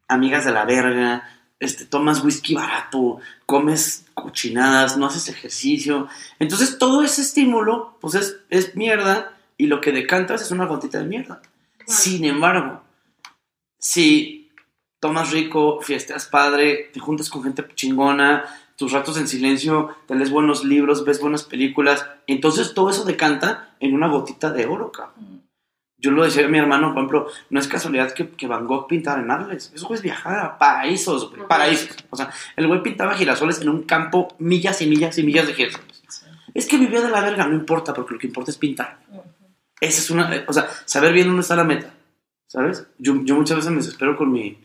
amigas 0.10 0.44
de 0.44 0.52
la 0.52 0.66
verga, 0.66 1.24
este, 1.62 1.86
tomas 1.86 2.24
whisky 2.26 2.54
barato, 2.54 3.20
comes 3.46 4.06
cochinadas, 4.14 4.98
no 4.98 5.06
haces 5.06 5.30
ejercicio. 5.30 6.10
Entonces 6.40 6.78
todo 6.78 7.04
ese 7.04 7.22
estímulo, 7.22 7.98
pues 8.02 8.16
es, 8.16 8.38
es 8.50 8.76
mierda 8.76 9.38
y 9.58 9.68
lo 9.68 9.80
que 9.80 9.94
decantas 9.94 10.42
es 10.42 10.52
una 10.52 10.66
gotita 10.66 11.00
de 11.00 11.06
mierda. 11.06 11.42
Sin 11.86 12.26
embargo, 12.26 12.84
si 13.80 14.37
tomas 15.08 15.32
rico, 15.32 15.80
fiestas 15.82 16.26
padre, 16.26 16.90
te 16.92 17.00
juntas 17.00 17.30
con 17.30 17.42
gente 17.42 17.66
chingona, 17.76 18.44
tus 18.76 18.92
ratos 18.92 19.18
en 19.18 19.30
silencio, 19.30 19.96
te 20.06 20.16
lees 20.16 20.30
buenos 20.30 20.66
libros, 20.66 21.06
ves 21.06 21.22
buenas 21.22 21.44
películas, 21.44 22.06
entonces 22.28 22.74
todo 22.74 22.90
eso 22.90 23.06
decanta 23.06 23.74
en 23.80 23.96
una 23.96 24.10
gotita 24.10 24.52
de 24.52 24.66
oro, 24.66 24.92
cabrón. 24.92 25.44
Yo 25.98 26.12
lo 26.12 26.26
decía 26.26 26.46
a 26.46 26.50
mi 26.50 26.58
hermano, 26.58 26.90
por 26.90 26.98
ejemplo, 26.98 27.28
no 27.50 27.60
es 27.60 27.70
casualidad 27.70 28.12
que, 28.12 28.30
que 28.32 28.48
Van 28.48 28.68
Gogh 28.68 28.86
pintara 28.86 29.22
en 29.22 29.32
Arles. 29.32 29.72
Eso 29.74 29.92
es 29.94 30.02
viajar 30.02 30.38
a 30.40 30.58
paraísos, 30.60 31.32
güey, 31.32 31.48
paraísos. 31.48 31.96
O 32.12 32.18
sea, 32.18 32.30
el 32.56 32.68
güey 32.68 32.84
pintaba 32.84 33.16
girasoles 33.16 33.62
en 33.62 33.70
un 33.70 33.84
campo, 33.84 34.28
millas 34.38 34.82
y 34.82 34.88
millas 34.88 35.18
y 35.18 35.24
millas 35.24 35.48
de 35.48 35.54
girasoles. 35.54 36.04
Es 36.54 36.68
que 36.68 36.78
vivió 36.78 37.02
de 37.02 37.10
la 37.10 37.22
verga, 37.22 37.48
no 37.48 37.56
importa, 37.56 37.94
porque 37.94 38.14
lo 38.14 38.20
que 38.20 38.28
importa 38.28 38.52
es 38.52 38.58
pintar. 38.58 39.00
Esa 39.80 40.02
es 40.02 40.10
una, 40.12 40.44
o 40.48 40.54
sea, 40.54 40.68
saber 40.86 41.14
bien 41.14 41.28
dónde 41.28 41.42
está 41.42 41.56
la 41.56 41.64
meta, 41.64 41.94
¿sabes? 42.46 42.86
Yo, 43.00 43.16
yo 43.24 43.36
muchas 43.36 43.58
veces 43.58 43.72
me 43.72 43.78
desespero 43.78 44.16
con 44.18 44.32
mi, 44.32 44.60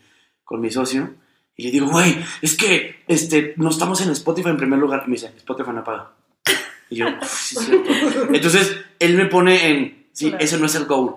con 0.53 0.61
mi 0.61 0.71
socio 0.71 1.15
y 1.57 1.63
le 1.65 1.71
digo, 1.71 1.89
güey, 1.89 2.15
es 2.43 2.55
que 2.59 3.03
este, 3.09 3.55
no 3.57 3.71
estamos 3.71 4.03
en 4.03 4.11
Spotify 4.11 4.51
en 4.51 4.59
primer 4.59 4.79
lugar. 4.79 5.05
Y 5.07 5.09
me 5.11 5.17
dice, 5.17 5.33
Spotify 5.39 5.71
no 5.73 5.83
paga. 5.83 6.11
Y 6.91 6.97
yo, 6.97 7.07
"Uf, 7.09 7.27
sí, 7.27 7.57
cierto. 7.57 7.91
Entonces, 8.35 8.77
él 8.99 9.17
me 9.17 9.25
pone 9.27 9.67
en, 9.71 10.07
sí, 10.12 10.29
Claro. 10.29 10.45
ese 10.45 10.59
no 10.59 10.67
es 10.67 10.75
el 10.75 10.85
goal. 10.85 11.17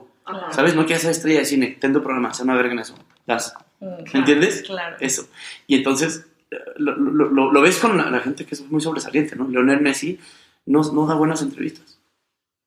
¿Sabes? 0.52 0.74
No 0.74 0.86
quieres 0.86 1.02
ser 1.02 1.12
estrella 1.12 1.39
de 1.39 1.45
cine, 1.45 1.78
ten 1.82 1.91
tu 1.91 2.02
programa, 2.02 2.34
se 2.34 2.43
una 2.43 2.56
verga 2.56 2.71
en 2.71 2.80
eso. 2.80 2.95
Das, 3.28 3.54
¿Me 3.82 4.19
entiendes? 4.19 4.63
Claro. 4.65 4.95
eso. 5.02 5.28
Y 5.67 5.76
entonces, 5.76 6.26
eh, 6.50 6.56
lo, 6.78 6.95
lo- 6.95 7.30
lo- 7.30 7.52
lo 7.52 7.62
ves 7.62 7.78
con 7.78 7.98
la, 7.98 8.10
la 8.10 8.21
gente 8.21 8.45
que 8.45 8.56
es 8.56 8.62
muy 8.71 8.80
sobresaliente, 8.80 9.36
¿no? 9.36 9.50
Leonel 9.50 9.82
Messi 9.82 10.17
no, 10.65 10.82
no 10.93 11.06
da 11.06 11.15
buenas 11.15 11.41
entrevistas. 11.41 12.00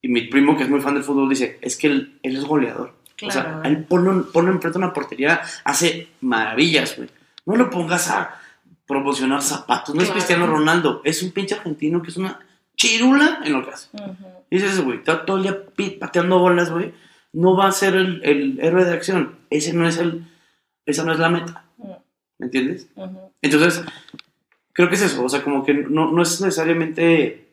Y 0.03 0.09
mi 0.09 0.29
primo, 0.29 0.57
que 0.57 0.65
es 0.65 0.69
muy 0.71 0.81
fan 0.81 0.95
del 0.95 1.03
fútbol, 1.03 1.29
dice, 1.31 1.59
es 1.63 1.77
que 1.79 1.87
él, 1.89 2.19
él 2.23 2.37
es 2.37 2.45
goleador. 2.45 2.95
O 3.27 3.31
sea, 3.31 3.61
él 3.65 3.85
pone, 3.85 4.09
un- 4.11 4.31
pone 4.33 4.51
enfrente 4.51 4.79
una 4.79 4.93
portería, 4.93 5.41
hace 5.65 6.09
maravillas, 6.21 6.97
güey. 6.97 7.09
No 7.47 7.57
lo 7.57 7.71
pongas 7.71 8.11
a 8.11 8.39
promocionar 8.87 9.43
zapatos, 9.43 9.95
no 9.95 10.03
es. 10.03 10.11
Cristiano 10.11 10.47
Ronaldo, 10.47 11.01
es 11.05 11.23
un 11.23 11.33
pinche 11.33 11.55
argentino 11.55 12.01
que 12.03 12.11
es 12.11 12.17
una 12.17 12.39
chirula 12.77 13.41
en 13.45 13.53
lo 13.53 13.65
que 13.65 13.71
hace. 13.71 13.89
Y 14.51 14.59
dices, 14.59 14.81
güey, 14.81 14.99
está 14.99 15.25
todo 15.27 15.37
el 15.39 15.43
día 15.43 15.59
pateando 15.99 16.39
bolas, 16.39 16.71
güey. 16.71 16.93
No 17.33 17.57
va 17.57 17.67
a 17.69 17.73
ser 17.73 17.95
el, 17.97 18.21
el 18.25 18.59
héroe 18.63 18.85
de 18.85 18.93
acción. 18.95 19.37
Ese 19.51 19.73
no 19.73 19.87
es 19.87 19.99
el, 19.99 20.25
esa 20.87 21.05
no 21.05 21.13
es 21.13 21.19
la 21.19 21.29
meta. 21.29 21.65
¿Me 22.39 22.47
entiendes? 22.47 22.89
Entonces, 23.43 23.83
creo 24.73 24.89
que 24.89 24.95
es 24.95 25.03
eso. 25.03 25.25
O 25.25 25.29
sea, 25.29 25.43
como 25.43 25.65
que 25.65 25.75
no, 25.75 26.11
no 26.13 26.23
es 26.23 26.41
necesariamente 26.41 27.48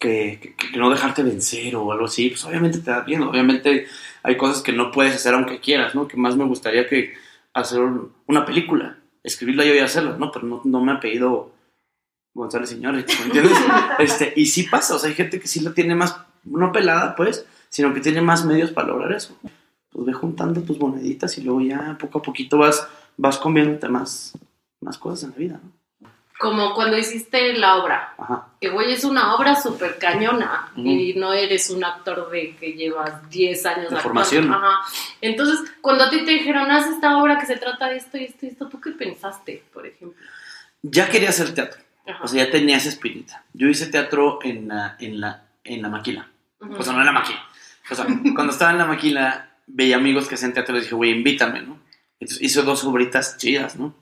que, 0.00 0.38
que- 0.40 0.54
que 0.72 0.78
no 0.78 0.90
dejarte 0.90 1.22
vencer 1.22 1.74
o 1.76 1.90
algo 1.92 2.06
así. 2.06 2.30
Pues 2.30 2.44
obviamente 2.44 2.78
te 2.78 2.90
da 2.90 3.00
bien. 3.00 3.22
Obviamente 3.22 3.86
hay 4.22 4.36
cosas 4.36 4.62
que 4.62 4.72
no 4.72 4.90
puedes 4.90 5.14
hacer 5.14 5.34
aunque 5.34 5.60
quieras, 5.60 5.94
¿no? 5.94 6.06
Que 6.08 6.16
más 6.16 6.36
me 6.36 6.44
gustaría 6.44 6.86
que 6.88 7.14
hacer 7.54 7.80
una 8.26 8.44
película. 8.44 8.98
Escribirla 9.22 9.64
yo 9.64 9.74
y 9.74 9.78
hacerla, 9.78 10.16
¿no? 10.18 10.30
Pero 10.30 10.46
no, 10.46 10.60
no 10.64 10.80
me 10.84 10.92
ha 10.92 11.00
pedido 11.00 11.52
González 12.34 12.68
Señores, 12.70 13.04
¿me 13.20 13.26
entiendes? 13.26 13.56
este, 13.98 14.32
y 14.36 14.46
sí 14.46 14.64
pasa. 14.64 14.94
O 14.94 14.98
sea, 14.98 15.08
hay 15.08 15.16
gente 15.16 15.40
que 15.40 15.48
sí 15.48 15.60
la 15.60 15.72
tiene 15.72 15.94
más, 15.94 16.16
no 16.44 16.70
pelada, 16.72 17.16
pues, 17.16 17.46
sino 17.68 17.92
que 17.94 18.00
tiene 18.00 18.20
más 18.20 18.44
medios 18.44 18.70
para 18.72 18.88
lograr 18.88 19.12
eso. 19.12 19.36
Pues 19.90 20.04
ve 20.06 20.12
juntando 20.12 20.60
tus 20.62 20.78
moneditas 20.78 21.36
y 21.38 21.42
luego 21.42 21.60
ya 21.62 21.96
poco 21.98 22.18
a 22.18 22.22
poquito 22.22 22.58
vas, 22.58 22.86
vas 23.16 23.38
comiéndote 23.38 23.88
más, 23.88 24.36
más 24.82 24.98
cosas 24.98 25.24
en 25.24 25.30
la 25.30 25.36
vida, 25.36 25.60
¿no? 25.64 25.72
Como 26.38 26.74
cuando 26.74 26.98
hiciste 26.98 27.54
la 27.54 27.76
obra. 27.76 28.14
Ajá. 28.18 28.48
Que, 28.60 28.68
güey, 28.68 28.92
es 28.92 29.04
una 29.04 29.34
obra 29.34 29.54
súper 29.60 29.98
cañona. 29.98 30.70
Y 30.76 31.14
no 31.14 31.32
eres 31.32 31.70
un 31.70 31.82
actor 31.84 32.30
de 32.30 32.56
que 32.56 32.72
llevas 32.72 33.28
10 33.30 33.66
años 33.66 33.90
De 33.90 33.96
formación. 33.96 34.52
Ajá. 34.52 34.80
Entonces, 35.20 35.60
cuando 35.80 36.04
a 36.04 36.10
ti 36.10 36.24
te 36.24 36.32
dijeron, 36.32 36.70
haz 36.70 36.86
esta 36.86 37.18
obra 37.18 37.38
que 37.38 37.46
se 37.46 37.56
trata 37.56 37.88
de 37.88 37.96
esto 37.96 38.18
y 38.18 38.24
esto 38.24 38.44
y 38.44 38.48
esto, 38.50 38.68
¿tú 38.68 38.80
qué 38.80 38.90
pensaste, 38.90 39.64
por 39.72 39.86
ejemplo? 39.86 40.20
Ya 40.82 41.08
quería 41.08 41.30
hacer 41.30 41.54
teatro, 41.54 41.80
Ajá. 42.06 42.22
o 42.22 42.28
sea, 42.28 42.44
ya 42.44 42.50
tenía 42.50 42.76
esa 42.76 42.90
espinita. 42.90 43.44
Yo 43.52 43.68
hice 43.68 43.86
teatro 43.86 44.38
en 44.42 44.68
la, 44.68 44.96
en 45.00 45.20
la, 45.20 45.44
en 45.64 45.82
la 45.82 45.88
maquila. 45.88 46.28
O 46.60 46.82
sea, 46.82 46.92
no 46.92 47.00
en 47.00 47.06
la 47.06 47.12
maquila. 47.12 47.44
O 47.90 47.94
sea, 47.94 48.06
cuando 48.34 48.52
estaba 48.52 48.72
en 48.72 48.78
la 48.78 48.86
maquila, 48.86 49.50
veía 49.66 49.96
amigos 49.96 50.28
que 50.28 50.34
hacían 50.34 50.52
teatro 50.52 50.74
y 50.74 50.78
les 50.78 50.84
dije, 50.84 50.94
güey, 50.94 51.10
invítame, 51.12 51.62
¿no? 51.62 51.78
Entonces 52.20 52.42
hice 52.42 52.62
dos 52.62 52.84
obritas 52.84 53.36
chidas, 53.36 53.76
¿no? 53.76 53.94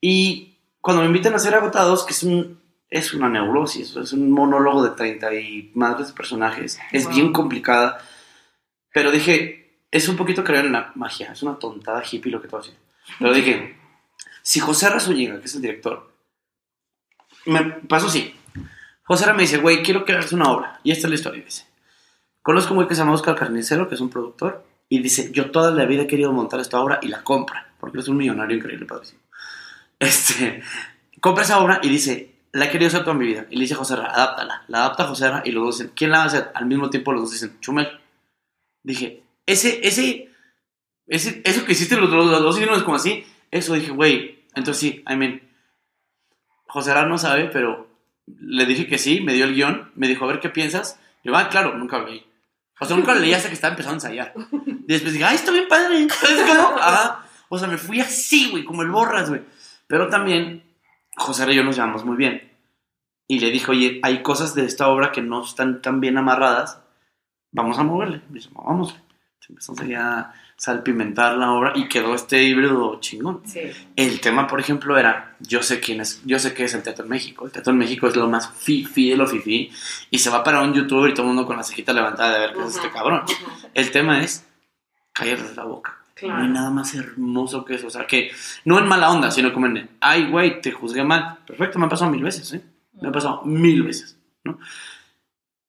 Y 0.00 0.53
cuando 0.84 1.00
me 1.00 1.06
invitan 1.08 1.32
a 1.32 1.36
hacer 1.36 1.54
agotados, 1.54 2.04
que 2.04 2.12
es 2.12 2.22
un 2.24 2.60
es 2.90 3.14
una 3.14 3.30
neurosis, 3.30 3.96
es 3.96 4.12
un 4.12 4.30
monólogo 4.30 4.84
de 4.84 4.90
30 4.90 5.34
y 5.34 5.72
madres 5.74 6.08
de 6.08 6.12
personajes, 6.12 6.78
es 6.92 7.04
Wow. 7.06 7.14
bien 7.14 7.32
complicada, 7.32 7.98
pero 8.92 9.10
dije, 9.10 9.80
es 9.90 10.10
un 10.10 10.16
poquito 10.16 10.44
creer 10.44 10.66
en 10.66 10.72
la 10.72 10.92
magia, 10.94 11.32
es 11.32 11.42
una 11.42 11.58
tontada 11.58 12.02
hippie 12.08 12.30
lo 12.30 12.42
que 12.42 12.54
a 12.54 12.58
decir. 12.58 12.74
Pero 13.18 13.32
dije, 13.32 13.78
si 14.42 14.60
José 14.60 14.90
Razúñiga, 14.90 15.40
que 15.40 15.46
es 15.46 15.54
el 15.54 15.62
director, 15.62 16.12
me 17.46 17.62
pasó 17.88 18.08
así. 18.08 18.34
José 19.04 19.24
Ra 19.24 19.32
me 19.32 19.44
dice, 19.44 19.56
güey, 19.56 19.82
quiero 19.82 20.04
que 20.04 20.12
hagas 20.12 20.32
una 20.32 20.52
obra. 20.52 20.80
Y 20.82 20.92
esta 20.92 21.06
es 21.06 21.10
la 21.10 21.14
historia, 21.14 21.42
dice. 21.42 21.66
Conozco 22.42 22.72
un 22.72 22.76
güey 22.76 22.88
que 22.88 22.94
se 22.94 23.00
llama 23.00 23.14
Oscar 23.14 23.36
Carnicero, 23.36 23.88
que 23.88 23.94
es 23.94 24.02
un 24.02 24.10
productor, 24.10 24.66
y 24.90 25.00
dice, 25.00 25.32
yo 25.32 25.50
toda 25.50 25.70
la 25.70 25.86
vida 25.86 26.02
he 26.02 26.06
querido 26.06 26.30
montar 26.30 26.60
esta 26.60 26.78
obra 26.78 26.98
y 27.00 27.08
la 27.08 27.24
compra, 27.24 27.72
porque 27.80 28.00
es 28.00 28.08
un 28.08 28.18
millonario 28.18 28.58
increíble, 28.58 28.84
padrísimo. 28.84 29.23
Este, 29.98 30.62
compra 31.20 31.44
esa 31.44 31.60
obra 31.60 31.80
y 31.82 31.88
dice, 31.88 32.34
la 32.52 32.66
he 32.66 32.70
querido 32.70 32.88
hacer 32.88 33.00
toda 33.04 33.14
mi 33.14 33.26
vida. 33.26 33.46
Y 33.50 33.56
le 33.56 33.62
dice 33.62 33.74
a 33.74 33.78
José 33.78 33.96
Ra, 33.96 34.06
adáptala. 34.06 34.64
La 34.68 34.78
adapta 34.78 35.04
a 35.04 35.08
José 35.08 35.28
Ra 35.28 35.42
y 35.44 35.52
los 35.52 35.64
dos 35.64 35.78
dicen, 35.78 35.92
¿quién 35.94 36.10
la 36.10 36.18
va 36.18 36.24
a 36.24 36.26
hacer? 36.26 36.50
Al 36.54 36.66
mismo 36.66 36.90
tiempo 36.90 37.12
los 37.12 37.22
dos 37.22 37.32
dicen, 37.32 37.58
Chumel. 37.60 37.88
Dije, 38.82 39.22
ese, 39.46 39.80
ese, 39.86 40.30
ese, 41.06 41.42
eso 41.44 41.64
que 41.64 41.72
hiciste 41.72 41.96
los, 41.96 42.10
los, 42.10 42.26
los 42.26 42.42
dos 42.42 42.56
hicieron 42.56 42.82
como 42.82 42.96
así, 42.96 43.24
eso 43.50 43.74
dije, 43.74 43.90
güey, 43.90 44.44
entonces 44.54 44.80
sí, 44.80 45.04
I 45.08 45.16
mean, 45.16 45.42
José 46.66 46.92
Ra 46.92 47.06
no 47.06 47.18
sabe, 47.18 47.46
pero 47.46 47.88
le 48.26 48.66
dije 48.66 48.86
que 48.86 48.98
sí, 48.98 49.20
me 49.20 49.32
dio 49.32 49.44
el 49.44 49.54
guion, 49.54 49.90
me 49.94 50.08
dijo, 50.08 50.24
a 50.24 50.28
ver 50.28 50.40
qué 50.40 50.48
piensas. 50.48 50.98
Y 51.22 51.28
yo, 51.28 51.36
ah, 51.36 51.48
claro, 51.48 51.76
nunca 51.76 51.98
lo 51.98 52.08
leí. 52.08 52.26
O 52.80 52.84
sea, 52.84 52.96
nunca 52.96 53.14
lo 53.14 53.20
leí 53.20 53.32
hasta 53.32 53.48
que 53.48 53.54
estaba 53.54 53.72
empezando 53.72 53.94
a 53.94 53.96
ensayar. 54.08 54.34
Y 54.66 54.92
después 54.92 55.12
dije, 55.12 55.24
ay, 55.24 55.36
está 55.36 55.52
bien 55.52 55.68
padre. 55.68 56.08
¿Sabes 56.20 56.42
cómo? 56.42 56.76
O 57.48 57.58
sea, 57.58 57.68
me 57.68 57.78
fui 57.78 58.00
así, 58.00 58.50
güey, 58.50 58.64
como 58.64 58.82
el 58.82 58.90
borras, 58.90 59.28
güey. 59.28 59.42
Pero 59.86 60.08
también, 60.08 60.64
José 61.16 61.50
y 61.50 61.54
yo 61.54 61.64
nos 61.64 61.76
llevamos 61.76 62.04
muy 62.04 62.16
bien. 62.16 62.52
Y 63.26 63.40
le 63.40 63.50
dije, 63.50 63.70
oye, 63.70 64.00
hay 64.02 64.22
cosas 64.22 64.54
de 64.54 64.64
esta 64.64 64.88
obra 64.88 65.12
que 65.12 65.22
no 65.22 65.42
están 65.42 65.80
tan 65.80 66.00
bien 66.00 66.18
amarradas. 66.18 66.80
Vamos 67.52 67.78
a 67.78 67.84
moverle. 67.84 68.22
Me 68.28 68.34
dice, 68.34 68.50
vamos. 68.52 68.96
Empezamos 69.48 69.86
ya 69.86 70.32
salpimentar 70.56 71.36
la 71.36 71.52
obra 71.52 71.72
y 71.74 71.88
quedó 71.88 72.14
este 72.14 72.42
híbrido 72.42 72.98
chingón. 73.00 73.42
Sí. 73.44 73.60
El 73.96 74.20
tema, 74.20 74.46
por 74.46 74.60
ejemplo, 74.60 74.96
era, 74.96 75.36
yo 75.40 75.62
sé 75.62 75.80
quién 75.80 76.00
es, 76.00 76.22
yo 76.24 76.38
sé 76.38 76.54
qué 76.54 76.64
es 76.64 76.74
el 76.74 76.82
teatro 76.82 77.04
en 77.04 77.10
México. 77.10 77.44
El 77.44 77.52
teatro 77.52 77.72
en 77.72 77.78
México 77.78 78.06
es 78.06 78.16
lo 78.16 78.28
más 78.28 78.50
fifi 78.50 79.10
de 79.10 79.16
lo 79.16 79.26
fifi. 79.26 79.70
Y 80.10 80.18
se 80.18 80.30
va 80.30 80.42
para 80.42 80.62
un 80.62 80.72
youtuber 80.72 81.10
y 81.10 81.14
todo 81.14 81.22
el 81.22 81.34
mundo 81.34 81.46
con 81.46 81.56
la 81.56 81.62
cejita 81.62 81.92
levantada 81.92 82.34
de 82.34 82.40
ver 82.40 82.54
qué 82.54 82.62
es 82.62 82.76
este 82.76 82.90
cabrón. 82.90 83.22
El 83.74 83.90
tema 83.90 84.22
es 84.22 84.46
callarles 85.12 85.56
la 85.56 85.64
boca. 85.64 86.03
Claro. 86.14 86.38
No 86.38 86.44
hay 86.44 86.50
nada 86.50 86.70
más 86.70 86.94
hermoso 86.94 87.64
que 87.64 87.74
eso. 87.74 87.88
O 87.88 87.90
sea, 87.90 88.06
que 88.06 88.30
no 88.64 88.78
en 88.78 88.86
mala 88.86 89.10
onda, 89.10 89.30
sino 89.30 89.52
como 89.52 89.66
en, 89.66 89.90
ay, 90.00 90.30
güey, 90.30 90.60
te 90.60 90.72
juzgué 90.72 91.04
mal. 91.04 91.38
Perfecto, 91.46 91.78
me 91.78 91.86
ha 91.86 91.88
pasado 91.88 92.10
mil 92.10 92.22
veces, 92.22 92.52
¿eh? 92.52 92.64
Me 93.00 93.08
ha 93.08 93.12
pasado 93.12 93.42
mil 93.44 93.82
veces, 93.82 94.18
¿no? 94.44 94.58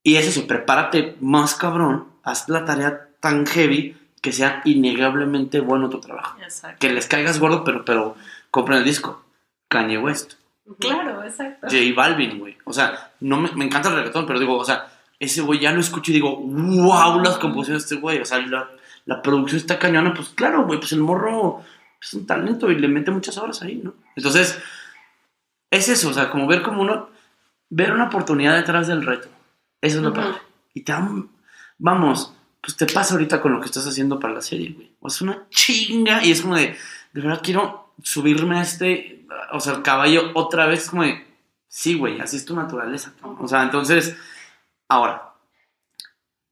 Y 0.04 0.18
es 0.18 0.28
eso, 0.28 0.46
prepárate 0.46 1.18
más 1.20 1.56
cabrón, 1.56 2.06
haz 2.24 2.48
la 2.48 2.64
tarea 2.64 3.10
tan 3.20 3.48
heavy 3.48 3.98
que 4.22 4.32
sea 4.32 4.62
innegablemente 4.66 5.60
bueno 5.60 5.90
tu 5.90 6.00
trabajo. 6.00 6.38
Exacto. 6.42 6.78
Que 6.80 6.94
les 6.94 7.08
caigas 7.08 7.40
gordo, 7.40 7.64
pero, 7.64 7.84
pero 7.84 8.16
compren 8.52 8.80
el 8.80 8.84
disco. 8.84 9.26
Kanye 9.68 9.98
West. 9.98 10.34
Claro, 10.80 11.24
exacto. 11.24 11.68
J 11.68 11.78
Balvin, 11.96 12.40
güey. 12.40 12.58
O 12.66 12.74
sea, 12.74 13.14
no 13.20 13.38
me, 13.38 13.52
me 13.54 13.66
encanta 13.66 13.90
el 13.90 13.96
reggaetón, 13.96 14.26
pero 14.26 14.40
digo, 14.40 14.58
o 14.58 14.66
sea, 14.66 14.88
ese 15.20 15.42
güey 15.42 15.60
ya 15.60 15.72
lo 15.72 15.80
escucho 15.80 16.12
y 16.12 16.16
digo, 16.16 16.38
wow, 16.38 17.20
las 17.22 17.38
composiciones 17.38 17.84
de 17.84 17.96
este 17.96 18.02
güey. 18.02 18.20
O 18.20 18.26
sea, 18.26 18.40
la, 18.40 18.70
la 19.06 19.22
producción 19.22 19.58
está 19.60 19.80
cañona. 19.80 20.14
Pues 20.14 20.30
claro, 20.30 20.66
güey, 20.66 20.80
pues 20.80 20.92
el 20.92 21.00
morro 21.00 21.62
es 22.02 22.14
un 22.14 22.26
talento 22.26 22.72
y 22.72 22.80
le 22.80 22.88
mete 22.88 23.12
muchas 23.12 23.38
horas 23.38 23.62
ahí, 23.62 23.76
¿no? 23.84 23.94
Entonces, 24.16 24.60
es 25.72 25.90
eso, 25.90 26.10
o 26.10 26.14
sea, 26.14 26.30
como 26.30 26.48
ver 26.48 26.62
como 26.62 26.82
uno, 26.82 27.10
ver 27.70 27.92
una 27.94 28.06
oportunidad 28.06 28.56
detrás 28.56 28.88
del 28.88 29.06
reto. 29.06 29.28
Eso 29.82 29.98
es 29.98 30.04
lo 30.04 30.10
Ujú. 30.12 30.22
padre. 30.22 30.38
Y 30.74 30.82
te 30.82 30.94
vamos, 31.78 32.34
pues 32.62 32.78
te 32.78 32.86
pasa 32.88 33.14
ahorita 33.14 33.42
con 33.42 33.54
lo 33.54 33.60
que 33.60 33.66
estás 33.68 33.86
haciendo 33.88 34.20
para 34.20 34.34
la 34.34 34.42
serie, 34.42 34.72
güey. 34.74 34.92
O 35.00 35.10
sea, 35.10 35.16
es 35.18 35.22
una 35.22 35.50
chinga 35.50 36.24
y 36.24 36.32
es 36.32 36.42
como 36.42 36.56
de, 36.56 36.76
de 37.14 37.22
verdad 37.22 37.42
quiero 37.44 37.94
subirme 38.04 38.58
a 38.60 38.62
este, 38.62 39.26
o 39.52 39.60
sea, 39.60 39.74
el 39.74 39.82
caballo 39.84 40.32
otra 40.34 40.66
vez, 40.66 40.90
como 40.90 41.04
de, 41.04 41.26
sí, 41.68 41.96
güey, 41.96 42.20
así 42.20 42.38
es 42.38 42.46
tu 42.46 42.56
naturaleza. 42.56 43.14
cabrón. 43.20 43.38
O 43.42 43.48
sea, 43.48 43.64
entonces, 43.64 44.18
ahora, 44.88 45.34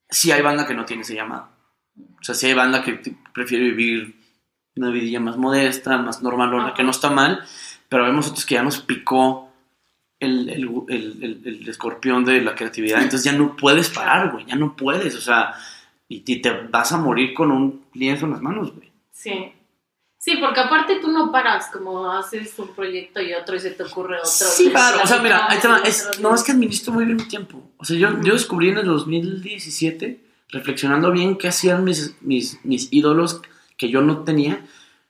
sí 0.09 0.31
hay 0.31 0.41
banda 0.41 0.65
que 0.67 0.73
no 0.73 0.85
tiene 0.85 1.01
ese 1.03 1.15
llamado. 1.15 1.49
O 2.23 2.25
sea, 2.25 2.35
sí 2.35 2.45
hay 2.47 2.53
banda 2.53 2.81
que 2.81 3.01
prefiere 3.33 3.65
vivir 3.65 4.15
una 4.77 4.89
vidilla 4.91 5.19
más 5.19 5.35
modesta, 5.35 5.97
más 5.97 6.23
normalona, 6.23 6.67
Ajá. 6.67 6.73
que 6.73 6.83
no 6.83 6.91
está 6.91 7.09
mal, 7.09 7.43
pero 7.89 8.05
vemos 8.05 8.29
otros 8.29 8.45
que 8.45 8.55
ya 8.55 8.63
nos 8.63 8.79
picó 8.79 9.51
el, 10.21 10.47
el, 10.49 10.63
el- 11.43 11.67
escorpión 11.67 12.23
de 12.23 12.39
la 12.41 12.55
creatividad, 12.55 13.01
entonces 13.03 13.25
ya 13.29 13.37
no 13.37 13.57
puedes 13.57 13.89
parar, 13.89 14.31
güey, 14.31 14.45
ya 14.45 14.55
no 14.55 14.73
puedes, 14.73 15.15
o 15.15 15.21
sea, 15.21 15.53
y, 16.07 16.23
y 16.25 16.41
te 16.41 16.49
vas 16.71 16.93
a 16.93 16.97
morir 16.97 17.33
con 17.33 17.51
un 17.51 17.85
lienzo 17.93 18.25
en 18.25 18.31
las 18.31 18.41
manos, 18.41 18.73
güey. 18.73 18.89
Sí. 19.11 19.51
Sí, 20.17 20.37
porque 20.39 20.61
aparte 20.61 20.99
tú 21.01 21.11
no 21.11 21.29
paras, 21.33 21.67
como 21.73 22.09
haces 22.09 22.57
un 22.57 22.69
proyecto 22.73 23.21
y 23.21 23.33
otro 23.33 23.57
y 23.57 23.59
se 23.59 23.71
te 23.71 23.83
ocurre 23.83 24.15
otro. 24.19 24.29
Sí, 24.31 24.67
y 24.67 24.69
claro, 24.69 24.99
o 25.03 25.05
sea, 25.07 25.21
mira, 25.21 25.47
ahí 25.49 25.59
te 25.59 25.67
va, 25.67 25.79
es, 25.79 26.09
no, 26.21 26.33
es 26.33 26.41
que 26.43 26.53
administro 26.53 26.93
muy 26.93 27.03
bien 27.03 27.17
mi 27.17 27.25
tiempo. 27.27 27.61
O 27.77 27.83
sea, 27.83 27.97
yo, 27.97 28.21
yo 28.21 28.31
descubrí 28.33 28.69
en 28.69 28.77
el 28.77 28.85
2017, 28.85 30.23
reflexionando 30.53 31.11
bien 31.11 31.37
qué 31.37 31.49
hacían 31.49 31.83
mis, 31.83 32.15
mis, 32.21 32.63
mis 32.63 32.87
ídolos 32.91 33.41
que 33.75 33.89
yo 33.89 34.01
no 34.01 34.23
tenía, 34.23 34.63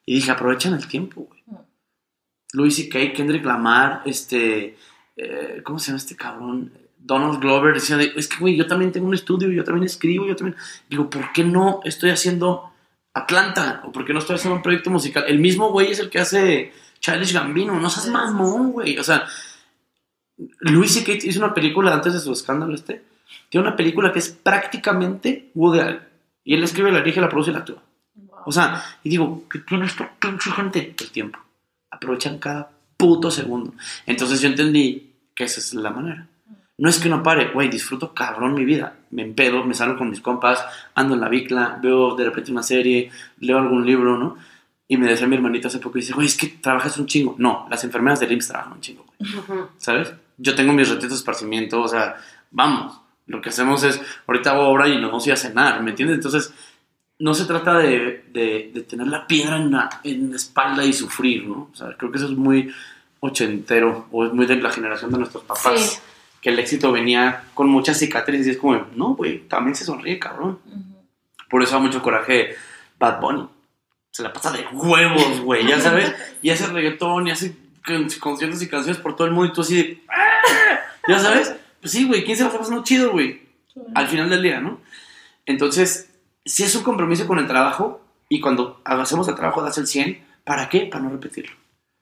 y 0.05 0.15
dije, 0.15 0.31
aprovechan 0.31 0.73
el 0.73 0.87
tiempo, 0.87 1.27
güey. 1.29 1.43
Mm. 1.45 1.55
Louis 2.53 2.75
C.K., 2.75 3.13
Kendrick 3.13 3.45
Lamar, 3.45 4.01
este, 4.05 4.77
eh, 5.17 5.61
¿cómo 5.63 5.79
se 5.79 5.87
llama 5.87 5.97
este 5.97 6.15
cabrón? 6.15 6.71
Donald 6.97 7.41
Glover 7.41 7.73
decía, 7.73 7.97
de, 7.97 8.13
es 8.15 8.27
que, 8.27 8.37
güey, 8.39 8.55
yo 8.55 8.65
también 8.67 8.91
tengo 8.91 9.07
un 9.07 9.13
estudio, 9.13 9.51
yo 9.51 9.63
también 9.63 9.85
escribo, 9.85 10.25
yo 10.25 10.35
también... 10.35 10.57
Digo, 10.89 11.09
¿por 11.09 11.33
qué 11.33 11.43
no 11.43 11.81
estoy 11.83 12.11
haciendo 12.11 12.71
Atlanta? 13.13 13.81
¿O 13.85 13.91
por 13.91 14.05
qué 14.05 14.13
no 14.13 14.19
estoy 14.19 14.37
haciendo 14.37 14.55
un 14.55 14.63
proyecto 14.63 14.89
musical? 14.89 15.25
El 15.27 15.39
mismo 15.39 15.71
güey 15.71 15.91
es 15.91 15.99
el 15.99 16.09
que 16.09 16.19
hace 16.19 16.71
Childish 16.99 17.33
Gambino, 17.33 17.77
no 17.79 17.89
seas 17.89 18.07
mamón, 18.07 18.71
güey. 18.71 18.97
O 18.97 19.03
sea, 19.03 19.25
Louis 20.59 20.93
C.K. 20.93 21.27
hizo 21.27 21.39
una 21.39 21.53
película 21.53 21.93
antes 21.93 22.13
de 22.13 22.19
su 22.19 22.31
escándalo 22.31 22.73
este. 22.73 23.03
Tiene 23.49 23.67
una 23.67 23.75
película 23.75 24.11
que 24.11 24.19
es 24.19 24.29
prácticamente 24.29 25.51
Woody 25.53 25.79
Allen. 25.79 25.99
Y 26.43 26.55
él 26.55 26.63
escribe, 26.63 26.91
la 26.91 26.99
dirige, 26.99 27.21
la 27.21 27.29
produce 27.29 27.51
y 27.51 27.53
la 27.53 27.59
actúa. 27.59 27.81
O 28.45 28.51
sea, 28.51 28.83
y 29.03 29.09
digo, 29.09 29.43
¿qué 29.49 29.59
tiene 29.59 29.85
esta 29.85 30.11
pinche 30.19 30.51
gente? 30.51 30.95
El 30.99 31.11
tiempo. 31.11 31.39
Aprovechan 31.89 32.39
cada 32.39 32.69
puto 32.97 33.31
segundo. 33.31 33.73
Entonces 34.05 34.41
yo 34.41 34.47
entendí 34.47 35.13
que 35.35 35.45
esa 35.45 35.59
es 35.59 35.73
la 35.73 35.89
manera. 35.89 36.27
No 36.77 36.89
es 36.89 36.99
que 36.99 37.07
no 37.07 37.21
pare, 37.21 37.51
güey, 37.53 37.69
disfruto 37.69 38.13
cabrón 38.13 38.55
mi 38.55 38.65
vida. 38.65 38.95
Me 39.11 39.21
empedo, 39.21 39.63
me 39.63 39.73
salgo 39.73 39.97
con 39.97 40.09
mis 40.09 40.21
compas, 40.21 40.65
ando 40.95 41.13
en 41.13 41.21
la 41.21 41.29
bicla, 41.29 41.79
veo 41.81 42.15
de 42.15 42.25
repente 42.25 42.51
una 42.51 42.63
serie, 42.63 43.11
leo 43.39 43.59
algún 43.59 43.85
libro, 43.85 44.17
¿no? 44.17 44.37
Y 44.87 44.97
me 44.97 45.07
decía 45.07 45.27
mi 45.27 45.35
hermanito 45.35 45.67
hace 45.67 45.79
poco 45.79 45.97
y 45.97 46.01
dice, 46.01 46.13
güey, 46.13 46.27
es 46.27 46.35
que 46.35 46.47
trabajas 46.47 46.97
un 46.97 47.05
chingo. 47.05 47.35
No, 47.37 47.67
las 47.69 47.83
enfermeras 47.83 48.19
del 48.19 48.31
IMSS 48.31 48.47
trabajan 48.47 48.73
un 48.73 48.81
chingo, 48.81 49.05
güey. 49.05 49.31
¿sabes? 49.77 50.13
Yo 50.37 50.55
tengo 50.55 50.73
mis 50.73 50.89
retitos 50.89 51.11
de 51.11 51.15
esparcimiento, 51.15 51.81
o 51.81 51.87
sea, 51.87 52.17
vamos, 52.51 52.99
lo 53.27 53.41
que 53.41 53.49
hacemos 53.49 53.83
es, 53.83 54.01
ahorita 54.27 54.51
hago 54.51 54.67
obra 54.67 54.87
y 54.87 54.97
nos 54.99 55.11
vamos 55.11 55.25
a 55.25 55.29
ir 55.29 55.33
a 55.33 55.37
cenar, 55.37 55.81
¿me 55.81 55.91
entiendes? 55.91 56.17
Entonces, 56.17 56.53
no 57.19 57.33
se 57.33 57.45
trata 57.45 57.77
de, 57.77 58.25
de- 58.33 58.71
de 58.73 58.81
tener 58.81 59.07
la 59.07 59.25
piedra 59.27 59.57
en 59.57 59.71
la, 59.71 59.89
en 60.03 60.31
la 60.31 60.35
espalda 60.35 60.83
y 60.83 60.91
sufrir, 60.93 61.45
¿no? 61.47 61.69
O 61.71 61.75
sea, 61.75 61.95
creo 61.97 62.11
que 62.11 62.17
eso 62.17 62.25
es 62.27 62.33
muy 62.33 62.73
ochentero, 63.21 64.07
o 64.11 64.25
es 64.25 64.33
muy 64.33 64.45
de 64.45 64.57
la 64.57 64.69
generación 64.71 65.11
de 65.11 65.19
nuestros 65.19 65.43
papás, 65.45 65.79
Sí. 65.79 65.99
que 66.41 66.49
el 66.49 66.59
éxito 66.59 66.91
venía 66.91 67.45
con 67.53 67.69
muchas 67.69 67.97
cicatrices 67.97 68.47
y 68.47 68.49
es 68.51 68.57
como, 68.57 68.85
no, 68.95 69.15
güey, 69.15 69.39
también 69.47 69.75
se 69.75 69.85
sonríe, 69.85 70.19
cabrón. 70.19 70.59
Por 71.49 71.63
eso 71.63 71.73
da 71.75 71.79
mucho 71.79 72.01
coraje 72.01 72.55
Bad 72.99 73.21
Bunny. 73.21 73.47
Se 74.11 74.23
la 74.23 74.33
pasa 74.33 74.51
de 74.51 74.65
huevos, 74.73 75.39
güey, 75.41 75.65
ya 75.65 75.79
sabes. 75.79 76.13
Y 76.41 76.49
hace 76.49 76.67
reggaetón 76.67 77.27
y 77.27 77.31
hace 77.31 77.55
con- 77.85 78.07
conciertos 78.19 78.61
y 78.61 78.67
canciones 78.67 79.01
por 79.01 79.15
todo 79.15 79.27
el 79.27 79.33
mundo 79.33 79.51
y 79.51 79.53
tú 79.55 79.61
así 79.61 79.77
de... 79.77 80.03
"Ah", 80.09 80.79
¿Ya 81.07 81.19
sabes? 81.19 81.55
Pues 81.83 81.91
sí, 81.91 82.05
güey, 82.05 82.23
¿quién 82.23 82.37
se 82.37 82.43
la 82.43 82.47
está 82.47 82.59
pasando 82.59 82.81
chido, 82.83 83.11
güey? 83.11 83.41
Al 83.93 84.07
final 84.07 84.29
del 84.29 84.41
día, 84.41 84.61
¿no? 84.61 84.79
Entonces, 85.45 86.09
si 86.45 86.63
es 86.63 86.73
un 86.75 86.83
compromiso 86.83 87.27
con 87.27 87.39
el 87.39 87.47
trabajo 87.47 88.01
y 88.29 88.39
cuando 88.39 88.81
hacemos 88.85 89.27
el 89.27 89.35
trabajo 89.35 89.61
das 89.61 89.77
el 89.77 89.85
100, 89.87 90.23
¿para 90.45 90.69
qué? 90.69 90.85
Para 90.85 91.03
no 91.03 91.09
repetirlo. 91.09 91.53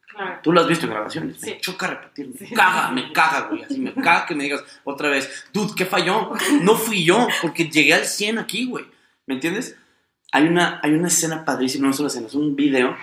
Claro. 0.07 0.39
Tú 0.43 0.51
lo 0.51 0.61
has 0.61 0.67
visto 0.67 0.85
en 0.85 0.91
grabaciones. 0.91 1.37
Sí. 1.41 1.49
Me 1.49 1.59
choca 1.59 1.87
repetir. 1.87 2.27
Me 2.27 2.45
Sí. 2.47 2.53
caga, 2.53 2.91
me 2.91 3.11
caga, 3.11 3.47
güey. 3.47 3.63
Así 3.63 3.79
me 3.79 3.91
caga 3.95 4.27
que 4.27 4.35
me 4.35 4.43
digas 4.43 4.63
otra 4.83 5.09
vez, 5.09 5.45
dude, 5.51 5.73
¿qué 5.75 5.85
falló? 5.87 6.31
No 6.61 6.75
fui 6.75 7.03
yo, 7.03 7.27
porque 7.41 7.67
llegué 7.69 7.95
al 7.95 8.05
100 8.05 8.37
aquí, 8.37 8.65
güey. 8.67 8.85
¿Me 9.25 9.33
entiendes? 9.33 9.77
Hay 10.31 10.43
una, 10.47 10.79
hay 10.83 10.91
una 10.93 11.07
escena 11.07 11.43
padrísima, 11.43 11.87
no 11.87 11.93
es 11.93 11.99
una 11.99 12.07
escena, 12.09 12.27
es 12.27 12.35
un 12.35 12.55
video 12.55 12.95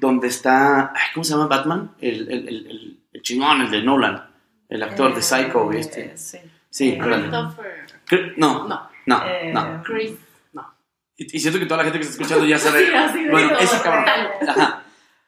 donde 0.00 0.28
está, 0.28 0.92
ay, 0.94 1.08
¿cómo 1.12 1.24
se 1.24 1.32
llama 1.32 1.48
Batman? 1.48 1.90
El, 2.00 2.30
el, 2.30 2.48
el, 2.48 3.00
el 3.12 3.22
chingón, 3.22 3.60
el 3.60 3.70
de 3.70 3.82
Nolan, 3.82 4.27
el 4.68 4.82
actor 4.82 5.14
de 5.14 5.22
Psycho, 5.22 5.72
este. 5.72 6.06
Eh, 6.06 6.16
sí. 6.16 6.38
Sí, 6.70 6.90
eh. 6.90 6.98
Christopher. 6.98 8.34
No, 8.36 8.66
No, 8.68 8.90
no, 9.06 9.22
Eh, 9.26 9.50
no. 9.52 9.82
Chris. 9.82 10.12
No. 10.52 10.74
Y, 11.16 11.36
y 11.36 11.40
siento 11.40 11.58
que 11.58 11.66
toda 11.66 11.78
la 11.78 11.84
gente 11.84 11.98
que 11.98 12.04
está 12.06 12.20
escuchando 12.22 12.44
ya 12.46 12.58
sabe. 12.58 12.86
Sí, 12.86 12.94
así 12.94 13.28
bueno, 13.28 13.58
ese 13.58 13.80
cabrón. 13.82 14.04
Ajá. 14.48 14.82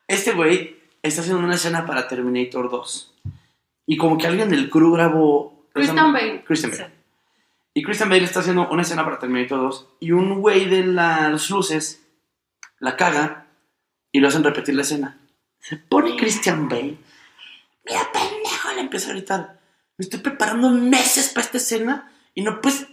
Este 0.06 0.32
güey 0.32 0.76
está 1.02 1.20
haciendo 1.22 1.42
una 1.42 1.54
escena 1.54 1.86
para 1.86 2.06
Terminator 2.08 2.70
2. 2.70 3.14
Y 3.86 3.96
como 3.96 4.18
que 4.18 4.26
alguien 4.26 4.50
del 4.50 4.68
crew 4.70 4.92
grabó. 4.92 5.66
Christian 5.72 6.12
Bale. 6.12 6.44
Christian 6.44 6.72
Bale. 6.72 6.90
Y 7.72 7.82
Christian 7.82 8.08
Bale 8.08 8.24
está 8.24 8.40
haciendo 8.40 8.68
una 8.68 8.82
escena 8.82 9.04
para 9.04 9.18
Terminator 9.18 9.58
2. 9.60 9.88
Y 10.00 10.12
un 10.12 10.40
güey 10.40 10.66
de 10.66 10.84
las 10.84 11.48
luces 11.50 12.06
la 12.78 12.96
caga 12.96 13.46
y 14.12 14.20
lo 14.20 14.28
hacen 14.28 14.42
repetir 14.42 14.74
la 14.74 14.82
escena. 14.82 15.18
Se 15.60 15.76
pone 15.76 16.16
Christian 16.16 16.68
Bale. 16.68 16.96
Mira, 17.84 18.00
pendejo, 18.12 18.39
le 18.74 18.80
empieza 18.80 19.08
a 19.10 19.12
gritar. 19.12 19.60
Me 19.96 20.04
estoy 20.04 20.20
preparando 20.20 20.70
meses 20.70 21.28
para 21.30 21.44
esta 21.44 21.58
escena 21.58 22.10
y 22.34 22.42
no 22.42 22.60
puedes 22.60 22.86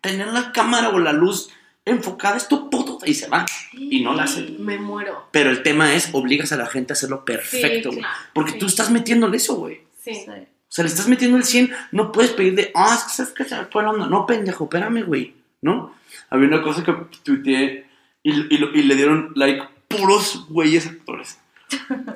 tener 0.00 0.28
la 0.28 0.52
cámara 0.52 0.90
o 0.90 0.98
la 0.98 1.12
luz 1.12 1.50
enfocada. 1.84 2.36
Esto 2.36 2.70
puto. 2.70 2.98
Y 3.04 3.14
se 3.14 3.28
va. 3.28 3.44
Y 3.72 4.02
no 4.02 4.14
la 4.14 4.24
hace. 4.24 4.42
Me 4.58 4.78
muero. 4.78 5.28
Pero 5.32 5.50
el 5.50 5.62
tema 5.62 5.94
es, 5.94 6.10
obligas 6.12 6.52
a 6.52 6.56
la 6.56 6.66
gente 6.66 6.92
a 6.92 6.94
hacerlo 6.94 7.24
perfecto, 7.24 7.90
Sí, 7.90 7.96
güey. 7.96 7.98
claro, 7.98 8.14
Porque 8.32 8.52
sí. 8.52 8.58
tú 8.58 8.66
estás 8.66 8.90
metiéndole 8.90 9.36
eso, 9.38 9.56
güey. 9.56 9.80
Sí. 10.02 10.14
Sí. 10.14 10.24
O 10.28 10.74
sea, 10.74 10.84
le 10.84 10.88
estás 10.90 11.06
metiendo 11.08 11.36
el 11.36 11.44
100, 11.44 11.70
no 11.90 12.12
puedes 12.12 12.30
pedir 12.32 12.54
de, 12.54 12.70
ah, 12.74 12.94
es 12.96 13.02
que 13.04 13.10
sabes 13.10 13.32
que 13.34 13.44
se 13.44 13.56
me 13.56 13.66
fue 13.66 13.82
la 13.82 13.90
onda. 13.90 14.06
No, 14.06 14.24
pendejo, 14.24 14.64
espérame, 14.64 15.02
güey. 15.04 15.34
¿No? 15.60 15.94
Había 16.30 16.48
una 16.48 16.62
cosa 16.62 16.82
que 16.82 16.92
tuiteé 17.22 17.86
y, 18.22 18.32
y, 18.32 18.70
y 18.74 18.82
le 18.82 18.94
dieron 18.96 19.32
like 19.34 19.62
puros 19.88 20.46
güeyes 20.48 20.86
actores. 20.86 21.38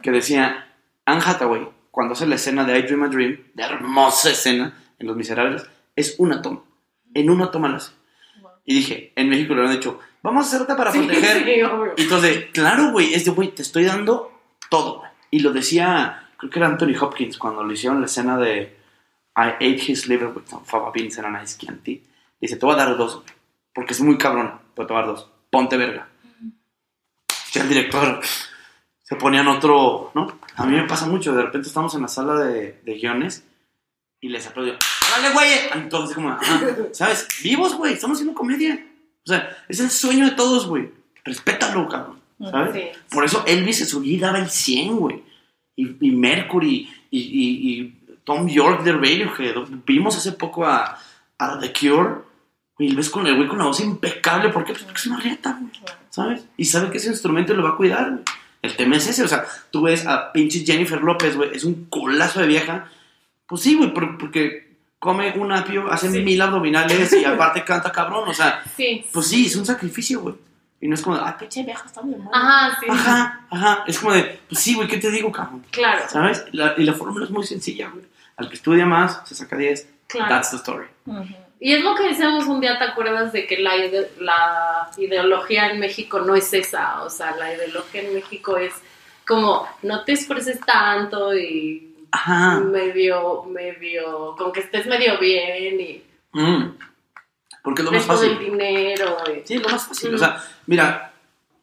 Que 0.02 0.10
decía, 0.10 0.68
Anne 1.04 1.22
Hathaway, 1.24 1.68
cuando 1.96 2.12
hace 2.12 2.26
la 2.26 2.34
escena 2.34 2.62
de 2.62 2.78
I 2.78 2.82
Dream 2.82 3.04
a 3.04 3.08
Dream, 3.08 3.38
de 3.54 3.62
hermosa 3.62 4.28
escena 4.28 4.76
en 4.98 5.06
Los 5.06 5.16
Miserables, 5.16 5.64
es 5.96 6.16
una 6.18 6.42
toma. 6.42 6.60
En 7.14 7.30
una 7.30 7.50
toma 7.50 7.70
la 7.70 7.78
hace. 7.78 7.92
Y 8.66 8.74
dije, 8.74 9.14
en 9.16 9.30
México 9.30 9.54
le 9.54 9.62
han 9.62 9.72
dicho, 9.72 9.98
vamos 10.22 10.44
a 10.44 10.48
hacerte 10.48 10.74
para 10.74 10.92
Sí, 10.92 10.98
proteger 10.98 11.42
sí, 11.42 11.52
y 11.96 12.02
entonces, 12.02 12.48
claro, 12.52 12.92
güey, 12.92 13.14
es 13.14 13.24
de, 13.24 13.30
güey, 13.30 13.54
te 13.54 13.62
estoy 13.62 13.84
dando 13.84 14.30
todo. 14.68 15.04
Y 15.30 15.40
lo 15.40 15.54
decía, 15.54 16.28
creo 16.36 16.50
que 16.50 16.58
era 16.58 16.68
Anthony 16.68 16.92
Hopkins 17.00 17.38
cuando 17.38 17.64
le 17.64 17.72
hicieron 17.72 18.00
la 18.00 18.06
escena 18.08 18.36
de 18.36 18.76
I 19.34 19.54
ate 19.54 19.80
his 19.90 20.06
liver 20.06 20.28
with 20.28 20.44
some 20.44 20.66
fava 20.66 20.90
beans 20.92 21.16
and 21.16 21.34
a 21.34 21.40
nice 21.40 21.56
Chianti. 21.56 22.04
Dice, 22.38 22.56
te 22.56 22.66
voy 22.66 22.74
a 22.74 22.76
dar 22.76 22.94
dos, 22.98 23.22
güey, 23.22 23.34
porque 23.72 23.94
es 23.94 24.02
muy 24.02 24.18
cabrón, 24.18 24.60
te 24.74 24.82
voy 24.82 24.92
a 24.92 24.96
dar 24.96 25.06
dos. 25.06 25.30
Ponte 25.48 25.78
verga. 25.78 26.08
el 27.54 27.68
director 27.70 28.20
se 29.02 29.16
ponían 29.16 29.48
otro, 29.48 30.10
¿no? 30.14 30.38
A 30.56 30.66
mí 30.66 30.74
me 30.76 30.84
pasa 30.84 31.06
mucho, 31.06 31.34
de 31.34 31.42
repente 31.42 31.68
estamos 31.68 31.94
en 31.94 32.02
la 32.02 32.08
sala 32.08 32.34
de, 32.44 32.80
de 32.84 32.94
guiones 32.94 33.44
y 34.20 34.28
les 34.28 34.46
aplaudo, 34.46 34.72
¡Dale, 35.10 35.32
güey! 35.34 35.50
Entonces, 35.74 36.14
como, 36.14 36.36
¿sabes? 36.92 37.28
Vivos, 37.42 37.74
güey, 37.74 37.92
estamos 37.94 38.16
haciendo 38.16 38.34
comedia. 38.36 38.84
O 39.24 39.28
sea, 39.28 39.56
es 39.68 39.80
el 39.80 39.90
sueño 39.90 40.24
de 40.24 40.32
todos, 40.32 40.66
güey. 40.66 40.90
Respétalo, 41.24 41.88
cabrón. 41.88 42.20
¿Sabes? 42.40 42.74
Sí. 42.74 42.98
Por 43.10 43.24
eso 43.24 43.44
Elvis 43.46 43.78
se 43.78 43.86
subía 43.86 44.14
y 44.14 44.18
daba 44.20 44.38
el 44.38 44.50
100, 44.50 44.96
güey. 44.96 45.22
Y, 45.74 45.96
y 46.08 46.10
Mercury 46.12 46.88
y, 47.10 47.18
y- 47.20 47.70
y 47.80 48.16
Tom 48.24 48.48
York 48.48 48.82
de 48.82 48.92
Radiohead. 48.92 49.54
Vimos 49.86 50.16
hace 50.16 50.32
poco 50.32 50.64
a, 50.66 50.98
a 51.38 51.58
The 51.58 51.72
Cure. 51.72 52.26
Y 52.78 52.94
ves 52.94 53.08
con 53.08 53.26
el 53.26 53.36
güey 53.36 53.48
con 53.48 53.58
la 53.58 53.64
voz 53.64 53.80
impecable. 53.80 54.50
¿Por 54.50 54.64
qué? 54.64 54.72
Pues 54.72 54.84
porque 54.84 54.98
es 55.00 55.06
una 55.06 55.18
rieta, 55.20 55.58
güey. 55.60 55.72
¿Sabes? 56.10 56.44
Y 56.56 56.64
sabe 56.66 56.90
que 56.90 56.98
ese 56.98 57.08
instrumento 57.08 57.54
lo 57.54 57.62
va 57.62 57.70
a 57.70 57.76
cuidar, 57.76 58.10
güey. 58.10 58.22
El 58.66 58.76
tema 58.76 58.96
es 58.96 59.06
ese. 59.08 59.22
O 59.24 59.28
sea, 59.28 59.44
tú 59.70 59.82
ves 59.82 60.06
a 60.06 60.32
pinche 60.32 60.64
Jennifer 60.64 61.00
López, 61.02 61.36
güey. 61.36 61.50
Es 61.54 61.64
un 61.64 61.86
colazo 61.86 62.40
de 62.40 62.46
vieja. 62.46 62.88
Pues 63.46 63.62
sí, 63.62 63.74
güey, 63.76 63.92
por- 63.94 64.18
porque 64.18 64.66
come 64.98 65.32
un 65.38 65.52
apio, 65.52 65.90
hace 65.90 66.10
Sí. 66.10 66.22
mil 66.22 66.40
abdominales 66.42 67.12
y 67.12 67.24
aparte 67.24 67.64
canta 67.64 67.92
cabrón. 67.92 68.28
O 68.28 68.34
sea, 68.34 68.62
Sí. 68.76 69.04
pues 69.12 69.26
sí, 69.28 69.46
es 69.46 69.56
un 69.56 69.64
sacrificio, 69.66 70.20
güey. 70.20 70.34
Y 70.80 70.88
no 70.88 70.94
es 70.94 71.00
como, 71.02 71.16
ah, 71.16 71.36
pinche 71.38 71.62
vieja, 71.62 71.84
está 71.86 72.02
bien 72.02 72.22
mal. 72.22 72.30
Ajá, 72.34 72.78
sí. 72.80 72.86
Ajá, 72.90 73.46
ajá. 73.50 73.84
Es 73.86 73.98
como 73.98 74.12
de, 74.12 74.40
pues 74.48 74.60
sí, 74.60 74.74
güey, 74.74 74.86
¿qué 74.88 74.98
te 74.98 75.10
digo, 75.10 75.32
cabrón? 75.32 75.64
Claro, 75.70 76.04
¿Sabes? 76.08 76.44
La- 76.52 76.74
y 76.76 76.82
la 76.84 76.92
fórmula 76.92 77.24
es 77.24 77.30
muy 77.30 77.46
sencilla, 77.46 77.88
güey. 77.88 78.04
Al 78.36 78.48
que 78.48 78.56
estudia 78.56 78.84
más, 78.84 79.20
se 79.24 79.34
saca 79.34 79.56
10. 79.56 79.88
claro. 80.08 80.28
That's 80.28 80.50
the 80.50 80.56
story. 80.58 80.86
Y 81.58 81.72
es 81.72 81.82
lo 81.82 81.94
que 81.94 82.04
decíamos 82.08 82.46
un 82.46 82.60
día, 82.60 82.78
¿te 82.78 82.84
acuerdas 82.84 83.32
de 83.32 83.46
que 83.46 83.58
la, 83.58 83.76
ide- 83.76 84.10
la 84.20 84.90
ideología 84.98 85.70
en 85.70 85.80
México 85.80 86.20
no 86.20 86.34
es 86.34 86.52
esa? 86.52 87.02
O 87.02 87.10
sea, 87.10 87.34
la 87.36 87.54
ideología 87.54 88.02
en 88.02 88.14
México 88.14 88.56
es 88.58 88.74
como, 89.26 89.66
no 89.82 90.04
te 90.04 90.12
esfuerces 90.12 90.60
tanto 90.60 91.34
y 91.34 91.94
Ajá. 92.12 92.60
medio, 92.60 93.44
medio, 93.44 94.34
con 94.36 94.52
que 94.52 94.60
estés 94.60 94.86
medio 94.86 95.18
bien 95.18 95.80
y 95.80 96.02
Mm. 96.32 96.76
Porque 97.62 97.80
es 97.80 97.86
lo 97.86 97.92
más 97.92 98.06
todo 98.06 98.22
el 98.22 98.32
fácil. 98.36 98.50
dinero. 98.50 99.16
y- 99.34 99.46
Sí, 99.46 99.54
es 99.54 99.62
lo 99.62 99.68
más 99.70 99.86
fácil. 99.88 100.12
Mm. 100.12 100.14
O 100.14 100.18
sea, 100.18 100.44
mira, 100.66 101.12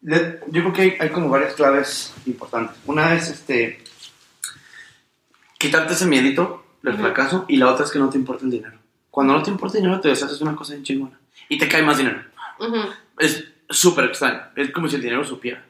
yo 0.01 0.61
creo 0.61 0.73
que 0.73 0.81
hay, 0.81 0.97
hay 0.99 1.09
como 1.09 1.29
varias 1.29 1.53
claves 1.53 2.11
importantes. 2.25 2.75
Una 2.87 3.13
es, 3.13 3.29
este, 3.29 3.83
quitarte 5.59 5.93
ese 5.93 6.07
miedito 6.07 6.65
del 6.81 6.97
fracaso 6.97 7.45
y 7.47 7.57
la 7.57 7.71
otra 7.71 7.85
es 7.85 7.91
que 7.91 7.99
no 7.99 8.09
te 8.09 8.17
importa 8.17 8.43
el 8.45 8.51
dinero. 8.51 8.79
Cuando 9.13 9.33
no 9.33 9.43
te 9.43 9.51
importa 9.51 9.77
dinero, 9.77 9.99
te 9.99 10.07
deshaces 10.09 10.39
de 10.39 10.43
una 10.43 10.55
cosa 10.55 10.73
bien 10.73 10.83
chingona. 10.83 11.19
Y 11.47 11.59
te 11.59 11.67
cae 11.67 11.83
más 11.83 11.99
dinero. 11.99 12.19
Ujú, 12.59 12.77
Es 13.19 13.45
súper 13.69 14.05
extraño. 14.05 14.41
Es 14.55 14.71
como 14.71 14.87
si 14.89 14.95
el 14.95 15.03
dinero 15.03 15.23
supiera. 15.23 15.63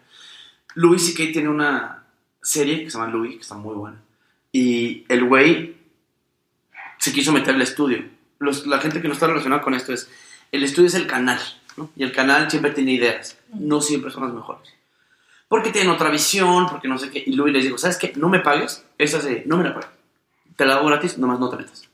Louis 0.76 1.06
C.K. 1.06 1.34
tiene 1.34 1.50
una 1.50 2.06
serie 2.42 2.86
que 2.86 2.90
se 2.90 2.98
llama 2.98 3.12
Louis, 3.12 3.36
que 3.36 3.42
está 3.42 3.56
muy 3.56 3.76
buena. 3.76 3.98
Y 4.54 5.04
el 5.10 5.26
güey 5.26 5.76
se 7.00 7.12
quiso 7.12 7.34
meter 7.34 7.54
al 7.56 7.62
estudio. 7.62 8.06
Los- 8.40 8.66
la 8.66 8.80
gente 8.80 9.02
que 9.02 9.10
no 9.10 9.14
está 9.14 9.28
relacionada 9.28 9.62
con 9.62 9.74
esto 9.74 9.92
es, 9.92 10.10
el 10.54 10.64
estudio 10.64 10.88
es 10.88 10.94
el 10.96 11.06
canal, 11.08 11.40
¿no? 11.76 11.90
Y 11.98 12.04
el 12.04 12.14
canal 12.14 12.50
siempre 12.50 12.72
tiene 12.72 12.94
ideas. 12.94 13.38
No 13.54 13.82
siempre 13.82 14.10
son 14.10 14.24
las 14.24 14.34
mejores. 14.34 14.74
Porque 15.50 15.72
tienen 15.72 15.92
otra 15.92 16.10
visión, 16.10 16.68
porque 16.70 16.88
no 16.88 16.98
sé 16.98 17.10
qué. 17.12 17.22
Y 17.28 17.34
Louis 17.34 17.54
les 17.54 17.64
dijo, 17.66 17.78
¿sabes 17.78 17.98
qué? 17.98 18.14
No 18.16 18.30
me 18.30 18.40
pagues. 18.40 18.86
Esa 18.98 19.20
serie, 19.22 19.44
no 19.46 19.58
me 19.58 19.66
la 19.66 19.74
pagues. 19.74 19.90
Te 20.56 20.66
la 20.66 20.76
hago 20.76 20.88
gratis, 20.88 21.18
nomás 21.18 21.40
no 21.42 21.50
te 21.50 21.58
metas. 21.58 21.90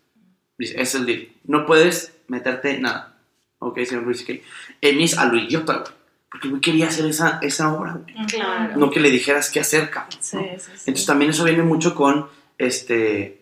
Dice, 0.59 0.73
ese 0.73 0.81
es 0.83 0.95
el 0.95 1.05
deal. 1.07 1.29
No 1.45 1.65
puedes 1.65 2.13
meterte 2.27 2.77
nada. 2.77 3.15
Ok, 3.57 3.79
señor 3.85 4.03
Louis 4.03 4.23
C.K. 4.23 4.43
Emis 4.81 5.17
a 5.17 5.25
lo 5.25 5.37
idiota, 5.37 5.77
güey. 5.79 5.91
Porque 6.29 6.47
güey 6.49 6.61
quería 6.61 6.87
hacer 6.89 7.07
esa, 7.07 7.39
esa 7.41 7.73
obra, 7.73 7.93
güey. 7.93 8.13
Claro. 8.27 8.75
No 8.77 8.91
que 8.91 8.99
le 8.99 9.09
dijeras 9.09 9.49
qué 9.49 9.59
hacer, 9.61 9.89
cabrón. 9.89 10.19
Sí, 10.21 10.35
¿no? 10.37 10.43
sí, 10.43 10.59
sí. 10.59 10.71
Entonces 10.85 11.05
también 11.07 11.31
eso 11.31 11.43
viene 11.43 11.63
mucho 11.63 11.95
con 11.95 12.27
este. 12.59 13.39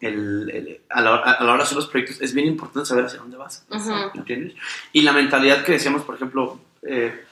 El, 0.00 0.50
el- 0.50 0.80
a, 0.90 1.00
la, 1.00 1.12
hora- 1.12 1.32
a 1.32 1.42
la 1.44 1.50
hora 1.50 1.58
de 1.58 1.62
hacer 1.64 1.76
los 1.76 1.86
proyectos 1.88 2.20
es 2.20 2.34
bien 2.34 2.46
importante 2.46 2.86
saber 2.86 3.06
hacia 3.06 3.18
dónde 3.20 3.36
vas. 3.38 3.64
Ujú. 3.70 3.90
¿Entiendes? 4.14 4.54
Y 4.92 5.00
la 5.02 5.12
mentalidad 5.12 5.64
que 5.64 5.72
decíamos, 5.72 6.02
por 6.02 6.14
ejemplo, 6.14 6.60
eh, 6.82 7.24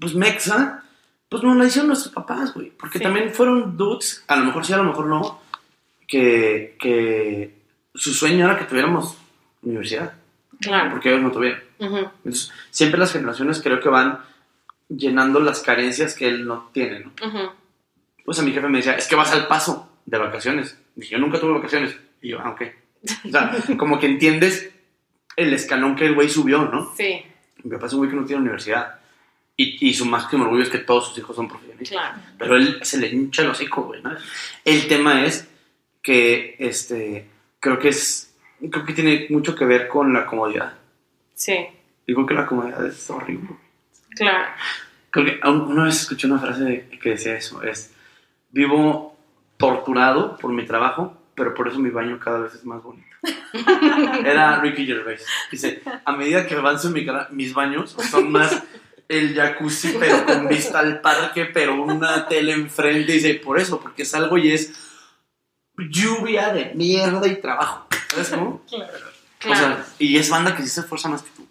pues 0.00 0.14
Mexa, 0.14 0.84
pues 1.28 1.42
no 1.42 1.54
la 1.56 1.64
hicieron 1.66 1.88
nuestros 1.88 2.14
papás, 2.14 2.54
güey. 2.54 2.70
Porque 2.70 2.98
Sí. 2.98 3.02
también 3.04 3.30
fueron 3.34 3.76
dudes, 3.76 4.22
a 4.28 4.36
lo 4.36 4.44
mejor 4.44 4.64
sí, 4.64 4.72
a 4.72 4.76
lo 4.76 4.84
mejor 4.84 5.06
no, 5.06 5.40
que, 6.06 6.76
que 6.78 7.54
su 7.96 8.12
sueño 8.12 8.44
era 8.46 8.58
que 8.58 8.64
tuviéramos 8.64 9.16
universidad, 9.62 10.14
Claro. 10.60 10.90
porque 10.90 11.10
ellos 11.10 11.22
no 11.22 11.32
tuvieron. 11.32 11.60
Entonces, 11.78 12.50
siempre 12.70 12.98
las 12.98 13.12
generaciones 13.12 13.60
creo 13.62 13.80
que 13.80 13.88
van 13.88 14.20
llenando 14.88 15.40
las 15.40 15.60
carencias 15.60 16.14
que 16.14 16.28
él 16.28 16.46
no 16.46 16.70
tiene, 16.72 17.00
¿no? 17.00 17.12
ujú. 17.26 17.50
Pues 18.24 18.38
a 18.38 18.42
mi 18.42 18.52
jefe 18.52 18.68
me 18.68 18.78
decía, 18.78 18.94
es 18.94 19.06
que 19.06 19.14
vas 19.16 19.32
al 19.32 19.46
paso 19.46 19.98
de 20.04 20.18
vacaciones. 20.18 20.76
Dije, 20.94 21.12
yo 21.12 21.18
nunca 21.18 21.38
tuve 21.38 21.52
vacaciones. 21.52 21.96
Y 22.22 22.30
yo, 22.30 22.40
ah, 22.40 22.50
ok. 22.50 22.62
O 23.26 23.28
sea, 23.30 23.52
como 23.76 23.98
que 24.00 24.06
entiendes 24.06 24.70
el 25.36 25.52
escalón 25.52 25.94
que 25.94 26.06
el 26.06 26.14
güey 26.14 26.28
subió, 26.28 26.64
¿no? 26.64 26.92
Sí, 26.96 27.22
Mi 27.62 27.70
papá 27.70 27.86
es 27.86 27.92
un 27.92 27.98
güey 28.00 28.10
que 28.10 28.16
no 28.16 28.24
tiene 28.24 28.42
universidad. 28.42 28.98
Y, 29.56 29.88
y 29.88 29.94
su 29.94 30.06
máximo 30.06 30.42
orgullo 30.44 30.62
es 30.64 30.70
que 30.70 30.78
todos 30.78 31.08
sus 31.08 31.18
hijos 31.18 31.36
son 31.36 31.46
profesionistas. 31.48 31.96
claro. 31.98 32.18
Pero 32.38 32.56
él 32.56 32.78
se 32.82 32.98
le 32.98 33.08
hincha 33.08 33.42
el 33.42 33.50
hocico, 33.50 33.82
güey, 33.84 34.02
¿no? 34.02 34.10
El 34.64 34.88
tema 34.88 35.24
es 35.24 35.48
que, 36.02 36.56
este, 36.58 37.28
creo 37.60 37.78
que 37.78 37.88
es, 37.88 38.34
creo 38.70 38.84
que 38.84 38.92
tiene 38.92 39.26
mucho 39.30 39.54
que 39.54 39.64
ver 39.64 39.88
con 39.88 40.12
la 40.12 40.26
comodidad. 40.26 40.74
Sí, 41.34 41.66
Digo 42.06 42.24
que 42.24 42.34
la 42.34 42.46
comodidad 42.46 42.86
es 42.86 43.10
horrible. 43.10 43.50
claro. 44.10 44.48
Creo 45.10 45.26
que 45.40 45.48
una 45.48 45.84
vez 45.84 46.02
escuché 46.02 46.26
una 46.26 46.38
frase 46.38 46.88
que 47.00 47.10
decía 47.10 47.34
eso, 47.34 47.62
es, 47.62 47.94
vivo 48.50 49.16
torturado 49.56 50.36
por 50.36 50.52
mi 50.52 50.66
trabajo, 50.66 51.16
pero 51.34 51.54
por 51.54 51.68
eso 51.68 51.78
mi 51.78 51.90
baño 51.90 52.18
cada 52.20 52.40
vez 52.40 52.54
es 52.54 52.64
más 52.66 52.82
bonito. 52.82 53.06
Era 54.24 54.60
Ricky 54.60 54.86
Gervais. 54.86 55.24
Dice, 55.50 55.82
a 56.04 56.12
medida 56.12 56.46
que 56.46 56.54
avanzo 56.54 56.88
en 56.88 56.94
mi 56.94 57.06
cara, 57.06 57.28
mis 57.30 57.54
baños 57.54 57.96
son 58.10 58.30
más 58.30 58.62
el 59.08 59.34
jacuzzi, 59.34 59.96
pero 59.98 60.26
con 60.26 60.48
vista 60.48 60.80
al 60.80 61.00
parque, 61.00 61.46
pero 61.46 61.82
una 61.82 62.28
tele 62.28 62.52
enfrente. 62.52 63.12
Dice, 63.12 63.34
por 63.34 63.58
eso, 63.58 63.80
porque 63.80 64.04
salgo 64.04 64.36
y 64.36 64.52
es 64.52 64.72
lluvia 65.90 66.52
de 66.52 66.74
mierda 66.74 67.26
y 67.26 67.40
trabajo. 67.40 67.86
¿Sabes 68.08 68.30
cómo? 68.30 68.62
Claro. 68.68 68.92
Claro. 69.38 69.54
O 69.54 69.68
sea, 69.68 69.86
y 69.98 70.16
es 70.16 70.30
banda 70.30 70.56
que 70.56 70.62
sí 70.62 70.68
se 70.70 70.80
esfuerza 70.80 71.10
más 71.10 71.22
que 71.22 71.28
tú. 71.36 71.46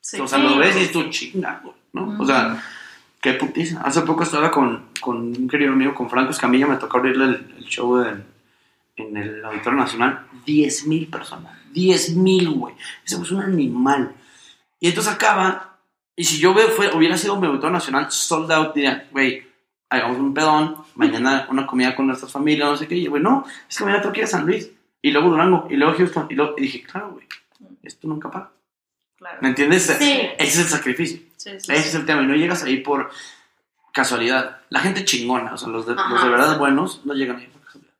Sí. 0.00 0.18
O 0.18 0.26
sea, 0.26 0.38
lo 0.38 0.56
ves 0.56 0.74
y 0.74 0.84
es 0.84 0.90
tu 0.90 1.04
chinga, 1.10 1.60
güey, 1.62 1.74
¿no? 1.92 2.16
O 2.18 2.24
sea, 2.24 2.64
qué 3.20 3.34
putiza. 3.34 3.82
Hace 3.82 4.00
poco 4.00 4.22
estaba 4.22 4.50
con, 4.50 4.88
con 5.02 5.18
un 5.18 5.46
querido 5.46 5.74
amigo, 5.74 5.94
con 5.94 6.08
Franco 6.08 6.30
Escamilla, 6.30 6.66
me 6.66 6.76
tocó 6.76 6.96
abrirle 6.96 7.24
el, 7.24 7.54
el 7.58 7.64
show 7.66 8.02
en, 8.02 8.24
en 8.96 9.16
el 9.18 9.44
Auditorio 9.44 9.78
Nacional. 9.78 10.26
10 10.46 10.86
mil 10.86 11.08
personas. 11.08 11.52
10 11.72 12.16
mil, 12.16 12.50
güey. 12.50 12.74
Ese 13.04 13.20
es 13.20 13.30
un 13.30 13.42
animal. 13.42 14.14
Y 14.80 14.88
entonces 14.88 15.12
acaba, 15.12 15.78
y 16.16 16.24
si 16.24 16.38
yo 16.38 16.54
veo, 16.54 16.68
fue, 16.68 16.94
hubiera 16.94 17.18
sido 17.18 17.38
mi 17.38 17.46
Auditorio 17.46 17.72
Nacional 17.72 18.10
sold 18.10 18.50
out, 18.50 18.74
diría, 18.74 19.08
güey, 19.12 19.46
hagamos 19.90 20.18
un 20.18 20.32
pedón, 20.32 20.76
mañana 20.96 21.46
una 21.50 21.66
comida 21.66 21.94
con 21.94 22.06
nuestras 22.06 22.32
familias, 22.32 22.68
no 22.68 22.76
sé 22.76 22.88
qué. 22.88 22.96
Y 22.96 23.06
güey, 23.06 23.22
no, 23.22 23.44
es 23.68 23.76
que 23.76 23.84
mañana 23.84 24.02
tengo 24.02 24.12
que 24.12 24.20
ir 24.20 24.24
a 24.24 24.28
San 24.28 24.46
Luis. 24.46 24.70
Y 25.02 25.10
luego 25.12 25.30
Durango, 25.30 25.66
y 25.70 25.76
luego 25.76 25.96
Houston. 25.96 26.26
Y, 26.30 26.34
luego, 26.34 26.54
y 26.56 26.62
dije, 26.62 26.82
claro, 26.82 27.12
güey, 27.12 27.26
esto 27.82 28.08
nunca 28.08 28.30
para. 28.30 28.50
Claro. 29.16 29.38
¿Me 29.40 29.48
entiendes? 29.48 29.84
Sí. 29.84 30.28
Ese 30.38 30.38
es 30.38 30.58
el 30.58 30.66
sacrificio. 30.66 31.20
Sí, 31.36 31.50
sí, 31.58 31.72
Ese 31.72 31.88
es 31.88 31.94
el 31.94 32.04
tema. 32.04 32.22
Y 32.22 32.26
no 32.26 32.34
llegas 32.34 32.62
ahí 32.64 32.78
por 32.78 33.10
casualidad. 33.92 34.62
La 34.68 34.80
gente 34.80 35.04
chingona, 35.04 35.54
o 35.54 35.56
sea, 35.56 35.68
los 35.68 35.86
de, 35.86 35.94
Ajá. 35.94 36.12
los 36.12 36.22
de 36.22 36.28
verdad 36.28 36.58
buenos, 36.58 37.04
no 37.06 37.14
llegan 37.14 37.36
ahí 37.38 37.46
por 37.46 37.62
casualidad. 37.62 37.94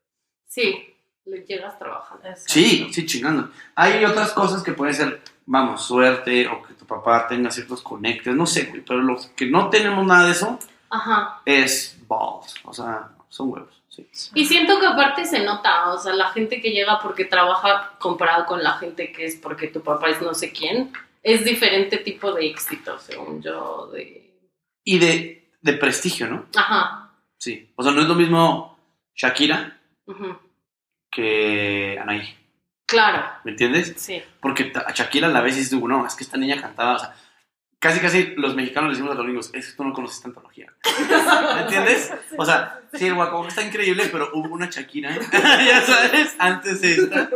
Sí, 0.47 0.93
le 1.25 1.41
llegas 1.41 1.77
trabajando. 1.79 2.27
Exacto. 2.27 2.53
Sí, 2.53 2.89
sí, 2.91 3.05
chingando. 3.05 3.49
Hay 3.75 4.05
otras 4.05 4.31
cosas 4.31 4.61
que 4.61 4.73
pueden 4.73 4.93
ser, 4.93 5.21
vamos, 5.45 5.83
suerte 5.83 6.47
o 6.47 6.61
que 6.61 6.73
tu 6.73 6.85
papá 6.85 7.27
tenga 7.27 7.49
ciertos 7.51 7.81
conectes, 7.81 8.35
no 8.35 8.45
sé, 8.45 8.65
güey. 8.65 8.81
Pero 8.81 9.01
los 9.01 9.27
que 9.27 9.47
no 9.47 9.69
tenemos 9.69 10.05
nada 10.05 10.25
de 10.25 10.31
eso 10.33 10.59
Ajá. 10.89 11.41
es 11.45 11.96
balls. 12.07 12.55
O 12.63 12.73
sea, 12.73 13.09
son 13.29 13.51
huevos. 13.51 13.81
Sí. 13.89 14.07
Y 14.35 14.45
siento 14.45 14.79
que 14.79 14.85
aparte 14.85 15.25
se 15.25 15.43
nota, 15.43 15.91
o 15.91 15.97
sea, 15.97 16.13
la 16.13 16.29
gente 16.29 16.61
que 16.61 16.71
llega 16.71 16.99
porque 16.99 17.25
trabaja 17.25 17.93
comparado 17.99 18.45
con 18.45 18.63
la 18.63 18.73
gente 18.73 19.11
que 19.11 19.25
es 19.25 19.35
porque 19.37 19.67
tu 19.67 19.81
papá 19.81 20.09
es 20.09 20.21
no 20.21 20.35
sé 20.35 20.51
quién, 20.51 20.93
es 21.23 21.43
diferente 21.43 21.97
tipo 21.97 22.31
de 22.31 22.47
éxito, 22.47 22.99
según 22.99 23.41
yo, 23.41 23.89
de... 23.91 24.33
Y 24.83 24.99
de, 24.99 25.49
de 25.61 25.73
prestigio, 25.73 26.27
¿no? 26.27 26.45
Ajá. 26.55 27.11
Sí. 27.37 27.71
O 27.75 27.83
sea, 27.83 27.91
no 27.91 28.01
es 28.01 28.07
lo 28.07 28.15
mismo 28.15 28.77
Shakira 29.15 29.79
ujú. 30.05 30.37
que 31.11 31.97
Anaí. 31.99 32.35
Claro, 32.85 33.25
¿Me 33.43 33.51
entiendes? 33.51 33.95
sí. 33.97 34.21
Porque 34.39 34.71
a 34.73 34.93
Shakira 34.93 35.27
a 35.27 35.31
la 35.31 35.41
vez 35.41 35.57
dices, 35.57 35.73
no, 35.73 36.07
es 36.07 36.15
que 36.15 36.23
esta 36.23 36.37
niña 36.37 36.61
cantaba, 36.61 36.95
o 36.95 36.99
sea, 36.99 37.13
casi 37.79 37.99
casi 37.99 38.33
los 38.35 38.55
mexicanos 38.55 38.89
le 38.89 38.95
decimos 38.95 39.11
a 39.11 39.15
los 39.15 39.25
gringos, 39.25 39.49
es 39.53 39.67
que 39.67 39.77
tú 39.77 39.83
no 39.83 39.93
conoces 39.93 40.23
antología. 40.25 40.73
¿Me 41.55 41.61
entiendes? 41.61 42.13
O 42.37 42.45
sea, 42.45 42.81
sí, 42.93 43.05
el 43.05 43.15
guacamole 43.15 43.49
está 43.49 43.63
increíble, 43.63 44.09
pero 44.11 44.29
hubo 44.33 44.53
una 44.53 44.69
Shakira, 44.69 45.17
ya 45.31 45.81
sabes, 45.81 46.35
antes 46.39 46.81
de 46.81 46.93
esta, 46.95 47.29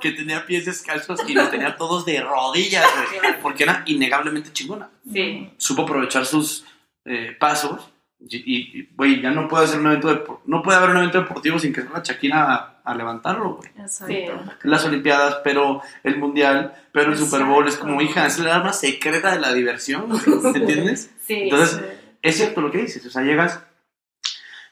que 0.00 0.12
tenía 0.12 0.46
pies 0.46 0.64
descalzos 0.64 1.20
y 1.28 1.34
los 1.34 1.50
tenía 1.50 1.76
todos 1.76 2.04
de 2.04 2.20
rodillas, 2.20 2.86
güey, 2.94 3.40
porque 3.40 3.64
era 3.64 3.82
innegablemente 3.86 4.52
chingona. 4.52 4.90
Sí. 5.12 5.52
Supo 5.58 5.82
aprovechar 5.82 6.26
sus 6.26 6.64
eh, 7.04 7.36
pasos 7.38 7.91
Y, 8.28 8.88
güey, 8.94 9.20
ya 9.20 9.30
no 9.30 9.48
puede 9.48 9.64
hacer 9.64 9.80
un 9.80 9.86
evento 9.88 10.08
depor- 10.10 10.40
no 10.46 10.62
puede 10.62 10.78
haber 10.78 10.90
un 10.90 10.98
evento 10.98 11.20
deportivo 11.20 11.58
sin 11.58 11.72
que 11.72 11.82
sea 11.82 11.90
la 11.90 12.02
Shakira 12.02 12.54
a, 12.54 12.80
a 12.84 12.94
levantarlo, 12.94 13.54
güey. 13.56 13.70
Exacto. 13.78 14.14
Las 14.62 14.84
Olimpiadas, 14.84 15.38
pero 15.44 15.82
el 16.04 16.18
Mundial, 16.18 16.72
pero 16.92 17.12
el 17.12 17.18
Super 17.18 17.44
Bowl 17.44 17.66
es 17.68 17.76
como, 17.76 18.00
hija, 18.00 18.26
es 18.26 18.38
la 18.38 18.56
arma 18.56 18.72
secreta 18.72 19.32
de 19.32 19.40
la 19.40 19.52
diversión, 19.52 20.08
güey, 20.08 20.22
¿entiendes? 20.56 21.10
Sí. 21.26 21.34
Entonces, 21.42 21.82
es 22.22 22.36
cierto 22.36 22.60
lo 22.60 22.70
que 22.70 22.78
dices, 22.78 23.04
o 23.04 23.10
sea, 23.10 23.22
llegas, 23.22 23.60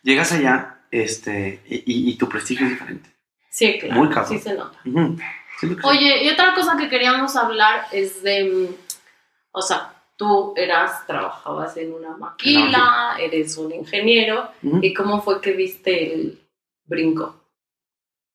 llegas 0.03 0.33
allá, 0.33 0.79
este, 0.91 1.61
y, 1.69 1.77
y- 1.77 2.11
y 2.11 2.17
tu 2.17 2.29
prestigio 2.29 2.67
es 2.67 2.73
diferente. 2.73 3.11
sí, 3.51 3.79
claro. 3.81 3.95
muy 4.01 4.09
cabrón. 4.09 4.39
Sí 4.39 4.39
se 4.39 4.55
nota. 4.55 4.79
Sí. 5.61 5.77
Oye, 5.83 6.25
y 6.25 6.31
otra 6.31 6.55
cosa 6.55 6.77
que 6.79 6.89
queríamos 6.89 7.37
hablar 7.37 7.85
es 7.93 8.23
de, 8.23 8.71
o 9.53 9.61
sea, 9.61 9.93
tú 10.21 10.53
eras, 10.55 11.07
trabajabas 11.07 11.79
en 11.79 11.95
una 11.95 12.15
maquila, 12.15 13.17
eres 13.19 13.57
un 13.57 13.73
ingeniero. 13.73 14.51
¿y 14.83 14.93
cómo 14.93 15.23
fue 15.23 15.41
que 15.41 15.53
viste 15.53 16.13
el 16.13 16.47
brinco? 16.85 17.43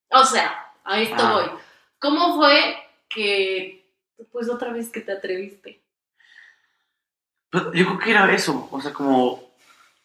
O 0.09 0.23
sea, 0.25 0.73
a 0.83 0.99
esto 0.99 1.15
Ah. 1.19 1.33
voy. 1.33 1.59
¿Cómo 1.99 2.37
fue 2.37 2.75
que, 3.07 3.85
pues 4.31 4.49
otra 4.49 4.73
vez 4.73 4.89
que 4.89 5.01
te 5.01 5.11
atreviste? 5.11 5.83
Pues, 7.51 7.65
yo 7.65 7.85
creo 7.85 7.99
que 7.99 8.09
era 8.09 8.33
eso, 8.33 8.67
o 8.71 8.81
sea, 8.81 8.91
como, 8.91 9.51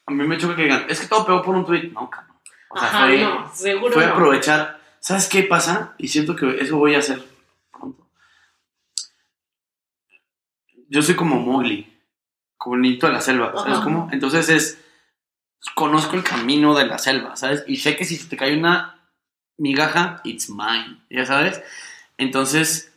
a 0.05 0.13
mí 0.13 0.27
me 0.27 0.37
choca 0.37 0.57
que 0.57 0.65
digan, 0.65 0.85
es 0.87 1.01
que 1.01 1.07
todo 1.07 1.25
pegó 1.25 1.41
por 1.43 1.55
un 1.55 1.65
tweet. 1.65 1.91
No, 1.93 2.11
cabrón. 2.11 2.37
O 2.69 2.79
sea, 2.79 2.89
Ajá, 2.89 3.07
fue, 3.07 3.19
no, 3.23 3.55
seguro 3.55 3.93
fue 3.95 4.05
no. 4.07 4.13
aprovechar. 4.13 4.79
¿Sabes 5.01 5.31
qué 5.31 5.45
pasa? 5.45 5.95
Y 5.97 6.09
siento 6.09 6.37
que 6.37 6.59
eso 6.61 6.77
voy 6.77 6.95
a 6.95 6.99
hacer 6.99 7.23
pronto. 7.73 8.07
Yo 10.91 11.03
soy 11.03 11.15
como 11.15 11.37
Mowgli, 11.39 11.87
como 12.59 12.75
el 12.75 12.99
de 12.99 13.09
la 13.09 13.21
selva, 13.21 13.53
¿sabes 13.55 13.75
Ajá. 13.75 13.85
cómo? 13.85 14.09
Entonces 14.13 14.49
es, 14.49 14.79
conozco 15.75 16.17
el 16.17 16.25
camino 16.25 16.75
de 16.75 16.85
la 16.85 16.99
selva, 16.99 17.37
¿sabes? 17.37 17.65
Y 17.69 17.77
sé 17.77 17.97
que 17.97 18.05
si 18.05 18.17
se 18.17 18.29
te 18.29 18.37
cae 18.37 18.59
una 18.59 19.01
migaja, 19.57 20.21
it's 20.25 20.51
mine, 20.51 21.01
¿ya 21.09 21.25
sabes? 21.25 21.63
Entonces, 22.19 22.93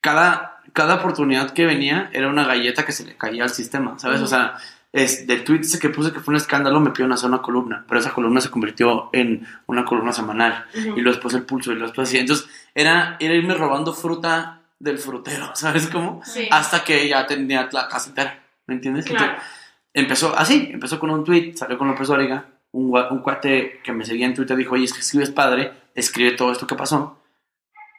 cada, 0.00 0.60
cada 0.72 0.96
oportunidad 0.96 1.52
que 1.52 1.64
venía 1.64 2.10
era 2.12 2.28
una 2.28 2.44
galleta 2.44 2.84
que 2.84 2.92
se 2.92 3.06
le 3.06 3.16
caía 3.16 3.44
al 3.44 3.50
sistema, 3.50 3.98
¿sabes? 4.00 4.20
O 4.20 4.26
sea, 4.26 4.56
es, 4.92 5.28
del 5.28 5.44
tweet 5.44 5.60
ese 5.60 5.78
que 5.78 5.90
puse 5.90 6.12
que 6.12 6.18
fue 6.18 6.32
un 6.32 6.38
escándalo, 6.38 6.80
me 6.80 6.90
pidieron 6.90 7.12
hacer 7.12 7.28
una 7.28 7.40
columna, 7.40 7.84
pero 7.86 8.00
esa 8.00 8.12
columna 8.12 8.40
se 8.40 8.50
convirtió 8.50 9.10
en 9.12 9.46
una 9.66 9.84
columna 9.84 10.12
semanal 10.12 10.66
y 10.74 11.00
luego 11.00 11.12
después 11.12 11.34
el 11.34 11.44
pulso 11.44 11.70
y 11.70 11.74
luego 11.74 11.86
después 11.86 12.08
así. 12.08 12.18
Entonces 12.18 12.48
era, 12.74 13.16
era 13.20 13.34
irme 13.34 13.54
robando 13.54 13.92
fruta 13.92 14.57
del 14.78 14.98
frutero, 14.98 15.50
¿sabes 15.54 15.88
cómo? 15.88 16.22
Sí. 16.24 16.48
Hasta 16.50 16.84
que 16.84 17.08
ya 17.08 17.26
tenía 17.26 17.68
la 17.72 17.88
casa 17.88 18.10
entera, 18.10 18.42
¿me 18.66 18.74
entiendes? 18.74 19.06
Claro. 19.06 19.24
Entonces, 19.24 19.48
empezó 19.94 20.38
así, 20.38 20.68
empezó 20.72 20.98
con 20.98 21.10
un 21.10 21.24
tweet, 21.24 21.54
salió 21.54 21.78
con 21.78 21.88
López 21.88 22.08
Dóriga, 22.08 22.44
un, 22.72 22.96
un 23.10 23.18
cuate 23.20 23.80
que 23.82 23.92
me 23.92 24.04
seguía 24.04 24.26
en 24.26 24.34
Twitter 24.34 24.56
dijo, 24.56 24.74
oye, 24.74 24.84
es 24.84 24.92
que 24.92 25.00
escribes 25.00 25.30
padre, 25.30 25.72
escribe 25.94 26.32
todo 26.32 26.52
esto 26.52 26.66
que 26.66 26.74
pasó. 26.74 27.18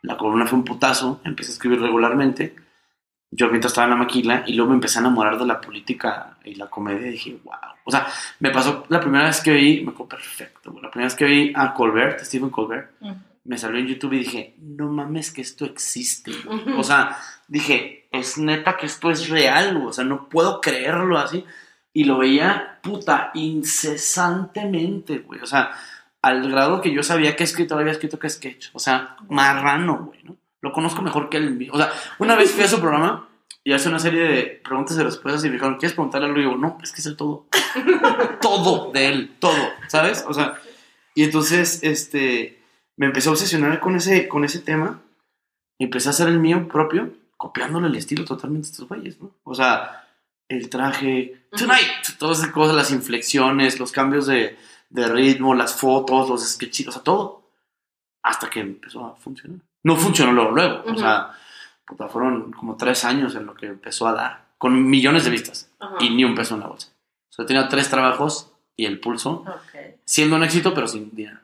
La 0.02 0.16
columna 0.16 0.46
fue 0.46 0.58
un 0.58 0.66
putazo, 0.66 1.20
empecé 1.26 1.52
a 1.52 1.54
escribir 1.54 1.82
regularmente. 1.82 2.56
Yo 3.32 3.48
mientras 3.50 3.72
estaba 3.72 3.86
en 3.86 3.92
la 3.92 3.98
maquila 3.98 4.44
y 4.48 4.54
luego 4.54 4.72
me 4.72 4.76
empecé 4.76 5.00
a 5.00 5.02
enamorar 5.02 5.38
de 5.38 5.46
la 5.46 5.62
política 5.62 6.38
y 6.44 6.56
la 6.56 6.68
comedia 6.68 7.08
y 7.08 7.12
dije, 7.12 7.38
wow. 7.44 7.56
O 7.84 7.92
sea, 7.92 8.08
me 8.40 8.50
pasó 8.50 8.86
la 8.90 9.00
primera 9.00 9.26
vez 9.26 9.42
que 9.42 9.52
vi, 9.52 9.82
me 9.84 9.92
acuerdo 9.92 10.10
perfecto, 10.10 10.72
la 10.82 10.90
primera 10.90 11.08
vez 11.08 11.16
que 11.16 11.26
vi 11.26 11.52
a 11.56 11.74
Colbert, 11.74 12.22
Stephen 12.22 12.50
Colbert, 12.50 12.92
me 13.50 13.58
salió 13.58 13.80
en 13.80 13.88
YouTube 13.88 14.14
y 14.14 14.20
dije, 14.20 14.56
no 14.60 14.90
mames 14.90 15.32
que 15.32 15.42
esto 15.42 15.66
existe. 15.66 16.32
güey". 16.46 16.60
Ujú. 16.60 16.80
O 16.80 16.84
sea, 16.84 17.18
dije, 17.48 18.08
es 18.12 18.38
neta 18.38 18.78
que 18.78 18.86
esto 18.86 19.10
es 19.10 19.28
real, 19.28 19.76
o 19.84 19.92
sea, 19.92 20.06
no 20.06 20.30
puedo 20.30 20.62
creerlo 20.62 21.18
así. 21.18 21.44
Y 21.92 22.04
lo 22.04 22.20
veía, 22.20 22.80
puta, 22.84 23.32
incesantemente, 23.34 25.18
güey. 25.18 25.42
O 25.42 25.48
sea, 25.48 25.72
al 26.22 26.48
grado 26.52 26.80
que 26.80 26.94
yo 26.94 27.02
sabía 27.02 27.36
que 27.36 27.44
escritor 27.44 27.80
había 27.80 27.92
escrito 27.92 28.20
que 28.20 28.30
sketch. 28.30 28.68
O 28.74 28.80
sea, 28.80 29.18
marrano, 29.30 29.98
güey, 30.06 30.22
¿no? 30.24 30.38
Lo 30.62 30.72
conozco 30.72 31.02
mejor 31.02 31.30
que 31.30 31.38
él. 31.38 31.70
O 31.72 31.78
sea, 31.78 31.92
una 32.20 32.36
vez 32.36 32.52
fui 32.52 32.64
a 32.64 32.68
su 32.68 32.80
programa 32.80 33.28
y 33.64 33.74
hace 33.74 33.90
una 33.90 33.98
serie 33.98 34.22
de 34.28 34.44
preguntas 34.64 34.96
y 34.96 35.02
respuestas 35.02 35.44
y 35.44 35.48
me 35.48 35.54
dijeron, 35.54 35.78
¿quieres 35.78 35.96
preguntarle 35.96 36.28
algo? 36.28 36.40
Y 36.40 36.44
yo, 36.44 36.56
no, 36.56 36.78
es 36.84 36.92
que 36.92 37.02
es 37.02 37.08
el 37.08 37.18
todo. 37.18 37.48
todo 38.42 38.92
de 38.92 39.08
él, 39.08 39.36
todo, 39.40 39.70
¿sabes? 39.88 40.24
O 40.28 40.36
sea, 40.36 40.54
y 41.16 41.24
entonces, 41.24 41.80
este, 41.82 42.59
me 43.00 43.06
empecé 43.06 43.30
a 43.30 43.32
obsesionar 43.32 43.80
con 43.80 43.96
ese, 43.96 44.28
con 44.28 44.44
ese 44.44 44.60
tema 44.60 45.02
y 45.78 45.86
empecé 45.86 46.10
a 46.10 46.12
hacer 46.12 46.28
el 46.28 46.40
mío 46.40 46.68
propio, 46.68 47.14
copiándole 47.38 47.88
el 47.88 47.96
estilo 47.96 48.26
totalmente 48.26 48.68
a 48.68 48.72
estos 48.72 48.88
güeyes, 48.90 49.22
¿no? 49.22 49.32
O 49.44 49.56
sea, 49.56 50.06
el 50.50 50.70
traje, 50.70 51.46
tonight, 51.58 51.88
todas 52.18 52.40
esas 52.40 52.52
cosas, 52.52 52.76
las 52.76 52.92
inflexiones, 52.92 53.80
los 53.80 53.94
cambios 53.94 54.26
de, 54.28 54.58
de 54.90 55.08
ritmo, 55.08 55.56
las 55.56 55.76
fotos, 55.76 56.28
los 56.28 56.46
sketches, 56.46 56.88
o 56.90 56.92
sea, 56.92 57.02
todo. 57.02 57.50
Hasta 58.22 58.50
que 58.50 58.60
empezó 58.60 59.06
a 59.06 59.16
funcionar. 59.16 59.60
No 59.84 59.96
funcionó 59.96 60.34
luego, 60.34 60.52
luego. 60.52 60.84
O 60.86 60.90
Ujú. 60.92 61.00
sea, 61.00 61.32
puta, 61.86 62.10
fueron 62.10 62.52
como 62.52 62.76
tres 62.76 63.06
años 63.06 63.34
en 63.36 63.46
lo 63.46 63.54
que 63.56 63.68
empezó 63.68 64.08
a 64.10 64.14
dar, 64.14 64.50
con 64.58 64.90
millones 64.90 65.24
de 65.24 65.30
vistas 65.30 65.72
Ajá. 65.80 65.96
y 66.02 66.10
ni 66.10 66.26
un 66.26 66.36
peso 66.36 66.56
en 66.56 66.60
la 66.62 66.68
bolsa. 66.68 66.90
O 67.30 67.32
sea, 67.34 67.46
tenía 67.46 67.70
tres 67.70 67.90
trabajos 67.90 68.52
y 68.76 68.86
el 68.86 69.00
pulso, 69.00 69.46
Ok. 69.48 70.00
siendo 70.04 70.36
un 70.36 70.44
éxito, 70.44 70.74
pero 70.74 70.88
sin 70.90 71.16
dinero. 71.16 71.40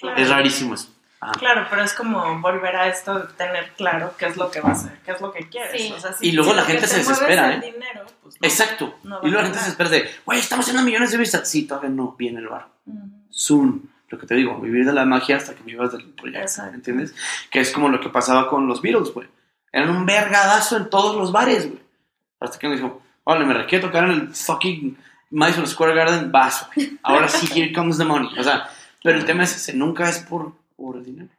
Claro. 0.00 0.20
Es 0.20 0.28
rarísimo 0.30 0.74
eso. 0.74 0.88
Ajá. 1.22 1.32
Claro, 1.32 1.66
pero 1.68 1.82
es 1.82 1.92
como 1.92 2.40
volver 2.40 2.74
a 2.76 2.88
esto 2.88 3.18
de 3.18 3.26
tener 3.34 3.72
claro 3.76 4.14
qué 4.18 4.26
es 4.26 4.38
lo 4.38 4.50
que 4.50 4.60
vas 4.62 4.84
a 4.84 4.86
hacer, 4.86 4.98
qué 5.04 5.12
es 5.12 5.20
lo 5.20 5.30
que 5.32 5.48
quieres. 5.50 5.82
Sí. 5.82 5.92
O 5.94 6.00
sea, 6.00 6.12
Y 6.22 6.32
luego 6.32 6.52
si 6.52 6.56
la 6.56 6.62
gente 6.64 6.80
te 6.80 6.86
se 6.86 6.98
desespera, 6.98 7.54
¿eh? 7.54 7.60
dinero, 7.60 8.06
pues 8.22 8.40
no. 8.40 8.48
Exacto. 8.48 8.98
No 9.02 9.18
y 9.22 9.28
luego 9.28 9.42
la 9.42 9.42
gente 9.42 9.58
se 9.58 9.64
ganar. 9.64 9.70
espera 9.70 9.90
de, 9.90 10.10
güey, 10.24 10.38
estamos 10.40 10.64
haciendo 10.64 10.82
millones 10.82 11.10
de 11.12 11.18
vistas. 11.18 11.46
Sí, 11.48 11.66
todavía 11.66 11.90
no 11.90 12.12
viene 12.18 12.38
el 12.40 12.48
bar. 12.48 12.68
Ujú. 12.86 13.08
Soon. 13.28 13.90
Lo 14.08 14.18
que 14.18 14.26
te 14.26 14.34
digo, 14.34 14.58
vivir 14.58 14.84
de 14.86 14.92
la 14.92 15.04
magia 15.04 15.36
hasta 15.36 15.54
que 15.54 15.62
vivas 15.62 15.92
del 15.92 16.04
proyecto. 16.06 16.40
Exacto. 16.42 16.74
¿Entiendes? 16.74 17.14
Que 17.50 17.60
es 17.60 17.70
como 17.70 17.88
lo 17.90 18.00
que 18.00 18.08
pasaba 18.08 18.48
con 18.48 18.66
los 18.66 18.80
Beatles, 18.82 19.12
güey. 19.14 19.28
Eran 19.72 19.90
un 19.90 20.04
vergadazo 20.06 20.76
en 20.78 20.90
todos 20.90 21.14
los 21.16 21.30
bares, 21.30 21.68
güey. 21.68 21.80
Hasta 22.40 22.58
que 22.58 22.66
me 22.68 22.74
dijo, 22.76 23.02
vale, 23.24 23.44
me 23.44 23.54
requiero 23.54 23.86
tocar 23.86 24.04
en 24.04 24.10
el 24.10 24.34
fucking 24.34 24.98
Madison 25.30 25.66
Square 25.66 25.94
Garden, 25.94 26.32
vas, 26.32 26.66
güey. 26.74 26.98
Ahora 27.04 27.28
sí, 27.28 27.46
here 27.54 27.72
comes 27.72 27.98
the 27.98 28.04
money. 28.04 28.36
O 28.36 28.42
sea, 28.42 28.68
pero 29.02 29.18
el 29.18 29.24
tema 29.24 29.44
es 29.44 29.56
ese, 29.56 29.74
nunca 29.74 30.08
es 30.08 30.18
por, 30.20 30.52
por 30.76 31.02
dinero. 31.02 31.30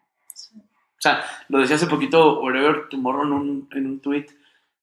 O 0.56 1.02
sea, 1.02 1.24
lo 1.50 1.60
decía 1.60 1.78
hace 1.78 1.88
poquito 1.88 2.42
Whatever 2.42 2.88
Tomorrow 2.90 3.24
en 3.24 3.32
un, 3.34 3.70
en 3.72 3.86
un 3.88 4.00
tweet. 4.00 4.28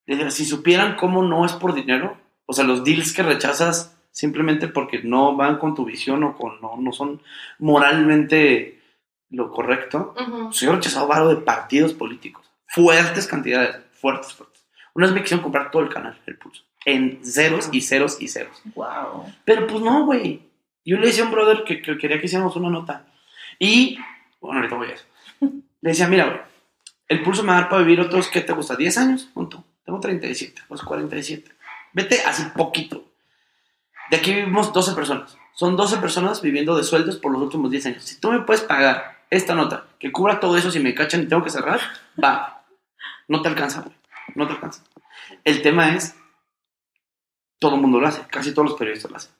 Decía, 0.06 0.30
si 0.30 0.44
supieran 0.44 0.96
cómo 0.96 1.22
no 1.22 1.44
es 1.44 1.52
por 1.52 1.74
dinero, 1.74 2.18
o 2.46 2.52
sea, 2.52 2.64
los 2.64 2.82
deals 2.82 3.12
que 3.12 3.22
rechazas 3.22 3.96
simplemente 4.10 4.66
porque 4.66 5.02
no 5.02 5.36
van 5.36 5.58
con 5.58 5.74
tu 5.76 5.84
visión 5.84 6.24
o 6.24 6.36
con 6.36 6.60
no, 6.60 6.76
no 6.76 6.92
son 6.92 7.22
moralmente 7.60 8.80
lo 9.30 9.50
correcto. 9.52 10.14
Ujú. 10.18 10.44
Pues 10.46 10.60
yo 10.60 10.72
he 10.72 10.74
rechazado 10.74 11.06
varo 11.06 11.28
de 11.28 11.36
partidos 11.36 11.92
políticos. 11.92 12.50
Fuertes 12.66 13.26
cantidades, 13.26 13.76
fuertes, 13.92 14.32
fuertes. 14.32 14.66
Una 14.94 15.06
vez 15.06 15.14
me 15.14 15.22
quisieron 15.22 15.44
comprar 15.44 15.70
todo 15.70 15.82
el 15.82 15.88
canal, 15.88 16.20
el 16.26 16.36
pulso. 16.36 16.64
En 16.84 17.24
ceros 17.24 17.68
y 17.70 17.80
ceros 17.82 18.20
y 18.20 18.28
ceros. 18.28 18.60
Wow. 18.74 19.26
Pero 19.44 19.66
pues 19.66 19.80
no, 19.82 20.04
güey. 20.06 20.47
Yo 20.88 20.96
le 20.96 21.08
decía 21.08 21.22
a 21.22 21.26
un 21.26 21.32
brother 21.32 21.64
que, 21.64 21.82
que 21.82 21.98
quería 21.98 22.18
que 22.18 22.24
hiciéramos 22.24 22.56
una 22.56 22.70
nota. 22.70 23.04
Y, 23.58 23.98
bueno, 24.40 24.60
ahorita 24.60 24.74
voy 24.74 24.88
a 24.88 24.94
eso. 24.94 25.04
Le 25.82 25.90
decía, 25.90 26.08
mira, 26.08 26.48
el 27.08 27.22
pulso 27.22 27.42
me 27.42 27.48
va 27.48 27.58
a 27.58 27.60
dar 27.60 27.68
para 27.68 27.82
vivir 27.82 28.00
otros, 28.00 28.28
¿qué 28.28 28.40
te 28.40 28.54
gusta? 28.54 28.74
¿10 28.74 28.96
años? 28.96 29.28
Punto. 29.34 29.62
Tengo 29.84 30.00
37, 30.00 30.62
los 30.70 30.82
47. 30.82 31.52
Vete 31.92 32.22
así 32.24 32.42
poquito. 32.56 33.04
De 34.10 34.16
aquí 34.16 34.32
vivimos 34.32 34.72
12 34.72 34.94
personas. 34.94 35.36
Son 35.52 35.76
12 35.76 35.98
personas 35.98 36.40
viviendo 36.40 36.74
de 36.74 36.84
sueldos 36.84 37.18
por 37.18 37.32
los 37.32 37.42
últimos 37.42 37.70
10 37.70 37.84
años. 37.84 38.04
Si 38.04 38.18
tú 38.18 38.32
me 38.32 38.40
puedes 38.40 38.62
pagar 38.62 39.24
esta 39.28 39.54
nota 39.54 39.88
que 39.98 40.10
cubra 40.10 40.40
todo 40.40 40.56
eso 40.56 40.70
si 40.70 40.80
me 40.80 40.94
cachan 40.94 41.22
y 41.22 41.26
tengo 41.26 41.44
que 41.44 41.50
cerrar, 41.50 41.80
va. 42.22 42.64
No 43.28 43.42
te 43.42 43.48
alcanza, 43.48 43.82
güey. 43.82 43.94
No 44.34 44.46
te 44.46 44.54
alcanza. 44.54 44.84
El 45.44 45.60
tema 45.60 45.94
es, 45.94 46.16
todo 47.58 47.74
el 47.74 47.82
mundo 47.82 48.00
lo 48.00 48.08
hace, 48.08 48.22
casi 48.30 48.54
todos 48.54 48.70
los 48.70 48.78
periodistas 48.78 49.10
lo 49.10 49.18
hacen. 49.18 49.32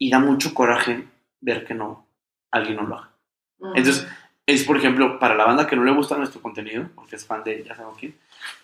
Y 0.00 0.10
da 0.10 0.18
mucho 0.18 0.54
coraje 0.54 1.04
ver 1.40 1.64
que 1.64 1.74
no, 1.74 2.06
alguien 2.50 2.76
no 2.76 2.82
lo 2.84 2.96
haga. 2.96 3.10
Ujú. 3.58 3.72
Entonces, 3.76 4.08
es 4.46 4.64
por 4.64 4.76
ejemplo, 4.76 5.18
para 5.18 5.34
la 5.34 5.44
banda 5.44 5.66
que 5.66 5.76
no 5.76 5.84
le 5.84 5.92
gusta 5.92 6.16
nuestro 6.16 6.40
contenido, 6.40 6.88
porque 6.94 7.16
es 7.16 7.26
fan 7.26 7.44
de 7.44 7.62
ya 7.62 7.74
sabemos 7.74 7.98
quién, 7.98 8.16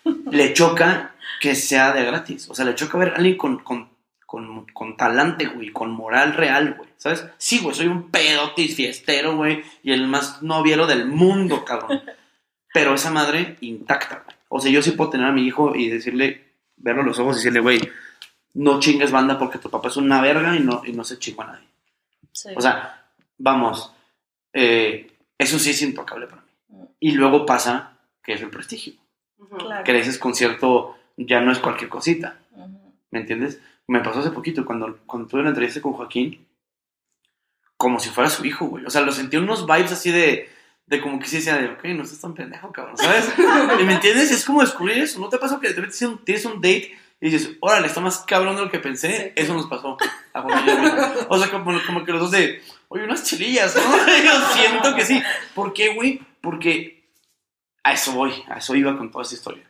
le 0.31 0.53
choca 0.53 1.15
que 1.39 1.55
sea 1.55 1.93
de 1.93 2.03
gratis. 2.03 2.49
O 2.49 2.55
sea, 2.55 2.65
le 2.65 2.75
choca 2.75 2.97
ver 2.97 3.09
a 3.09 3.15
alguien 3.17 3.37
con, 3.37 3.59
con, 3.59 3.89
con, 4.25 4.65
con 4.65 4.97
talante, 4.97 5.45
güey, 5.45 5.71
con 5.71 5.91
moral 5.91 6.33
real, 6.33 6.73
güey. 6.77 6.89
¿Sabes? 6.97 7.25
Sí, 7.37 7.59
güey, 7.59 7.75
soy 7.75 7.87
un 7.87 8.09
pedotis 8.09 8.75
fiestero, 8.75 9.35
güey, 9.35 9.63
y 9.83 9.93
el 9.93 10.07
más 10.07 10.41
noviero 10.41 10.87
del 10.87 11.05
mundo, 11.05 11.63
cabrón. 11.63 12.01
Pero 12.73 12.95
esa 12.95 13.11
madre 13.11 13.55
intacta, 13.61 14.23
güey. 14.25 14.35
O 14.49 14.59
sea, 14.59 14.71
yo 14.71 14.81
sí 14.81 14.91
puedo 14.91 15.11
tener 15.11 15.27
a 15.27 15.31
mi 15.31 15.45
hijo 15.45 15.75
y 15.75 15.89
decirle, 15.89 16.45
verlo 16.77 17.01
a 17.01 17.05
los 17.05 17.19
ojos 17.19 17.35
y 17.35 17.39
decirle, 17.39 17.59
güey, 17.59 17.79
no 18.57 18.79
chingues 18.79 19.11
banda 19.11 19.37
porque 19.37 19.59
tu 19.59 19.69
papá 19.69 19.87
es 19.87 19.97
una 19.97 20.19
verga 20.19 20.55
y 20.55 20.59
no, 20.59 20.81
y 20.83 20.91
no 20.91 21.03
se 21.03 21.19
chingó 21.19 21.43
a 21.43 21.47
nadie. 21.47 21.67
Sí. 22.31 22.49
O 22.55 22.61
sea, 22.61 23.05
vamos, 23.37 23.93
eh, 24.51 25.11
eso 25.37 25.59
sí 25.59 25.69
es 25.69 25.81
intocable 25.83 26.25
para 26.25 26.41
mí. 26.41 26.47
Mm. 26.69 26.83
Y 26.99 27.11
luego 27.11 27.45
pasa 27.45 27.99
que 28.23 28.33
es 28.33 28.41
el 28.41 28.49
prestigio. 28.49 28.93
Claro. 29.59 29.83
Que 29.83 29.99
ese 29.99 30.19
concierto 30.19 30.97
ya 31.15 31.39
no 31.39 31.51
es 31.51 31.59
cualquier 31.59 31.89
cosita, 31.89 32.39
Ujú. 32.51 32.93
¿me 33.11 33.19
entiendes? 33.19 33.61
Me 33.85 33.99
pasó 33.99 34.19
hace 34.19 34.31
poquito, 34.31 34.65
cuando, 34.65 34.99
cuando 35.05 35.27
tuve 35.27 35.41
una 35.41 35.51
entrevista 35.51 35.79
con 35.79 35.93
Joaquín, 35.93 36.45
como 37.77 37.99
si 37.99 38.09
fuera 38.09 38.29
su 38.29 38.43
hijo, 38.43 38.65
güey. 38.65 38.85
O 38.85 38.89
sea, 38.89 39.01
lo 39.01 39.11
sentí 39.11 39.37
unos 39.37 39.67
vibes 39.67 39.91
así 39.91 40.11
de, 40.11 40.49
de 40.87 40.99
como 40.99 41.19
que 41.19 41.27
sí 41.27 41.37
decía 41.37 41.57
de, 41.57 41.69
ok, 41.69 41.83
no 41.85 42.03
estás 42.03 42.19
tan 42.19 42.33
pendejo, 42.33 42.71
cabrón, 42.71 42.97
¿sabes? 42.97 43.31
¿Y 43.79 43.83
me 43.85 43.93
entiendes? 43.93 44.31
Es 44.31 44.43
como 44.43 44.61
descubrir 44.61 44.97
eso. 44.97 45.19
¿No 45.19 45.29
te 45.29 45.37
pasa 45.37 45.59
que 45.59 45.69
de 45.69 45.75
repente 45.75 46.23
tienes 46.25 46.45
un 46.45 46.55
date 46.55 46.97
y 47.19 47.29
dices, 47.29 47.51
órale, 47.61 47.87
está 47.87 47.99
más 47.99 48.19
cabrón 48.19 48.55
de 48.55 48.61
lo 48.63 48.69
que 48.71 48.79
pensé? 48.79 49.33
Sí. 49.35 49.43
Eso 49.43 49.53
nos 49.53 49.65
pasó. 49.67 49.97
a 50.33 50.39
a. 50.39 51.25
O 51.29 51.37
sea, 51.39 51.49
como, 51.49 51.71
como 51.85 52.03
que 52.05 52.11
los 52.11 52.21
dos 52.21 52.31
de, 52.31 52.61
oye, 52.89 53.03
unas 53.03 53.23
chilillas, 53.23 53.75
¿no? 53.75 53.81
Yo 54.23 54.47
siento 54.53 54.95
que 54.95 55.05
sí. 55.05 55.21
¿Por 55.55 55.73
qué, 55.73 55.93
güey? 55.95 56.21
Porque 56.41 57.09
a 57.83 57.93
eso 57.93 58.11
voy, 58.13 58.33
a 58.49 58.57
eso 58.57 58.75
iba 58.75 58.95
con 58.97 59.09
toda 59.11 59.23
esta 59.23 59.35
historia. 59.35 59.63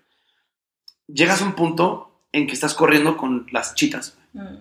Llegas 1.08 1.42
a 1.42 1.46
un 1.46 1.54
punto 1.54 2.22
en 2.32 2.48
que 2.48 2.54
estás 2.54 2.74
corriendo 2.74 3.16
con 3.18 3.48
las 3.52 3.76
chitas. 3.76 4.18
Mm, 4.34 4.58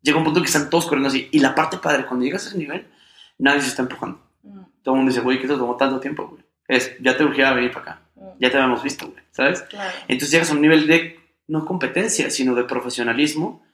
Llega 0.00 0.18
un 0.18 0.24
punto 0.24 0.40
en 0.40 0.44
que 0.44 0.50
están 0.50 0.70
todos 0.70 0.86
corriendo 0.86 1.08
así. 1.08 1.28
Y 1.30 1.38
la 1.38 1.54
parte 1.54 1.76
padre, 1.78 2.06
cuando 2.06 2.24
llegas 2.24 2.46
a 2.46 2.48
ese 2.48 2.58
nivel, 2.58 2.90
nadie 3.38 3.60
se 3.60 3.68
está 3.68 3.82
empujando. 3.82 4.20
mm, 4.42 4.60
Todo 4.82 4.94
el 4.94 4.98
mundo 5.00 5.10
dice, 5.10 5.20
güey, 5.22 5.38
¿qué 5.40 5.46
te 5.46 5.54
tomó 5.54 5.76
tanto 5.76 6.00
tiempo, 6.00 6.26
güey? 6.28 6.42
Es, 6.66 6.96
ya 7.00 7.16
te 7.16 7.24
urgía 7.24 7.52
venir 7.52 7.70
para 7.72 7.92
acá. 7.92 8.00
mm, 8.14 8.28
Ya 8.40 8.50
te 8.50 8.56
habíamos 8.56 8.82
visto, 8.82 9.06
güey, 9.08 9.22
¿sabes? 9.32 9.60
Claro. 9.62 9.92
Entonces 10.08 10.30
llegas 10.30 10.50
a 10.50 10.54
un 10.54 10.62
nivel 10.62 10.86
de, 10.86 11.20
no 11.52 11.64
competencia, 11.66 12.30
sino 12.30 12.54
de 12.54 12.64
profesionalismo, 12.64 13.64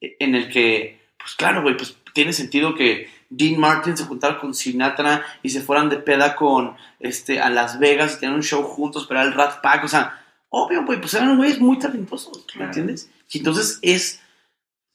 eh, 0.00 0.16
en 0.20 0.34
el 0.34 0.48
que, 0.50 1.00
pues 1.18 1.34
claro, 1.34 1.62
güey, 1.62 1.76
pues 1.76 1.96
tiene 2.14 2.32
sentido 2.32 2.74
que 2.74 3.08
Dean 3.28 3.60
Martin 3.60 3.96
se 3.96 4.04
juntara 4.04 4.38
con 4.40 4.54
Sinatra 4.54 5.24
y 5.42 5.50
se 5.50 5.60
fueran 5.60 5.88
de 5.88 5.98
peda 5.98 6.34
con, 6.36 6.76
este, 6.98 7.40
a 7.40 7.50
Las 7.50 7.78
Vegas 7.78 8.14
y 8.16 8.20
tenían 8.20 8.36
un 8.36 8.42
show 8.42 8.62
juntos, 8.62 9.06
pero 9.08 9.20
el 9.22 9.32
Rat 9.32 9.60
Pack, 9.60 9.84
o 9.84 9.88
sea, 9.88 10.24
obvio, 10.48 10.84
güey, 10.84 11.00
pues 11.00 11.14
eran 11.14 11.36
güeyes 11.36 11.60
muy 11.60 11.78
talentosos, 11.78 12.44
¿me 12.56 12.64
entiendes? 12.64 13.10
Y 13.30 13.38
entonces 13.38 13.78
es, 13.82 14.20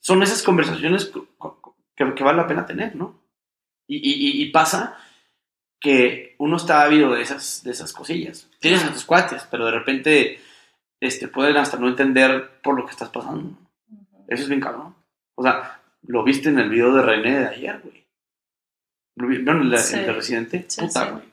son 0.00 0.22
esas 0.22 0.42
conversaciones 0.42 1.06
co- 1.06 1.26
co- 1.38 1.76
que, 1.96 2.14
que 2.14 2.24
vale 2.24 2.36
la 2.38 2.46
pena 2.46 2.66
tener, 2.66 2.94
¿no? 2.94 3.22
Y- 3.88 4.42
y 4.42 4.50
pasa 4.50 4.96
que 5.80 6.34
uno 6.38 6.56
está 6.56 6.82
ávido 6.82 7.12
de 7.12 7.22
esas, 7.22 7.62
de 7.62 7.70
esas 7.70 7.92
cosillas. 7.92 8.48
Tienes 8.60 8.82
a 8.84 8.92
tus 8.92 9.04
cuates, 9.04 9.46
pero 9.50 9.64
de 9.66 9.70
repente 9.72 10.40
este, 11.06 11.28
pueden 11.28 11.56
hasta 11.56 11.76
no 11.78 11.88
entender 11.88 12.60
por 12.62 12.76
lo 12.76 12.84
que 12.84 12.92
estás 12.92 13.08
pasando. 13.10 13.56
Eso 14.28 14.42
es 14.42 14.48
bien 14.48 14.60
cabrón. 14.60 14.94
O 15.34 15.42
sea, 15.42 15.80
lo 16.06 16.22
viste 16.24 16.48
en 16.48 16.58
el 16.58 16.68
video 16.70 16.92
de 16.94 17.02
René 17.02 17.38
de 17.40 17.46
ayer, 17.46 17.80
güey. 17.82 18.06
¿Vieron 19.16 19.62
el, 19.72 19.78
Sí. 19.78 19.96
el 19.96 20.06
de 20.06 20.12
Residente? 20.12 20.64
Sí, 20.68 20.80
Puta, 20.82 21.04
sí. 21.06 21.10
güey. 21.12 21.24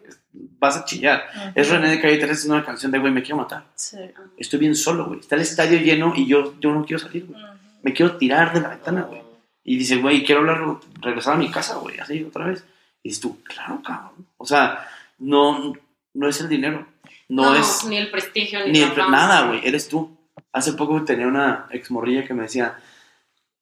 Vas 0.60 0.78
a 0.78 0.86
chillar. 0.86 1.24
Es 1.54 1.70
René 1.70 1.90
de 1.90 2.02
Calle 2.02 2.18
13 2.18 2.34
es 2.34 2.46
una 2.46 2.64
canción 2.66 2.92
de, 2.92 3.00
güey, 3.00 3.12
me 3.12 3.22
quiero 3.22 3.38
matar. 3.38 3.66
Sí. 3.76 3.98
Estoy 4.38 4.60
bien 4.60 4.76
solo, 4.76 5.06
güey. 5.08 5.20
Está 5.20 5.36
el 5.36 5.42
estadio 5.42 5.80
lleno 5.80 6.14
y 6.16 6.26
yo, 6.28 6.60
yo 6.60 6.74
no 6.74 6.86
quiero 6.86 7.00
salir, 7.00 7.26
güey. 7.28 7.42
Me 7.84 7.94
quiero 7.94 8.16
tirar 8.18 8.54
de 8.54 8.62
la 8.62 8.70
ventana, 8.70 9.02
güey. 9.04 9.22
Y 9.64 9.78
dice, 9.78 9.98
güey, 9.98 10.24
quiero 10.24 10.42
hablar, 10.42 10.62
regresar 11.02 11.36
a 11.36 11.38
mi 11.38 11.52
casa, 11.52 11.76
güey, 11.76 12.00
así 12.00 12.24
otra 12.24 12.48
vez. 12.48 12.66
Y 13.04 13.10
dices 13.10 13.22
tú, 13.22 13.42
claro, 13.44 13.82
cabrón. 13.86 14.28
O 14.38 14.46
sea, 14.46 14.88
no, 15.20 15.74
no 16.14 16.28
es 16.28 16.40
el 16.42 16.50
dinero. 16.50 16.88
No, 17.30 17.56
es 17.56 17.86
ni 17.86 17.98
el 17.98 18.12
prestigio, 18.12 18.60
ni, 18.68 18.80
el- 18.82 18.92
fama. 18.92 19.10
nada, 19.18 19.48
güey. 19.48 19.62
Eres 19.68 19.88
tú. 19.90 20.16
Hace 20.52 20.74
poco 20.74 21.04
tenía 21.04 21.28
una 21.28 21.68
exmorrilla 21.72 22.26
que 22.26 22.34
me 22.34 22.44
decía, 22.44 22.78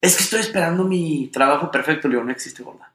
es 0.02 0.18
que 0.18 0.24
estoy 0.24 0.40
esperando 0.42 0.84
mi 0.84 1.28
trabajo 1.28 1.72
perfecto. 1.72 2.08
Le 2.08 2.16
digo, 2.16 2.26
no 2.26 2.32
existe, 2.32 2.64
gorda. 2.64 2.94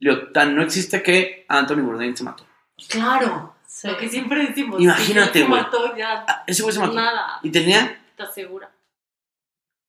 Le 0.00 0.10
digo, 0.10 0.26
tan 0.32 0.54
no 0.56 0.62
existe 0.62 1.02
que 1.02 1.44
Anthony 1.48 1.82
Bourdain 1.82 2.16
se 2.16 2.24
mató. 2.24 2.44
Claro, 2.88 3.54
Sí. 3.66 3.88
lo 3.88 3.96
que 3.98 4.08
siempre 4.08 4.46
decimos. 4.46 4.80
Imagínate, 4.80 5.44
güey. 5.44 5.60
Ah, 6.02 6.44
ese 6.46 6.62
güey 6.62 6.74
se 6.74 6.80
mató. 6.80 6.94
nada, 6.94 7.38
Y 7.42 7.50
tenía, 7.50 8.00
¿estás 8.10 8.34
segura? 8.34 8.70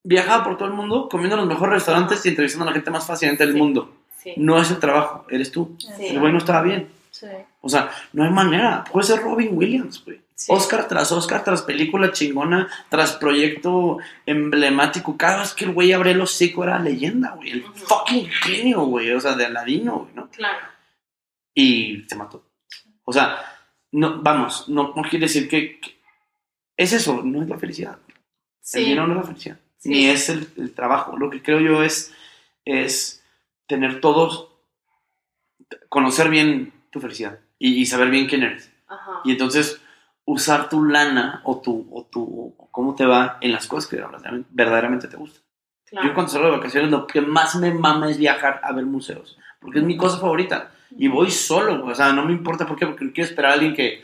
viajaba 0.03 0.43
por 0.43 0.57
todo 0.57 0.67
el 0.67 0.73
mundo, 0.73 1.09
comiendo 1.09 1.35
en 1.35 1.41
los 1.41 1.49
mejores 1.49 1.73
restaurantes 1.75 2.25
y 2.25 2.29
entrevistando 2.29 2.63
a 2.65 2.67
la 2.67 2.73
gente 2.73 2.91
más 2.91 3.05
fascinante 3.05 3.43
del 3.45 3.53
Sí. 3.53 3.59
mundo. 3.59 3.93
Sí. 4.17 4.33
No 4.37 4.59
es 4.61 4.71
el 4.71 4.79
trabajo, 4.79 5.25
eres 5.29 5.51
tú. 5.51 5.75
Sí. 5.79 6.07
El 6.07 6.19
güey 6.19 6.31
no 6.31 6.37
estaba 6.39 6.61
bien. 6.61 6.89
Sí. 7.19 7.27
O 7.61 7.69
sea, 7.69 7.89
no 8.13 8.23
hay 8.23 8.29
manera. 8.29 8.83
Puede 8.91 9.07
ser 9.07 9.21
Robin 9.21 9.49
Williams, 9.51 10.03
güey. 10.05 10.21
Sí. 10.35 10.51
Oscar 10.53 10.87
tras 10.87 11.11
Oscar, 11.11 11.43
tras 11.43 11.63
película 11.63 12.11
chingona, 12.11 12.69
tras 12.89 13.13
proyecto 13.13 13.97
emblemático. 14.27 15.17
Cada 15.17 15.39
vez 15.39 15.53
que 15.55 15.65
el 15.65 15.73
güey 15.73 15.93
abre 15.93 16.11
el 16.11 16.21
hocico 16.21 16.63
era 16.63 16.77
leyenda, 16.77 17.31
güey. 17.31 17.49
El 17.51 17.63
fucking 17.63 18.27
genio, 18.29 18.81
güey. 18.85 19.09
O 19.13 19.19
sea, 19.19 19.33
de 19.33 19.45
Aladino, 19.47 19.99
güey, 20.01 20.13
¿no? 20.13 20.29
Claro. 20.29 20.59
Y 21.55 22.05
se 22.07 22.15
mató. 22.15 22.45
O 23.03 23.11
sea, 23.11 23.39
no, 23.93 24.21
vamos, 24.21 24.69
no, 24.69 24.93
no 24.95 25.01
quiere 25.01 25.25
decir 25.25 25.49
que, 25.49 25.79
que- 25.79 25.99
Es 26.75 26.93
eso, 26.93 27.23
no 27.23 27.41
es 27.41 27.49
la 27.49 27.57
felicidad. 27.57 27.97
El 28.73 28.83
dinero 28.85 29.07
no 29.07 29.13
es 29.13 29.19
la 29.21 29.27
felicidad. 29.27 29.59
Sí. 29.79 29.89
Ni 29.89 30.05
es 30.07 30.29
el, 30.29 30.47
el 30.57 30.75
trabajo. 30.75 31.17
Lo 31.17 31.31
que 31.31 31.41
creo 31.41 31.59
yo 31.61 31.81
es, 31.81 32.13
es 32.63 33.23
tener 33.65 34.01
todos, 34.01 34.49
conocer 35.89 36.29
bien 36.29 36.73
tu 36.91 36.99
felicidad 36.99 37.39
y, 37.59 37.81
y 37.81 37.85
saber 37.85 38.09
bien 38.09 38.27
quién 38.27 38.43
eres. 38.43 38.71
Ajá. 38.87 39.21
Y 39.23 39.31
entonces 39.31 39.81
usar 40.27 40.67
tu 40.69 40.83
lana 40.83 41.41
o 41.45 41.61
tu, 41.61 41.87
o 41.91 42.05
tu 42.05 42.53
o 42.57 42.69
cómo 42.69 42.95
te 42.95 43.05
va 43.05 43.37
en 43.41 43.53
las 43.53 43.65
cosas 43.65 43.89
que 43.89 44.03
verdaderamente, 44.49 45.07
te 45.07 45.15
gustan. 45.15 45.41
claro. 45.85 46.07
Yo 46.07 46.13
cuando 46.13 46.31
salgo 46.31 46.47
de 46.51 46.57
vacaciones 46.57 46.91
lo 46.91 47.07
que 47.07 47.21
más 47.21 47.55
me 47.55 47.73
mama 47.73 48.09
es 48.09 48.17
viajar 48.17 48.59
a 48.61 48.73
ver 48.73 48.85
museos, 48.85 49.37
porque 49.59 49.79
es 49.79 49.85
mi 49.85 49.97
cosa 49.97 50.19
favorita. 50.19 50.71
Y 50.97 51.07
voy 51.07 51.31
solo, 51.31 51.85
o 51.85 51.95
sea, 51.95 52.11
no 52.13 52.25
me 52.25 52.33
importa 52.33 52.65
por 52.65 52.77
qué, 52.77 52.85
porque 52.85 53.05
no 53.05 53.13
quiero 53.13 53.29
esperar 53.29 53.51
a 53.51 53.53
alguien 53.55 53.73
que, 53.73 54.03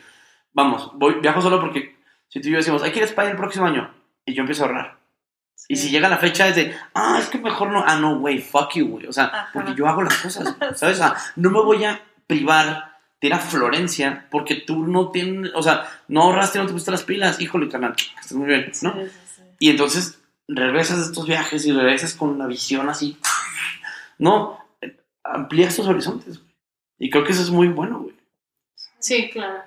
vamos, 0.54 0.92
voy, 0.96 1.16
viajo 1.22 1.42
solo 1.42 1.60
porque 1.60 1.98
si 2.30 2.42
tú 2.42 2.48
y 2.48 2.52
yo 2.52 2.58
decimos, 2.58 2.82
hay 2.84 2.92
que 2.92 3.00
ir 3.00 3.04
a 3.04 3.08
España 3.08 3.32
el 3.32 3.38
próximo 3.38 3.66
año, 3.66 3.94
y 4.26 4.34
yo 4.34 4.42
empiezo 4.42 4.64
a 4.64 4.68
ahorrar. 4.68 4.98
Y 5.68 5.76
si 5.76 5.90
llega 5.90 6.10
la 6.10 6.18
fecha 6.18 6.48
es 6.48 6.56
de, 6.56 6.76
ah, 6.94 7.18
es 7.20 7.30
que 7.30 7.38
mejor 7.38 7.72
no, 7.72 7.84
ah, 7.86 7.98
no, 7.98 8.20
güey, 8.20 8.40
fuck 8.40 8.74
you, 8.76 8.88
güey. 8.88 9.08
O 9.08 9.14
sea, 9.14 9.26
Ajá. 9.26 9.50
porque 9.54 9.76
yo 9.76 9.88
hago 9.88 10.04
las 10.04 10.18
cosas, 10.18 10.56
¿sabes? 10.76 11.00
O 11.00 11.04
sea, 11.04 11.16
no 11.36 11.50
me 11.50 11.62
voy 11.62 11.84
a 11.86 12.02
privar 12.38 12.98
de 13.22 13.28
ir 13.28 13.34
a 13.34 13.40
Florencia 13.40 14.28
porque 14.30 14.56
tú 14.56 14.86
no 14.88 15.12
tienes, 15.12 15.52
o 15.56 15.64
sea, 15.64 15.90
no 16.08 16.24
ahorraste, 16.24 16.60
no 16.60 16.66
te 16.66 16.72
pusiste 16.74 16.92
las 16.92 17.04
pilas, 17.04 17.40
híjole, 17.40 17.70
canal, 17.70 17.96
estás 18.20 18.34
muy 18.34 18.48
bien, 18.48 18.72
¿no? 18.82 18.94
Sí, 18.94 19.00
sí, 19.06 19.20
sí. 19.36 19.42
Y 19.60 19.70
entonces 19.70 20.20
regresas 20.48 20.98
de 21.00 21.06
estos 21.06 21.26
viajes 21.26 21.66
y 21.66 21.72
regresas 21.72 22.14
con 22.14 22.38
la 22.38 22.48
visión 22.48 22.90
así, 22.90 23.18
no, 24.18 24.60
amplías 25.24 25.76
tus 25.76 25.88
horizontes, 25.88 26.40
güey. 26.40 26.54
Y 27.00 27.10
creo 27.10 27.24
que 27.24 27.32
eso 27.34 27.42
es 27.42 27.50
muy 27.50 27.68
bueno, 27.68 28.00
güey. 28.00 28.16
Sí, 29.00 29.30
claro. 29.32 29.64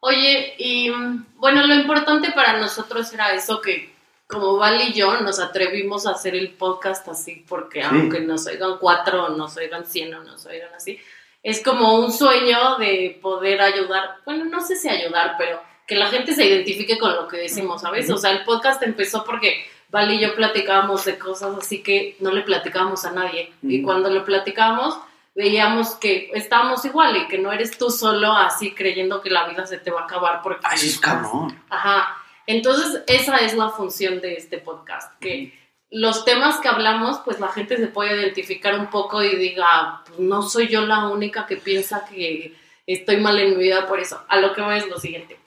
Oye, 0.00 0.54
y 0.58 0.90
bueno, 1.36 1.66
lo 1.66 1.74
importante 1.74 2.32
para 2.32 2.58
nosotros 2.58 3.12
era 3.12 3.32
eso 3.32 3.60
que 3.60 3.94
como 4.26 4.56
Val 4.56 4.80
y 4.80 4.92
yo 4.92 5.20
nos 5.22 5.40
atrevimos 5.40 6.06
a 6.06 6.12
hacer 6.12 6.34
el 6.34 6.50
podcast 6.50 7.06
así, 7.08 7.44
porque 7.48 7.80
Sí. 7.82 7.88
aunque 7.90 8.20
nos 8.20 8.46
oigan 8.46 8.78
cuatro, 8.78 9.26
o 9.26 9.36
nos 9.36 9.56
oigan 9.56 9.84
cien, 9.86 10.14
o 10.14 10.22
nos 10.22 10.46
oigan 10.46 10.72
así, 10.74 10.98
es 11.42 11.62
como 11.62 11.98
un 11.98 12.12
sueño 12.12 12.76
de 12.78 13.18
poder 13.22 13.60
ayudar, 13.60 14.16
bueno, 14.24 14.44
no 14.44 14.60
sé 14.60 14.76
si 14.76 14.88
ayudar, 14.88 15.36
pero 15.38 15.62
que 15.86 15.96
la 15.96 16.06
gente 16.06 16.34
se 16.34 16.46
identifique 16.46 16.98
con 16.98 17.14
lo 17.14 17.26
que 17.26 17.38
decimos, 17.38 17.80
¿sabes? 17.80 18.10
O 18.10 18.18
sea, 18.18 18.30
el 18.30 18.44
podcast 18.44 18.82
empezó 18.82 19.24
porque 19.24 19.66
Val 19.90 20.12
y 20.12 20.20
yo 20.20 20.34
platicábamos 20.34 21.04
de 21.04 21.18
cosas 21.18 21.56
así 21.58 21.82
que 21.82 22.16
no 22.20 22.30
le 22.30 22.42
platicábamos 22.42 23.04
a 23.04 23.10
nadie. 23.10 23.52
Y 23.62 23.82
cuando 23.82 24.08
lo 24.08 24.24
platicábamos, 24.24 24.98
veíamos 25.34 25.96
que 25.96 26.30
estábamos 26.34 26.84
igual 26.84 27.16
y 27.16 27.26
que 27.26 27.38
no 27.38 27.52
eres 27.52 27.76
tú 27.76 27.90
solo 27.90 28.32
así 28.32 28.72
creyendo 28.72 29.20
que 29.20 29.30
la 29.30 29.48
vida 29.48 29.66
se 29.66 29.78
te 29.78 29.90
va 29.90 30.02
a 30.02 30.04
acabar 30.04 30.42
porque 30.42 30.64
Ay, 30.64 30.78
es 30.78 31.00
cabrón. 31.00 31.60
Ajá. 31.68 32.16
Entonces, 32.46 33.02
esa 33.06 33.38
es 33.38 33.54
la 33.54 33.70
función 33.70 34.20
de 34.20 34.34
este 34.34 34.58
podcast, 34.58 35.18
que 35.20 35.59
los 35.90 36.24
temas 36.24 36.58
que 36.60 36.68
hablamos, 36.68 37.18
pues 37.24 37.40
la 37.40 37.48
gente 37.48 37.76
se 37.76 37.88
puede 37.88 38.20
identificar 38.20 38.78
un 38.78 38.88
poco 38.88 39.22
y 39.22 39.36
diga, 39.36 40.02
pues, 40.06 40.18
no 40.20 40.42
soy 40.42 40.68
yo 40.68 40.86
la 40.86 41.08
única 41.08 41.46
que 41.46 41.56
piensa 41.56 42.04
que 42.04 42.54
estoy 42.86 43.16
mal 43.18 43.38
en 43.38 43.56
mi 43.56 43.64
vida 43.64 43.86
por 43.86 43.98
eso. 44.00 44.22
A 44.28 44.38
lo 44.38 44.54
que 44.54 44.62
voy 44.62 44.76
es 44.76 44.88
lo 44.88 44.98
siguiente. 44.98 45.38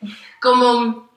Como, 0.42 1.10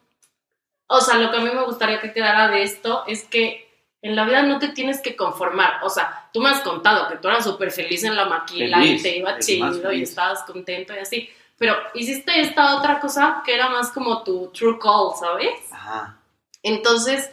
o 0.87 1.01
sea, 1.01 1.19
lo 1.19 1.31
que 1.31 1.39
a 1.39 1.41
mí 1.41 1.51
me 1.53 1.65
gustaría 1.65 2.01
que 2.01 2.13
quedara 2.13 2.49
de 2.49 2.63
esto 2.63 3.05
es 3.07 3.25
que 3.25 3.67
en 4.03 4.15
la 4.15 4.25
vida 4.25 4.43
no 4.43 4.61
te 4.61 4.69
tienes 4.69 5.01
que 5.01 5.17
conformar. 5.17 5.81
O 5.83 5.91
sea, 5.91 6.29
tú 6.33 6.41
me 6.41 6.51
has 6.51 6.61
contado 6.61 7.09
que 7.09 7.17
tú 7.17 7.27
eras 7.27 7.45
súper 7.45 7.73
feliz 7.73 8.05
en 8.05 8.15
la 8.15 8.27
maquila 8.27 8.79
Feliz, 8.79 9.01
y 9.01 9.03
te 9.03 9.17
iba 9.17 9.39
chido 9.41 9.93
y 9.93 10.03
estabas 10.03 10.45
contento 10.45 10.95
y 10.95 10.99
así. 10.99 11.29
Pero 11.59 11.75
hiciste 11.95 12.41
esta 12.41 12.77
otra 12.77 13.01
cosa 13.01 13.43
que 13.45 13.55
era 13.55 13.69
más 13.71 13.91
como 13.91 14.23
tu 14.23 14.53
true 14.53 14.79
call, 14.79 15.17
¿sabes? 15.19 15.73
Ajá. 15.73 16.19
Entonces, 16.63 17.31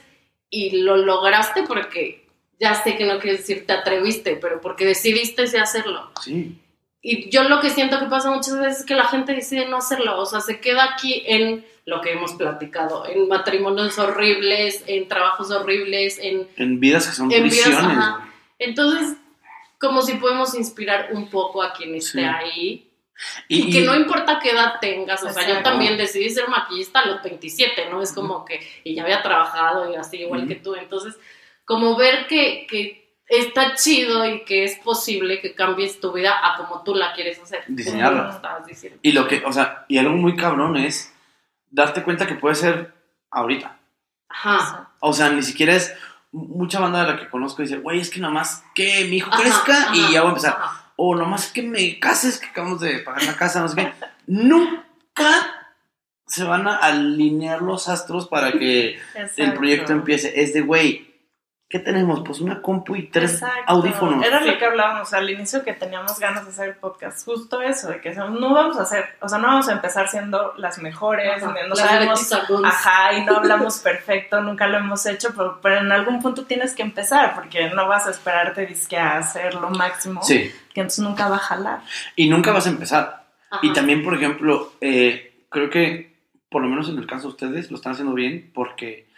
y 0.55 0.81
lo 0.81 0.97
lograste 0.97 1.63
porque 1.63 2.25
ya 2.59 2.75
sé 2.75 2.95
que 2.97 3.05
no 3.05 3.19
quieres 3.19 3.41
decir 3.41 3.65
te 3.65 3.73
atreviste, 3.73 4.35
pero 4.37 4.61
porque 4.61 4.85
decidiste 4.85 5.47
sí 5.47 5.57
hacerlo. 5.57 6.11
Sí. 6.21 6.59
Y 7.01 7.29
yo 7.29 7.43
lo 7.43 7.59
que 7.59 7.69
siento 7.69 7.99
que 7.99 8.05
pasa 8.05 8.31
muchas 8.31 8.57
veces 8.59 8.79
es 8.81 8.85
que 8.85 8.95
la 8.95 9.05
gente 9.05 9.33
decide 9.33 9.67
no 9.67 9.77
hacerlo, 9.77 10.17
o 10.19 10.25
sea, 10.25 10.39
se 10.39 10.59
queda 10.61 10.85
aquí 10.93 11.23
en 11.25 11.65
lo 11.85 11.99
que 11.99 12.13
hemos 12.13 12.33
platicado, 12.33 13.05
en 13.05 13.27
matrimonios 13.27 13.99
horribles, 13.99 14.83
en 14.87 15.09
trabajos 15.09 15.51
horribles, 15.51 16.17
en... 16.19 16.47
En 16.55 16.79
vidas 16.79 17.07
que 17.07 17.13
son 17.15 17.29
En 17.31 17.43
vidas, 17.43 17.57
prisiones. 17.67 17.97
ajá. 17.97 18.17
güey. 18.19 18.29
Entonces, 18.59 19.17
como 19.79 20.01
si 20.01 20.13
podemos 20.13 20.55
inspirar 20.55 21.09
un 21.11 21.29
poco 21.29 21.61
a 21.61 21.73
quien 21.73 21.93
esté 21.95 22.19
Sí. 22.19 22.23
ahí. 22.25 22.89
Y, 23.47 23.71
que 23.71 23.81
no 23.81 23.95
importa 23.95 24.39
qué 24.39 24.51
edad 24.51 24.79
tengas, 24.81 25.23
o 25.23 25.29
sea, 25.29 25.47
yo 25.47 25.61
también 25.61 25.97
decidí 25.97 26.29
ser 26.29 26.47
maquillista 26.49 26.99
a 26.99 27.05
los 27.05 27.23
27, 27.23 27.89
¿no? 27.89 28.01
Es 28.01 28.11
como 28.11 28.43
que, 28.43 28.59
y 28.83 28.95
ya 28.95 29.03
había 29.03 29.21
trabajado 29.21 29.91
y 29.91 29.95
así 29.95 30.17
igual 30.17 30.47
que 30.47 30.55
tú, 30.55 30.75
entonces, 30.75 31.17
como 31.65 31.95
ver 31.95 32.27
que, 32.27 32.65
que 32.67 33.15
está 33.27 33.75
chido 33.75 34.25
y 34.27 34.43
que 34.43 34.63
es 34.63 34.77
posible 34.79 35.39
que 35.41 35.55
cambies 35.55 35.99
tu 35.99 36.11
vida 36.11 36.33
a 36.41 36.57
como 36.57 36.83
tú 36.83 36.95
la 36.95 37.13
quieres 37.13 37.39
hacer. 37.39 37.63
Diseñarla. 37.67 38.23
Lo 38.23 38.29
estabas 38.31 38.65
diciendo. 38.65 38.99
Y 39.01 39.11
lo 39.11 39.27
que, 39.27 39.43
o 39.45 39.53
sea, 39.53 39.85
y 39.87 39.97
algo 39.97 40.15
muy 40.15 40.35
cabrón 40.35 40.75
es 40.75 41.13
darte 41.69 42.03
cuenta 42.03 42.27
que 42.27 42.35
puede 42.35 42.55
ser 42.55 42.93
ahorita. 43.31 43.77
Ajá. 44.29 44.91
O 44.99 45.13
sea, 45.13 45.29
ni 45.29 45.43
siquiera 45.43 45.73
es 45.73 45.93
mucha 46.31 46.79
banda 46.79 47.05
de 47.05 47.13
la 47.13 47.19
que 47.19 47.29
conozco 47.29 47.61
dice, 47.61 47.77
güey, 47.77 47.99
es 47.99 48.09
que 48.09 48.19
nomás 48.19 48.63
que 48.73 49.05
mi 49.05 49.17
hijo 49.17 49.29
Ajá, 49.31 49.41
crezca 49.41 49.83
ajá, 49.83 49.95
y 49.95 50.13
ya 50.13 50.21
voy 50.21 50.29
a 50.29 50.29
empezar. 50.29 50.57
ajá. 50.59 50.82
O 50.95 51.15
nomás 51.15 51.51
que 51.51 51.61
me 51.61 51.99
cases, 51.99 52.39
que 52.39 52.47
acabamos 52.47 52.81
de 52.81 52.99
pagar 52.99 53.23
la 53.23 53.35
casa, 53.35 53.61
no 53.61 53.67
sé 53.67 53.75
qué. 53.75 53.93
Nunca 54.27 55.63
se 56.27 56.43
van 56.43 56.67
a 56.67 56.77
alinear 56.77 57.61
los 57.61 57.89
astros 57.89 58.27
para 58.27 58.51
que 58.51 58.99
el 59.37 59.53
proyecto 59.53 59.93
empiece. 59.93 60.41
Es 60.41 60.53
de, 60.53 60.61
güey, 60.61 61.12
¿qué 61.73 61.79
tenemos? 61.79 62.21
Pues 62.23 62.39
una 62.39 62.61
compu 62.61 62.95
y 62.95 63.07
tres 63.07 63.33
Exacto. 63.33 63.63
audífonos. 63.65 64.23
Era 64.23 64.43
Sí. 64.43 64.45
lo 64.51 64.59
que 64.59 64.65
hablábamos 64.65 65.11
al 65.11 65.27
inicio 65.27 65.63
que 65.63 65.73
teníamos 65.73 66.19
ganas 66.19 66.45
de 66.45 66.51
hacer 66.51 66.69
el 66.69 66.75
podcast, 66.75 67.25
justo 67.25 67.63
eso, 67.63 67.87
de 67.89 67.99
que 67.99 68.13
no 68.13 68.53
vamos 68.53 68.77
a 68.77 68.83
hacer, 68.83 69.05
o 69.21 69.27
sea, 69.27 69.39
no 69.39 69.47
vamos 69.47 69.67
a 69.69 69.71
empezar 69.71 70.07
siendo 70.07 70.53
las 70.57 70.77
mejores, 70.77 71.41
Ajá. 71.41 71.55
no 71.67 71.75
sabemos, 71.75 72.31
ajá, 72.63 73.13
y 73.13 73.25
no 73.25 73.37
hablamos 73.37 73.79
perfecto, 73.79 74.39
nunca 74.41 74.67
lo 74.67 74.77
hemos 74.77 75.03
hecho, 75.07 75.29
pero, 75.35 75.59
pero 75.63 75.77
en 75.79 75.91
algún 75.91 76.21
punto 76.21 76.45
tienes 76.45 76.75
que 76.75 76.83
empezar, 76.83 77.33
porque 77.33 77.71
no 77.71 77.87
vas 77.87 78.05
a 78.05 78.11
esperarte 78.11 78.67
disque 78.67 78.97
a 78.99 79.17
hacer 79.17 79.55
lo 79.55 79.71
máximo, 79.71 80.21
Sí, 80.21 80.51
que 80.75 80.81
entonces 80.81 81.03
nunca 81.03 81.27
va 81.27 81.37
a 81.37 81.39
jalar. 81.39 81.79
y 82.15 82.29
nunca 82.29 82.51
vas 82.51 82.67
a 82.67 82.69
empezar. 82.69 83.25
Ajá. 83.49 83.61
Y 83.65 83.73
también, 83.73 84.03
por 84.03 84.13
ejemplo, 84.13 84.73
eh, 84.79 85.43
creo 85.49 85.71
que, 85.71 86.13
por 86.51 86.61
lo 86.61 86.67
menos 86.69 86.87
en 86.89 86.99
el 86.99 87.07
caso 87.07 87.23
de 87.23 87.27
ustedes, 87.29 87.71
lo 87.71 87.77
están 87.77 87.93
haciendo 87.93 88.13
bien 88.13 88.51
porque 88.53 89.11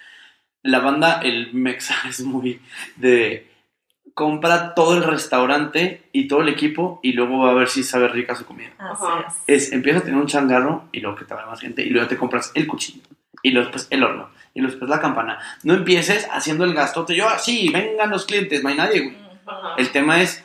la 0.65 0.79
banda, 0.79 1.21
el 1.23 1.53
Mexa, 1.53 1.95
es 2.09 2.21
muy 2.21 2.59
de 2.95 3.51
compra 4.13 4.73
todo 4.73 4.95
el 4.95 5.03
restaurante 5.03 6.09
y 6.13 6.27
todo 6.27 6.41
el 6.41 6.49
equipo 6.49 6.99
y 7.03 7.11
luego 7.13 7.39
va 7.39 7.51
a 7.51 7.53
ver 7.53 7.67
si 7.67 7.83
sabe 7.83 8.07
rica 8.07 8.33
su 8.35 8.45
comida. 8.45 8.71
Así 8.77 9.05
es. 9.47 9.63
Es, 9.65 9.71
empieza 9.73 9.99
a 9.99 10.01
tener 10.03 10.19
un 10.19 10.27
changarro 10.27 10.85
y 10.91 11.01
luego 11.01 11.17
que 11.17 11.25
te 11.25 11.33
va 11.33 11.45
más 11.45 11.59
gente 11.59 11.83
y 11.83 11.89
luego 11.89 12.07
te 12.07 12.17
compras 12.17 12.51
el 12.55 12.65
cuchillo 12.65 13.03
y 13.43 13.51
luego 13.51 13.67
después 13.67 13.87
el 13.91 14.03
horno 14.03 14.29
y 14.53 14.61
luego 14.61 14.71
después 14.71 14.89
la 14.89 15.01
campana. 15.01 15.37
No 15.63 15.73
empieces 15.73 16.27
haciendo 16.31 16.63
el 16.63 16.73
gastote. 16.73 17.13
Yo, 17.13 17.27
sí, 17.39 17.69
vengan 17.71 18.09
los 18.09 18.25
clientes, 18.25 18.63
no 18.63 18.69
hay 18.69 18.75
nadie, 18.75 19.01
güey. 19.01 19.17
Ajá. 19.45 19.75
El 19.77 19.91
tema 19.91 20.21
es, 20.21 20.43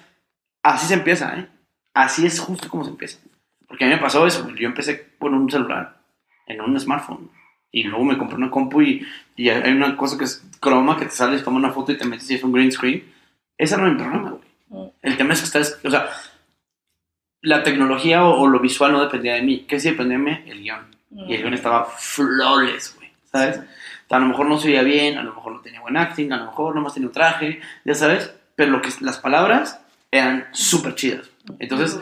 así 0.63 0.87
se 0.87 0.95
empieza, 0.95 1.39
¿eh? 1.39 1.49
Así 1.95 2.27
es 2.27 2.41
justo 2.41 2.69
como 2.69 2.85
se 2.85 2.91
empieza. 2.91 3.21
Porque 3.69 3.85
a 3.85 3.89
mí 3.89 3.95
me 3.95 4.01
pasó 4.01 4.27
eso, 4.27 4.51
yo 4.51 4.67
empecé 4.67 5.15
con 5.19 5.33
un 5.33 5.49
celular, 5.49 6.03
en 6.47 6.61
un 6.61 6.79
smartphone, 6.79 7.31
y 7.73 7.85
luego 7.85 8.05
me 8.05 8.19
compré 8.19 8.37
una 8.37 8.51
compu 8.51 8.83
y, 8.83 9.07
y 9.37 9.49
hay 9.49 9.73
una 9.73 9.97
cosa 9.97 10.19
que 10.19 10.25
es 10.25 10.45
croma, 10.61 10.99
que 10.99 11.07
te 11.07 11.13
sales, 11.13 11.45
toma 11.45 11.59
una 11.59 11.73
foto 11.73 11.93
y 11.93 11.97
te 11.97 12.05
metes 12.05 12.31
y 12.31 12.35
es 12.35 12.45
un 12.45 12.53
green 12.53 12.73
screen. 12.73 13.05
Ese 13.57 13.77
no 13.77 13.87
es 13.87 13.93
mi 13.93 13.99
problema, 13.99 14.31
güey. 14.31 14.43
Mm. 14.69 14.91
El 15.03 15.17
tema 15.17 15.33
es 15.35 15.41
que 15.41 15.47
estás, 15.47 15.79
o 15.85 15.91
sea, 15.91 16.09
la 17.43 17.63
tecnología 17.63 18.25
o, 18.25 18.41
o 18.41 18.47
lo 18.49 18.61
visual 18.61 18.93
no 18.93 19.03
dependía 19.03 19.35
de 19.35 19.43
mí. 19.43 19.65
¿Qué 19.69 19.79
sí 19.81 19.91
dependía 19.91 20.19
de 20.19 20.25
mí? 20.25 20.39
El 20.47 20.61
guion. 20.61 20.87
Y 21.11 21.35
el 21.35 21.43
guion 21.43 21.55
estaba 21.55 21.85
flawless, 21.87 22.97
güey, 22.97 23.11
¿sabes? 23.31 23.61
A 24.09 24.19
lo 24.19 24.27
mejor 24.27 24.47
no 24.47 24.59
se 24.59 24.69
oía 24.69 24.83
bien, 24.83 25.19
a 25.19 25.23
lo 25.23 25.35
mejor 25.35 25.53
no 25.53 25.61
tenía 25.61 25.81
buen 25.81 25.97
acting, 25.97 26.33
a 26.33 26.37
lo 26.37 26.47
mejor 26.47 26.75
nomás 26.75 26.95
tenía 26.95 27.09
un 27.09 27.13
traje, 27.13 27.61
ya 27.85 27.95
sabes, 27.95 28.33
pero 28.57 28.73
lo 28.73 28.83
que 28.83 28.91
las 29.01 29.19
palabras 29.19 29.81
eran 30.11 30.49
súper 30.53 30.97
chidas. 30.97 31.31
Entonces, 31.61 32.01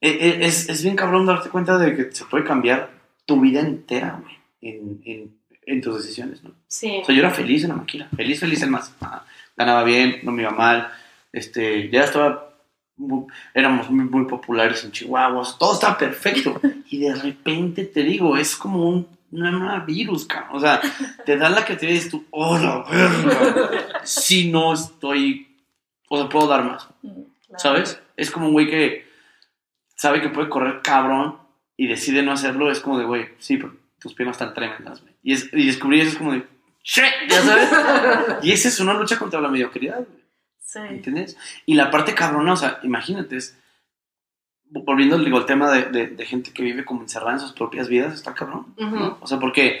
e- 0.00 0.10
e- 0.10 0.46
es, 0.46 0.68
es 0.68 0.82
bien 0.82 0.96
cabrón 0.96 1.24
darte 1.26 1.48
cuenta 1.48 1.78
de 1.78 1.96
que 1.96 2.12
se 2.12 2.24
puede 2.26 2.44
cambiar 2.44 2.90
tu 3.26 3.40
vida 3.40 3.60
entera, 3.60 4.20
güey, 4.22 4.36
en, 4.60 5.00
en, 5.04 5.34
en 5.66 5.80
tus 5.80 5.96
decisiones, 6.02 6.42
¿no? 6.42 6.52
Sí. 6.68 6.98
O 7.02 7.04
sea, 7.04 7.14
yo 7.14 7.20
era 7.20 7.30
feliz 7.30 7.62
en 7.64 7.70
la 7.70 7.76
maquila, 7.76 8.08
feliz, 8.16 8.40
feliz 8.40 8.62
en 8.62 8.70
más. 8.70 8.94
Ah, 9.00 9.24
ganaba 9.56 9.84
bien, 9.84 10.20
no 10.22 10.32
me 10.32 10.42
iba 10.42 10.50
mal, 10.52 10.90
este, 11.32 11.88
ya 11.90 12.04
estaba, 12.04 12.54
muy- 12.96 13.26
éramos 13.54 13.90
muy, 13.90 14.04
muy 14.04 14.24
populares 14.26 14.84
en 14.84 14.92
Chihuahua, 14.92 15.46
todo 15.58 15.74
estaba 15.74 15.96
perfecto. 15.98 16.60
Y 16.90 16.98
de 17.00 17.14
repente 17.14 17.84
te 17.84 18.02
digo, 18.02 18.36
es 18.36 18.56
como 18.56 18.88
un, 18.88 19.06
una 19.32 19.78
virus, 19.80 20.24
cabrón. 20.26 20.56
O 20.56 20.60
sea, 20.60 20.80
te 21.24 21.36
da 21.36 21.48
la 21.50 21.64
creatividad 21.64 21.92
y 21.92 21.94
dices 21.96 22.10
tú, 22.10 22.24
oh, 22.30 22.58
la 22.58 22.82
verga. 22.90 24.00
Si 24.04 24.50
no 24.50 24.72
estoy, 24.74 25.46
o 26.08 26.18
sea, 26.18 26.28
puedo 26.28 26.48
dar 26.48 26.64
más, 26.64 26.86
Mm, 27.02 27.08
claro. 27.46 27.58
¿sabes? 27.58 28.00
Es 28.16 28.30
como 28.30 28.46
un 28.48 28.52
güey 28.52 28.68
que 28.68 29.06
sabe 29.94 30.20
que 30.20 30.28
puede 30.30 30.48
correr 30.48 30.80
cabrón 30.82 31.36
y 31.76 31.86
decide 31.86 32.22
no 32.22 32.32
hacerlo, 32.32 32.70
es 32.70 32.80
como 32.80 32.98
de, 32.98 33.04
güey, 33.04 33.28
sí, 33.38 33.56
pero 33.56 33.74
tus 34.00 34.14
piernas 34.14 34.36
están 34.36 34.54
tremendas, 34.54 35.00
güey. 35.02 35.14
Y, 35.22 35.32
es, 35.34 35.48
y 35.52 35.66
descubrir 35.66 36.00
eso 36.02 36.10
es 36.12 36.16
como 36.18 36.32
de, 36.32 36.46
shit, 36.82 37.04
ya 37.28 37.42
sabes. 37.42 37.68
y 38.42 38.52
esa 38.52 38.68
es 38.68 38.80
una 38.80 38.94
lucha 38.94 39.18
contra 39.18 39.40
la 39.40 39.48
mediocridad, 39.48 39.98
güey. 39.98 40.20
Sí. 40.58 40.78
¿Entiendes? 40.88 41.36
Y 41.66 41.74
la 41.74 41.90
parte 41.90 42.14
cabrona, 42.14 42.52
o 42.52 42.56
sea, 42.56 42.78
imagínate, 42.84 43.36
es, 43.36 43.58
volviendo 44.64 45.18
digo, 45.18 45.38
al 45.38 45.46
tema 45.46 45.70
de, 45.70 45.84
de- 45.86 46.06
de 46.08 46.26
gente 46.26 46.52
que 46.52 46.62
vive 46.62 46.84
como 46.84 47.02
encerrada 47.02 47.32
en 47.34 47.40
sus 47.40 47.52
propias 47.52 47.88
vidas, 47.88 48.14
está 48.14 48.34
cabrón. 48.34 48.74
¿no? 48.78 48.86
Ujú. 48.86 49.16
O 49.20 49.26
sea, 49.26 49.38
porque 49.38 49.80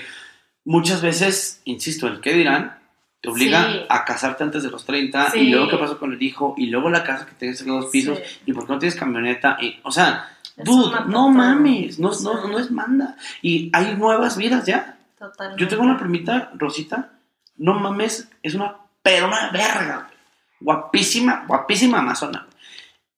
muchas 0.64 1.00
veces, 1.00 1.60
insisto, 1.64 2.08
el 2.08 2.20
qué 2.20 2.32
dirán 2.34 2.78
te 3.20 3.28
obliga 3.28 3.70
Sí. 3.70 3.80
a 3.88 4.04
casarte 4.04 4.42
antes 4.42 4.62
de 4.62 4.70
los 4.70 4.84
30 4.84 5.30
Sí. 5.30 5.38
y 5.40 5.50
luego 5.50 5.68
qué 5.68 5.76
pasó 5.76 5.98
con 5.98 6.12
el 6.12 6.22
hijo 6.22 6.54
y 6.56 6.66
luego 6.68 6.88
la 6.90 7.04
casa 7.04 7.26
que 7.26 7.34
tienes 7.34 7.60
en 7.60 7.68
los 7.68 7.82
dos 7.84 7.90
pisos 7.92 8.18
Sí. 8.18 8.40
y 8.46 8.52
por 8.52 8.66
qué 8.66 8.72
no 8.72 8.78
tienes 8.78 8.98
camioneta 8.98 9.58
y, 9.60 9.78
o 9.84 9.92
sea, 9.92 10.38
dude, 10.64 10.90
no 11.06 11.26
total- 11.26 11.32
mames, 11.34 11.98
no, 11.98 12.12
Sí. 12.12 12.24
no, 12.24 12.48
no 12.48 12.58
es 12.58 12.70
manda. 12.70 13.16
Y 13.42 13.70
hay 13.72 13.94
nuevas 13.96 14.36
vidas 14.36 14.64
ya. 14.66 14.98
Totalmente. 15.18 15.60
Yo 15.62 15.68
tengo 15.68 15.82
una 15.82 15.98
primita, 15.98 16.50
Rosita, 16.54 17.10
no 17.56 17.74
mames, 17.74 18.28
es 18.42 18.54
una, 18.54 18.76
pero 19.02 19.26
una 19.28 19.50
verga, 19.50 19.94
güey. 20.06 20.20
guapísima, 20.60 21.44
guapísima 21.46 21.98
amazona. 21.98 22.46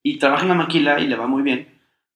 Y 0.03 0.19
trabaja 0.19 0.43
en 0.43 0.49
la 0.49 0.55
maquila 0.55 0.99
y 1.01 1.07
le 1.07 1.17
va 1.17 1.27
muy 1.27 1.43
bien. 1.43 1.69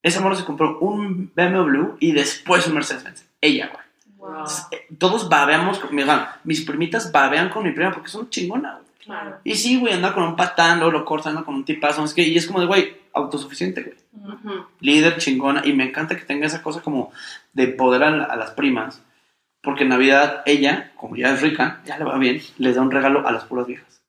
Esa 0.03 0.21
morra 0.21 0.37
se 0.37 0.45
compró 0.45 0.79
un 0.81 1.33
BMW 1.35 1.97
y 2.01 2.13
después 2.13 2.67
un 2.67 2.75
Mercedes-Benz. 2.75 3.25
Ella, 3.41 3.71
güey. 3.73 3.85
Wow. 4.19 4.45
Eh, 4.73 4.87
Todos 4.99 5.29
babeamos, 5.29 5.79
con, 5.79 5.95
mira, 5.95 6.41
mis 6.45 6.63
primitas 6.63 7.11
babean 7.13 7.49
con 7.49 7.65
mi 7.65 7.73
prima 7.73 7.93
porque 7.93 8.09
son 8.09 8.29
chingona, 8.31 8.73
güey. 8.75 8.87
Claro. 9.05 9.39
Y 9.45 9.55
sí, 9.55 9.79
güey, 9.79 9.95
anda 9.95 10.13
con 10.13 10.25
un 10.25 10.35
patán, 10.37 10.79
luego 10.81 10.93
lo 10.99 11.05
corta, 11.05 11.29
anda 11.31 11.45
con 11.45 11.55
un 11.55 11.65
tipazo, 11.65 12.01
no 12.01 12.09
sé 12.09 12.15
qué, 12.17 12.23
y 12.23 12.37
es 12.37 12.47
como 12.47 12.59
de, 12.61 12.67
güey, 12.67 12.97
autosuficiente, 13.17 13.83
güey 13.83 13.97
Mm, 14.13 14.33
Ujú. 14.33 14.67
líder 14.81 15.19
chingona 15.19 15.61
y 15.65 15.73
me 15.75 15.85
encanta 15.85 16.17
que 16.17 16.25
tenga 16.25 16.47
esa 16.47 16.63
cosa 16.63 16.81
como 16.81 17.13
de 17.53 17.67
poder 17.69 18.03
a, 18.03 18.25
a 18.25 18.37
las 18.37 18.53
primas 18.53 19.03
porque 19.63 19.83
en 19.83 19.91
Navidad 19.91 20.43
ella, 20.47 20.93
como 20.97 21.17
ya 21.17 21.35
es 21.35 21.43
rica, 21.43 21.81
ya 21.85 21.99
le 21.99 22.05
va 22.05 22.17
bien, 22.19 22.41
les 22.57 22.77
da 22.77 22.83
un 22.83 22.91
regalo 22.91 23.27
a 23.27 23.33
las 23.33 23.45
puras 23.45 23.67
viejas. 23.67 24.01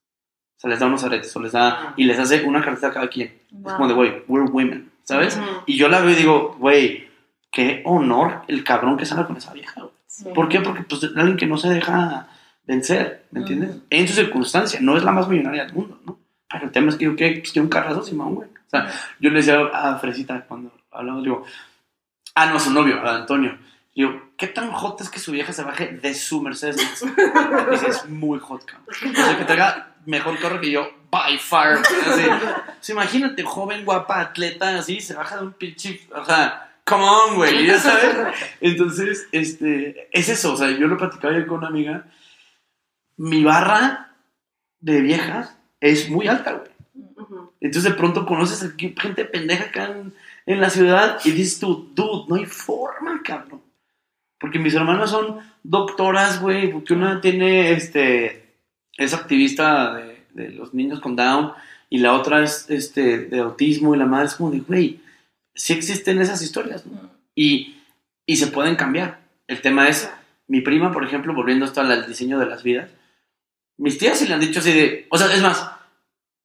O 0.55 0.60
sea, 0.60 0.70
les 0.70 0.80
da 0.80 0.86
unos 0.86 1.03
aretes 1.03 1.36
o 1.36 1.41
les 1.41 1.51
da 1.51 1.93
y 1.97 2.05
les 2.05 2.20
hace 2.20 2.43
una 2.45 2.62
cartita 2.62 2.88
a 2.88 2.93
cada 2.93 3.08
quien. 3.10 3.30
Es 3.51 3.62
wow. 3.64 3.74
como 3.74 3.88
de, 3.88 3.93
güey, 3.95 4.24
we're 4.28 4.49
women, 4.51 4.91
¿sabes? 5.03 5.36
Ujú. 5.36 5.64
Y 5.66 5.76
yo 5.78 5.89
la 5.89 5.99
veo 5.99 6.12
y 6.12 6.16
digo, 6.16 6.55
güey, 6.60 7.08
qué 7.51 7.82
honor 7.86 8.43
el 8.47 8.64
cabrón 8.64 8.97
que 8.97 9.05
sale 9.05 9.26
con 9.26 9.36
esa 9.36 9.51
vieja, 9.53 9.82
güey. 9.82 9.93
Sí. 10.05 10.30
¿Por 10.34 10.47
qué? 10.47 10.62
Porque 10.62 10.84
pues 10.84 11.03
es 11.03 11.12
alguien 11.18 11.38
que 11.38 11.47
no 11.47 11.58
se 11.58 11.70
deja 11.70 12.28
vencer, 12.66 13.26
¿me 13.32 13.39
entiendes? 13.41 13.72
Ujú. 13.72 13.82
En 13.89 14.08
su 14.08 14.14
circunstancia, 14.14 14.80
no 14.80 14.95
es 14.95 15.03
la 15.03 15.12
más 15.12 15.28
millonaria 15.28 15.66
del 15.66 15.74
mundo, 15.74 15.99
¿no? 16.05 16.20
Pero 16.49 16.66
el 16.66 16.72
tema 16.72 16.89
es 16.89 16.95
que 16.97 17.05
yo 17.05 17.16
que 17.16 17.32
pues, 17.39 17.51
quiero 17.51 17.66
un 17.66 17.70
carrazo, 17.70 18.03
Simón, 18.03 18.36
güey. 18.36 18.47
O 18.68 18.70
sea, 18.70 18.91
yo 19.20 19.30
le 19.30 19.38
decía 19.38 19.59
a 19.74 19.97
Fresita 19.97 20.45
cuando 20.45 20.72
hablamos, 20.91 21.24
digo, 21.24 21.45
ah, 22.36 22.47
no, 22.47 22.59
su 22.59 22.72
novio, 22.72 23.01
a 23.01 23.15
Antonio. 23.15 23.57
Digo, 23.95 24.32
¿qué 24.38 24.47
tan 24.47 24.72
hot 24.72 25.01
es 25.01 25.09
que 25.09 25.20
su 25.20 25.32
vieja 25.32 25.53
se 25.53 25.63
baje 25.63 25.88
de 25.88 26.13
su 26.13 26.41
Mercedes? 26.41 26.78
Dice, 27.72 27.88
es 27.88 28.09
muy 28.09 28.39
hot, 28.39 28.63
cabrón. 28.65 28.86
O 28.89 29.15
sea, 29.15 29.38
que 29.38 29.84
mejor 30.05 30.38
carro 30.39 30.61
que 30.61 30.72
yo, 30.72 30.89
by 31.09 31.38
far. 31.38 31.80
Así. 31.80 32.91
Imagínate, 32.91 33.43
joven, 33.43 33.86
guapa, 33.86 34.22
atleta, 34.22 34.78
así, 34.78 35.01
se 35.01 35.15
baja 35.15 35.38
de 35.38 35.43
un 35.43 35.53
pinche, 35.53 36.01
o 36.13 36.24
sea, 36.24 36.76
come 36.86 37.03
on, 37.03 37.36
güey, 37.36 37.65
ya 37.65 37.80
sabes. 37.80 38.15
Entonces, 38.61 39.28
este, 39.32 40.07
es 40.11 40.30
eso, 40.30 40.53
o 40.53 40.57
sea, 40.57 40.70
yo 40.72 40.88
lo 40.88 40.97
platicaba 40.97 41.34
ayer 41.34 41.47
con 41.47 41.59
una 41.59 41.68
amiga. 41.68 42.05
Mi 43.18 43.43
barra 43.43 44.15
de 44.80 45.01
viejas 45.01 45.57
es 45.80 46.09
muy 46.09 46.28
alta, 46.28 46.53
güey. 46.53 46.77
Ujú. 47.30 47.52
Entonces 47.60 47.92
de 47.92 47.98
pronto 47.98 48.26
conoces 48.26 48.64
a 48.64 48.74
gente 48.78 49.26
pendeja 49.26 49.66
acá 49.66 49.86
en, 49.86 50.14
en 50.46 50.62
la 50.62 50.70
ciudad 50.70 51.20
y 51.24 51.32
dices 51.32 51.60
tú, 51.60 51.92
dude, 51.94 52.26
no 52.28 52.36
hay 52.36 52.46
forma, 52.46 53.22
cabrón. 53.24 53.62
Porque 54.40 54.60
mis 54.60 54.74
hermanas 54.74 55.10
son 55.10 55.40
doctoras, 55.64 56.42
güey, 56.42 56.72
porque 56.72 56.94
una 56.94 57.22
tiene, 57.22 57.72
este, 57.72 58.56
es 58.98 59.14
activista 59.14 59.96
de, 59.96 60.24
de 60.34 60.52
los 60.52 60.74
niños 60.74 61.00
con 61.00 61.16
Down 61.16 61.54
y 61.90 62.00
la 62.00 62.14
otra 62.14 62.44
es, 62.44 62.70
este, 62.70 63.20
de 63.20 63.40
autismo 63.40 63.96
y 63.96 63.98
la 63.98 64.06
madre 64.06 64.28
es 64.28 64.36
como 64.36 64.52
de, 64.52 64.60
güey, 64.60 65.00
sí 65.56 65.74
existen 65.74 66.22
esas 66.22 66.42
historias, 66.42 66.86
¿no? 66.86 67.10
Y, 67.34 67.78
y 68.26 68.36
se 68.38 68.48
pueden 68.48 68.76
cambiar. 68.76 69.20
El 69.48 69.62
tema 69.62 69.88
es, 69.88 70.12
mi 70.48 70.62
prima, 70.62 70.92
por 70.92 71.04
ejemplo, 71.04 71.34
volviendo 71.34 71.66
esto 71.66 71.82
al 71.82 72.08
diseño 72.08 72.40
de 72.40 72.46
las 72.46 72.64
vidas, 72.64 72.92
mis 73.78 73.98
tías 73.98 74.18
sí 74.18 74.28
le 74.28 74.34
han 74.34 74.40
dicho 74.40 74.60
así 74.60 74.72
de, 74.72 75.08
o 75.10 75.18
sea, 75.18 75.34
es 75.34 75.42
más, 75.42 75.70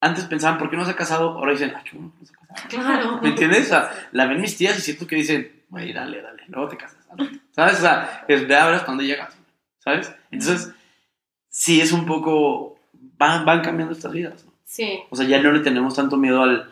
antes 0.03 0.25
pensaban, 0.25 0.59
¿por 0.59 0.69
qué 0.69 0.77
no 0.77 0.85
se 0.85 0.91
ha 0.91 0.97
casado? 0.97 1.31
Ahora 1.31 1.53
dicen, 1.53 1.73
ay, 1.77 1.85
qué 1.85 1.97
bueno 1.97 2.13
no 2.19 2.27
se 2.27 2.35
ha 2.35 2.37
casado. 2.37 2.69
Claro. 2.69 3.21
¿Me 3.23 3.29
entiendes? 3.29 3.67
O 3.67 3.69
sea, 3.69 3.91
la 4.11 4.27
ven 4.27 4.41
mis 4.41 4.57
tías 4.57 4.77
y 4.77 4.81
siento 4.83 5.07
que 5.07 5.15
dicen, 5.15 5.63
güey, 5.69 5.93
dale, 5.93 6.21
dale, 6.21 6.43
luego 6.49 6.69
te 6.69 6.77
casas. 6.77 7.07
¿Sabes? 7.53 7.79
O 7.79 7.81
sea, 7.83 8.25
es, 8.27 8.47
ve 8.49 8.57
a 8.57 8.67
ver 8.67 8.75
hasta 8.75 8.89
dónde 8.89 9.07
llegas. 9.07 9.33
¿Sabes? 9.79 10.13
Entonces, 10.33 10.75
sí 11.49 11.81
es 11.81 11.93
un 11.93 12.05
poco 12.05 12.81
van, 12.93 13.45
van 13.45 13.63
cambiando 13.63 13.95
estas 13.95 14.13
vidas. 14.13 14.45
¿no? 14.45 14.53
Sí. 14.65 15.05
O 15.09 15.15
sea, 15.15 15.25
ya 15.25 15.41
no 15.41 15.53
le 15.53 15.61
tenemos 15.61 15.95
tanto 15.95 16.17
miedo 16.17 16.43
al, 16.43 16.69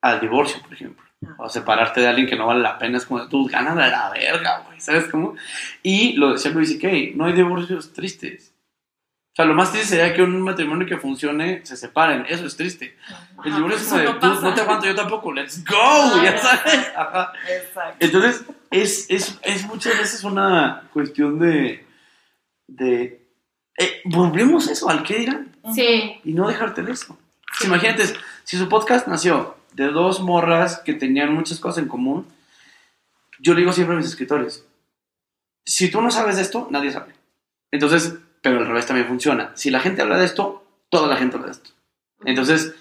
al 0.00 0.20
divorcio, 0.20 0.62
por 0.62 0.72
ejemplo. 0.72 1.04
O 1.36 1.46
a 1.46 1.48
separarte 1.48 2.00
de 2.00 2.06
alguien 2.06 2.28
que 2.28 2.36
no 2.36 2.46
vale 2.46 2.60
la 2.60 2.78
pena. 2.78 2.98
Es 2.98 3.06
como, 3.06 3.28
tú 3.28 3.46
ganas 3.46 3.74
de 3.74 3.90
la 3.90 4.08
verga, 4.10 4.62
güey. 4.66 4.80
¿Sabes 4.80 5.08
cómo? 5.08 5.34
Y 5.82 6.12
lo 6.12 6.32
decía 6.32 6.52
Luis 6.52 6.70
y 6.80 7.12
no 7.16 7.24
hay 7.24 7.32
divorcios 7.32 7.92
tristes. 7.92 8.54
O 9.38 9.40
sea, 9.40 9.46
lo 9.46 9.54
más 9.54 9.70
triste 9.70 9.90
sería 9.90 10.12
que 10.12 10.20
un 10.20 10.40
matrimonio 10.40 10.84
que 10.84 10.96
funcione 10.96 11.64
se 11.64 11.76
separen. 11.76 12.26
Eso 12.28 12.44
es 12.44 12.56
triste. 12.56 12.96
El 13.44 13.54
divorcio 13.54 13.78
es 13.78 13.86
como 13.86 13.98
de, 13.98 14.40
no 14.42 14.52
te 14.52 14.60
aguanto, 14.62 14.86
yo 14.86 14.96
tampoco. 14.96 15.32
Let's 15.32 15.64
go, 15.64 15.76
Ah, 15.80 16.20
ya 16.24 16.38
sabes. 16.38 16.88
Ajá. 16.96 17.32
Exacto. 17.48 17.96
Entonces, 18.00 18.44
es, 18.72 19.06
es, 19.08 19.38
es 19.44 19.64
muchas 19.66 19.96
veces 19.96 20.24
una 20.24 20.88
cuestión 20.92 21.38
de. 21.38 21.86
de 22.66 23.28
eh, 23.78 24.00
volvemos 24.06 24.66
eso, 24.66 24.90
al 24.90 25.04
qué 25.04 25.20
dirán. 25.20 25.56
Sí. 25.72 26.20
Y 26.24 26.32
no 26.32 26.48
dejarte 26.48 26.82
de 26.82 26.90
eso. 26.90 27.16
Imagínate, 27.62 28.06
si 28.42 28.56
su 28.56 28.68
podcast 28.68 29.06
nació 29.06 29.56
de 29.72 29.86
dos 29.92 30.18
morras 30.18 30.80
que 30.80 30.94
tenían 30.94 31.32
muchas 31.32 31.60
cosas 31.60 31.84
en 31.84 31.88
común, 31.88 32.26
yo 33.38 33.54
le 33.54 33.60
digo 33.60 33.72
siempre 33.72 33.94
a 33.94 33.98
mis 33.98 34.08
escritores: 34.08 34.66
si 35.64 35.92
tú 35.92 36.02
no 36.02 36.10
sabes 36.10 36.34
de 36.34 36.42
esto, 36.42 36.66
nadie 36.72 36.90
sabe. 36.90 37.14
Entonces, 37.70 38.18
pero 38.42 38.58
al 38.58 38.66
revés 38.66 38.86
también 38.86 39.08
funciona. 39.08 39.52
Si 39.54 39.70
la 39.70 39.80
gente 39.80 40.02
habla 40.02 40.18
de 40.18 40.24
esto, 40.24 40.64
toda 40.88 41.08
la 41.08 41.16
gente 41.16 41.36
habla 41.36 41.46
de 41.46 41.52
esto. 41.52 41.70
Entonces, 42.24 42.74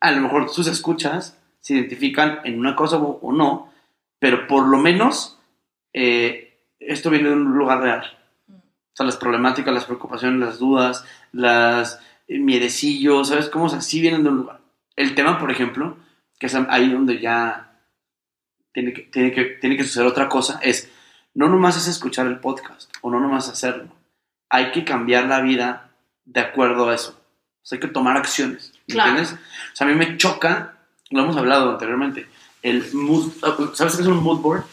a 0.00 0.12
lo 0.12 0.20
mejor 0.20 0.50
tus 0.50 0.66
escuchas 0.66 1.38
se 1.60 1.74
identifican 1.74 2.40
en 2.44 2.58
una 2.58 2.74
cosa 2.74 2.96
o 2.96 3.32
no, 3.32 3.72
pero 4.18 4.46
por 4.46 4.66
lo 4.66 4.78
menos 4.78 5.38
eh, 5.92 6.60
esto 6.78 7.10
viene 7.10 7.28
de 7.28 7.34
un 7.34 7.56
lugar 7.56 7.80
real. 7.80 8.18
O 8.48 8.94
sea, 8.94 9.06
las 9.06 9.16
problemáticas, 9.16 9.72
las 9.72 9.84
preocupaciones, 9.84 10.40
las 10.40 10.58
dudas, 10.58 11.04
las 11.32 12.00
eh, 12.28 12.38
miedecillos, 12.38 13.28
¿sabes 13.28 13.48
cómo? 13.48 13.66
O 13.66 13.68
sea, 13.68 13.80
sí 13.80 14.00
vienen 14.00 14.22
de 14.22 14.30
un 14.30 14.36
lugar. 14.38 14.60
El 14.96 15.14
tema, 15.14 15.38
por 15.38 15.50
ejemplo, 15.50 15.96
que 16.38 16.46
es 16.46 16.54
ahí 16.54 16.90
donde 16.90 17.20
ya 17.20 17.80
tiene 18.72 18.92
que, 18.92 19.02
tiene 19.02 19.32
que, 19.32 19.44
tiene 19.44 19.76
que 19.76 19.84
suceder 19.84 20.06
otra 20.06 20.28
cosa, 20.28 20.58
es 20.62 20.90
no 21.34 21.48
nomás 21.48 21.76
es 21.76 21.88
escuchar 21.88 22.26
el 22.26 22.40
podcast 22.40 22.92
o 23.00 23.10
no 23.10 23.20
nomás 23.20 23.48
hacerlo. 23.48 23.88
Hay 24.54 24.70
que 24.70 24.84
cambiar 24.84 25.24
la 25.24 25.40
vida 25.40 25.88
de 26.26 26.40
acuerdo 26.40 26.90
a 26.90 26.94
eso. 26.94 27.18
O 27.62 27.64
sea, 27.66 27.76
hay 27.76 27.80
que 27.80 27.88
tomar 27.88 28.16
acciones. 28.16 28.72
¿me 28.86 28.92
Claro. 28.94 29.10
¿Entiendes? 29.10 29.38
O 29.72 29.76
sea, 29.76 29.86
a 29.86 29.90
mí 29.90 29.96
me 29.96 30.16
choca, 30.18 30.74
lo 31.10 31.22
hemos 31.22 31.36
hablado 31.36 31.70
anteriormente, 31.70 32.28
el 32.62 32.84
mood, 32.92 33.32
¿sabes 33.74 33.96
qué 33.96 34.02
es 34.02 34.08
un 34.08 34.22
mood 34.22 34.40
board? 34.40 34.64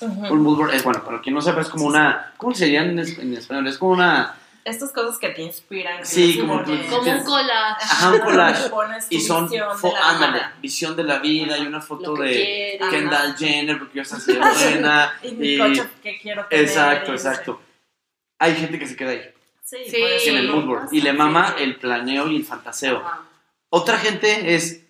Un 0.00 0.42
mood 0.42 0.56
board 0.56 0.74
es, 0.74 0.82
bueno, 0.84 1.04
para 1.04 1.20
quien 1.20 1.34
no 1.34 1.40
sepa, 1.40 1.60
es 1.60 1.68
como 1.68 1.84
una, 1.86 2.32
¿cómo 2.36 2.54
se 2.54 2.64
diría 2.66 2.82
en, 2.82 2.98
en 2.98 3.34
español? 3.34 3.66
Es 3.68 3.78
como 3.78 3.92
una, 3.92 4.34
Estas 4.64 4.92
cosas 4.92 5.18
que 5.18 5.28
te 5.30 5.42
inspiran. 5.42 5.98
que 5.98 6.04
Sí, 6.04 6.38
como 6.40 6.62
tú- 6.62 6.76
Como 6.90 7.10
un 7.10 7.24
collage. 7.24 7.82
Ajá, 7.84 8.10
un 8.12 8.18
collage. 8.28 8.70
Y 9.10 9.20
son, 9.20 9.48
visión 9.48 9.68
de 9.68 9.74
fo- 9.74 9.92
la 9.94 10.08
ándale, 10.10 10.32
vida. 10.38 10.52
visión 10.60 10.96
de 10.96 11.04
la 11.04 11.18
vida 11.20 11.58
y 11.58 11.66
una 11.66 11.80
foto 11.80 12.14
que 12.14 12.22
de 12.22 12.76
quiere. 12.78 12.90
Kendall 12.90 13.36
Jenner, 13.36 13.78
porque 13.78 13.94
yo 13.96 14.02
estoy 14.02 14.18
así 14.18 14.32
de 14.34 14.38
buena. 14.38 15.12
Y 15.22 15.32
mi 15.32 15.58
coche 15.58 15.88
que 16.02 16.18
quiero 16.20 16.44
tener. 16.46 16.64
exacto, 16.64 17.12
exacto. 17.12 17.62
Hay 18.38 18.54
gente 18.54 18.78
que 18.78 18.86
se 18.86 18.96
queda 18.96 19.10
ahí, 19.10 19.22
Sí, 19.64 19.76
Sí. 19.86 19.96
en 20.30 20.36
el 20.38 20.46
no 20.46 20.56
mood 20.56 20.64
board, 20.66 20.88
y 20.92 21.00
le 21.02 21.12
mama 21.12 21.54
el 21.58 21.76
planeo 21.76 22.28
y 22.28 22.36
el 22.36 22.44
fantaseo. 22.44 22.98
Ajá. 22.98 23.22
Otra 23.70 23.98
gente 23.98 24.54
es, 24.54 24.84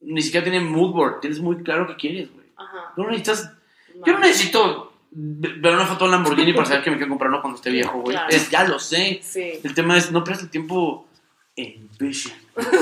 ni 0.00 0.20
siquiera 0.20 0.44
tiene 0.44 0.60
mood 0.60 0.92
board, 0.92 1.20
tienes 1.20 1.40
muy 1.40 1.62
claro 1.62 1.86
qué 1.86 1.96
quieres, 1.96 2.32
güey. 2.32 2.46
Ajá. 2.56 2.92
No 2.96 3.04
necesitas 3.08 3.52
Yo 4.06 4.12
no 4.12 4.18
necesito 4.20 4.92
ver 5.10 5.74
una 5.74 5.86
foto 5.86 6.00
de 6.00 6.04
un 6.04 6.10
Lamborghini 6.12 6.52
para 6.52 6.66
saber 6.66 6.84
que 6.84 6.90
me 6.90 6.96
quiero 6.96 7.08
comprarlo 7.08 7.40
cuando 7.40 7.56
esté 7.56 7.70
viejo, 7.70 8.00
güey. 8.00 8.14
Claro. 8.14 8.28
Es, 8.30 8.50
ya 8.50 8.64
lo 8.64 8.78
sé. 8.78 9.20
Sí. 9.22 9.58
El 9.64 9.74
tema 9.74 9.96
es, 9.96 10.12
no 10.12 10.22
pierdas 10.22 10.44
el 10.44 10.50
tiempo 10.50 11.08
en 11.56 11.88
vision. 11.98 12.36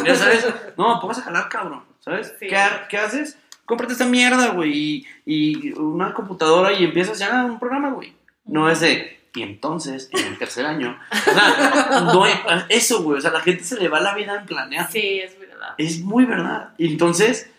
Ya 0.05 0.15
sabes, 0.17 0.47
no, 0.77 0.99
pongas 1.01 1.19
a 1.19 1.23
jalar, 1.23 1.49
cabrón. 1.49 1.85
¿Sabes? 2.01 2.35
Sí. 2.41 2.49
¿Qué, 2.49 2.59
qué 2.91 2.99
haces? 2.99 3.39
Cómprate 3.65 3.93
esta 3.95 4.05
mierda, 4.07 4.49
güey. 4.49 4.73
Y, 4.77 5.07
y 5.25 5.73
una 5.73 6.13
computadora 6.13 6.73
y 6.73 6.85
empiezas 6.85 7.19
ya 7.19 7.45
un 7.45 7.59
programa, 7.59 7.91
güey. 7.91 8.13
No 8.45 8.69
es 8.71 8.81
de, 8.81 9.16
y 9.37 9.43
entonces, 9.43 10.09
en 10.13 10.27
el 10.27 10.39
tercer 10.39 10.67
año. 10.67 10.99
O 11.13 11.15
sea, 11.31 12.01
no 12.13 12.25
hay- 12.25 12.35
eso, 12.71 13.03
güey. 13.03 13.19
O 13.19 13.21
sea, 13.21 13.31
la 13.31 13.41
gente 13.41 13.63
se 13.65 13.79
le 13.79 13.89
va 13.89 14.01
la 14.01 14.15
vida 14.15 14.35
en 14.41 14.47
planear. 14.47 14.91
Sí, 14.91 15.21
es 15.21 15.39
verdad. 15.39 15.75
Es 15.79 16.01
muy 16.01 16.25
verdad. 16.25 16.71
Y 16.79 16.89
entonces, 16.91 17.51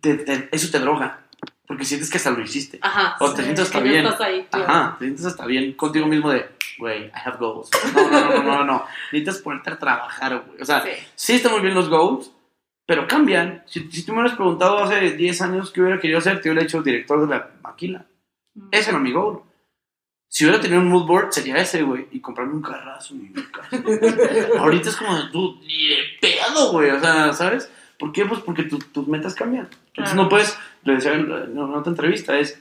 te- 0.00 0.14
te- 0.16 0.48
eso 0.52 0.70
te 0.70 0.78
droga. 0.78 1.20
Porque 1.66 1.84
sientes 1.84 2.08
que 2.10 2.16
hasta 2.18 2.30
lo 2.30 2.40
hiciste. 2.42 2.78
Ajá. 2.80 3.16
O 3.20 3.30
te 3.32 3.38
Sí, 3.38 3.42
sientes 3.44 3.64
hasta 3.66 3.80
bien. 3.80 4.06
estás 4.06 4.20
ahí. 4.20 4.46
Ajá, 4.52 4.96
te 4.98 5.04
sientes 5.06 5.26
hasta 5.26 5.46
bien 5.46 5.72
contigo 5.72 6.06
mismo 6.06 6.30
de, 6.30 6.46
güey, 6.78 7.06
I 7.06 7.12
have 7.24 7.38
goals. 7.38 7.68
No, 7.94 8.08
no, 8.08 8.20
no, 8.30 8.42
no, 8.42 8.64
no. 8.64 8.84
Necesitas 9.10 9.38
ponerte 9.42 9.70
a 9.70 9.78
trabajar, 9.78 10.44
güey. 10.46 10.62
O 10.62 10.64
sea, 10.64 10.82
sí. 10.82 10.90
Sí. 11.16 11.32
están 11.34 11.50
muy 11.52 11.62
bien 11.62 11.74
los 11.74 11.88
goals, 11.88 12.30
pero 12.86 13.08
cambian. 13.08 13.64
Si, 13.66 13.90
si 13.90 14.06
tú 14.06 14.12
me 14.12 14.20
hubieras 14.20 14.36
preguntado 14.36 14.78
hace 14.78 15.10
10 15.16 15.42
años 15.42 15.72
qué 15.72 15.80
hubiera 15.80 15.98
querido 16.00 16.20
ser, 16.20 16.40
te 16.40 16.48
hubiera 16.50 16.64
hecho 16.64 16.82
director 16.82 17.20
de 17.28 17.34
la 17.36 17.50
maquila. 17.62 18.06
Ese 18.70 18.90
era 18.90 19.00
mi 19.00 19.10
goal. 19.10 19.42
Si 20.28 20.44
hubiera 20.44 20.60
tenido 20.60 20.80
un 20.80 20.88
mood 20.88 21.06
board, 21.06 21.32
sería 21.32 21.56
ese, 21.56 21.82
güey. 21.82 22.08
Y 22.10 22.20
comprarme 22.20 22.54
un 22.54 22.62
carrazo 22.62 23.14
en 23.14 23.22
mi 23.22 23.32
casa. 23.32 23.68
Ahorita 24.58 24.88
es 24.90 24.96
como, 24.96 25.30
tú, 25.30 25.58
ni 25.62 25.88
de 25.88 25.96
pedo, 26.20 26.72
güey. 26.72 26.90
O 26.90 27.00
sea, 27.00 27.32
¿sabes? 27.32 27.70
¿Por 27.98 28.12
qué? 28.12 28.26
Pues 28.26 28.40
porque 28.40 28.64
tu- 28.64 28.78
tus 28.78 29.06
metas 29.08 29.34
cambian. 29.34 29.64
Entonces 29.88 30.12
Claro. 30.12 30.22
no 30.24 30.28
puedes, 30.28 30.58
le 30.84 30.94
decía 30.94 31.14
en 31.14 31.30
en 31.32 31.58
otra 31.58 31.90
entrevista, 31.90 32.38
es, 32.38 32.60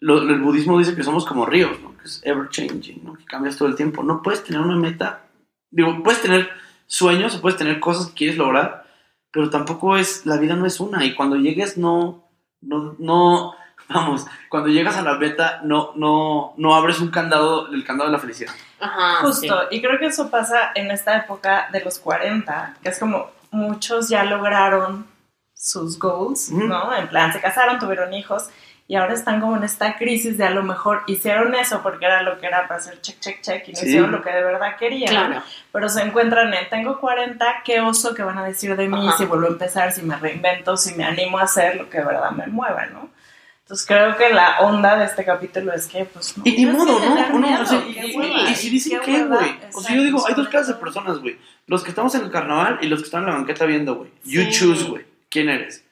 lo- 0.00 0.20
lo- 0.24 0.34
el 0.34 0.40
budismo 0.40 0.78
dice 0.78 0.94
que 0.96 1.02
somos 1.02 1.26
como 1.26 1.44
ríos, 1.46 1.78
¿no? 1.82 1.96
Que 1.98 2.04
es 2.04 2.22
ever 2.24 2.48
changing, 2.48 3.04
¿no? 3.04 3.14
Que 3.14 3.24
cambias 3.24 3.56
todo 3.56 3.68
el 3.68 3.74
tiempo. 3.76 4.02
No 4.02 4.22
puedes 4.22 4.42
tener 4.44 4.60
una 4.62 4.76
meta, 4.76 5.26
digo, 5.70 6.02
puedes 6.02 6.22
tener 6.22 6.48
sueños 6.86 7.34
o 7.36 7.40
puedes 7.42 7.58
tener 7.58 7.78
cosas 7.80 8.06
que 8.08 8.14
quieres 8.14 8.38
lograr, 8.38 8.86
pero 9.30 9.50
tampoco 9.50 9.96
es, 9.96 10.24
la 10.24 10.38
vida 10.38 10.56
no 10.56 10.64
es 10.66 10.80
una. 10.80 11.04
Y 11.04 11.14
cuando 11.14 11.36
llegues, 11.36 11.76
no, 11.76 12.26
no, 12.62 12.96
no, 12.98 13.54
vamos, 13.92 14.26
cuando 14.48 14.68
llegas 14.68 14.96
a 14.96 15.02
la 15.02 15.14
meta, 15.14 15.60
no, 15.62 15.92
no, 15.96 16.54
no 16.56 16.74
abres 16.74 17.00
un 17.00 17.10
candado, 17.10 17.68
el 17.72 17.84
candado 17.84 18.08
de 18.10 18.16
la 18.16 18.20
felicidad. 18.20 18.52
Ajá. 18.80 19.16
Justo, 19.26 19.62
y 19.70 19.80
creo 19.82 19.98
que 19.98 20.06
eso 20.06 20.30
pasa 20.30 20.70
en 20.74 20.90
esta 20.90 21.16
época 21.16 21.68
de 21.72 21.80
los 21.84 21.98
40, 21.98 22.76
que 22.82 22.88
es 22.88 22.98
como 22.98 23.30
muchos 23.50 24.08
ya 24.08 24.24
lograron 24.24 25.06
sus 25.54 25.98
goals, 25.98 26.48
Ujú. 26.50 26.64
¿no? 26.66 26.94
En 26.96 27.08
plan, 27.08 27.32
se 27.32 27.40
casaron, 27.40 27.78
tuvieron 27.78 28.14
hijos 28.14 28.48
y 28.88 28.96
ahora 28.96 29.12
están 29.12 29.40
como 29.40 29.56
en 29.56 29.62
esta 29.62 29.96
crisis 29.98 30.36
de 30.38 30.44
a 30.44 30.50
lo 30.50 30.62
mejor 30.64 31.02
hicieron 31.06 31.54
eso 31.54 31.80
porque 31.82 32.06
era 32.06 32.22
lo 32.22 32.38
que 32.40 32.46
era 32.46 32.66
para 32.66 32.80
hacer 32.80 33.00
check, 33.00 33.20
check, 33.20 33.40
check 33.42 33.68
y 33.68 33.72
no 33.72 33.78
Sí. 33.78 33.86
hicieron 33.86 34.10
lo 34.10 34.20
que 34.22 34.30
de 34.32 34.42
verdad 34.42 34.76
querían. 34.78 35.10
Claro. 35.10 35.42
Pero 35.70 35.88
se 35.88 36.02
encuentran 36.02 36.52
en, 36.54 36.68
tengo 36.70 36.98
40, 36.98 37.62
qué 37.64 37.80
oso 37.80 38.14
que 38.14 38.22
van 38.24 38.38
a 38.38 38.44
decir 38.44 38.74
de 38.74 38.88
mí 38.88 39.06
Ajá. 39.06 39.16
si 39.18 39.26
vuelvo 39.26 39.46
a 39.46 39.50
empezar, 39.50 39.92
si 39.92 40.02
me 40.02 40.16
reinvento, 40.16 40.76
si 40.76 40.94
me 40.94 41.04
animo 41.04 41.38
a 41.38 41.42
hacer 41.42 41.76
lo 41.76 41.88
que 41.90 41.98
de 41.98 42.04
verdad 42.04 42.30
me 42.32 42.46
mueva, 42.48 42.86
¿no? 42.86 43.10
Entonces 43.70 43.86
creo 43.86 44.16
que 44.16 44.34
la 44.34 44.58
onda 44.62 44.96
de 44.98 45.04
este 45.04 45.24
capítulo 45.24 45.72
es 45.72 45.86
que, 45.86 46.04
pues, 46.04 46.36
no 46.36 46.42
Y 46.44 46.50
ni 46.50 46.56
tienes 46.56 46.74
modo, 46.74 46.98
¿no? 46.98 47.26
Uno, 47.36 47.46
miedo, 47.46 47.62
o 47.62 47.66
sea, 47.66 47.78
y, 47.86 47.90
y- 48.00 48.50
y 48.50 48.54
si 48.56 48.68
dicen 48.68 48.98
qué 49.04 49.24
güey. 49.24 49.60
O 49.72 49.80
sea, 49.80 49.94
yo 49.94 50.02
digo, 50.02 50.26
hay 50.26 50.34
dos 50.34 50.48
clases 50.48 50.74
de 50.74 50.80
personas, 50.80 51.20
güey. 51.20 51.38
Los 51.68 51.84
que 51.84 51.90
estamos 51.90 52.12
en 52.16 52.22
el 52.22 52.32
carnaval 52.32 52.80
y 52.82 52.88
los 52.88 52.98
que 52.98 53.04
están 53.04 53.20
en 53.22 53.28
la 53.28 53.34
banqueta 53.36 53.66
viendo, 53.66 53.94
güey. 53.94 54.10
You 54.24 54.42
Sí. 54.42 54.50
choose, 54.50 54.84
güey. 54.88 55.06
¿Quién 55.28 55.48
eres? 55.50 55.84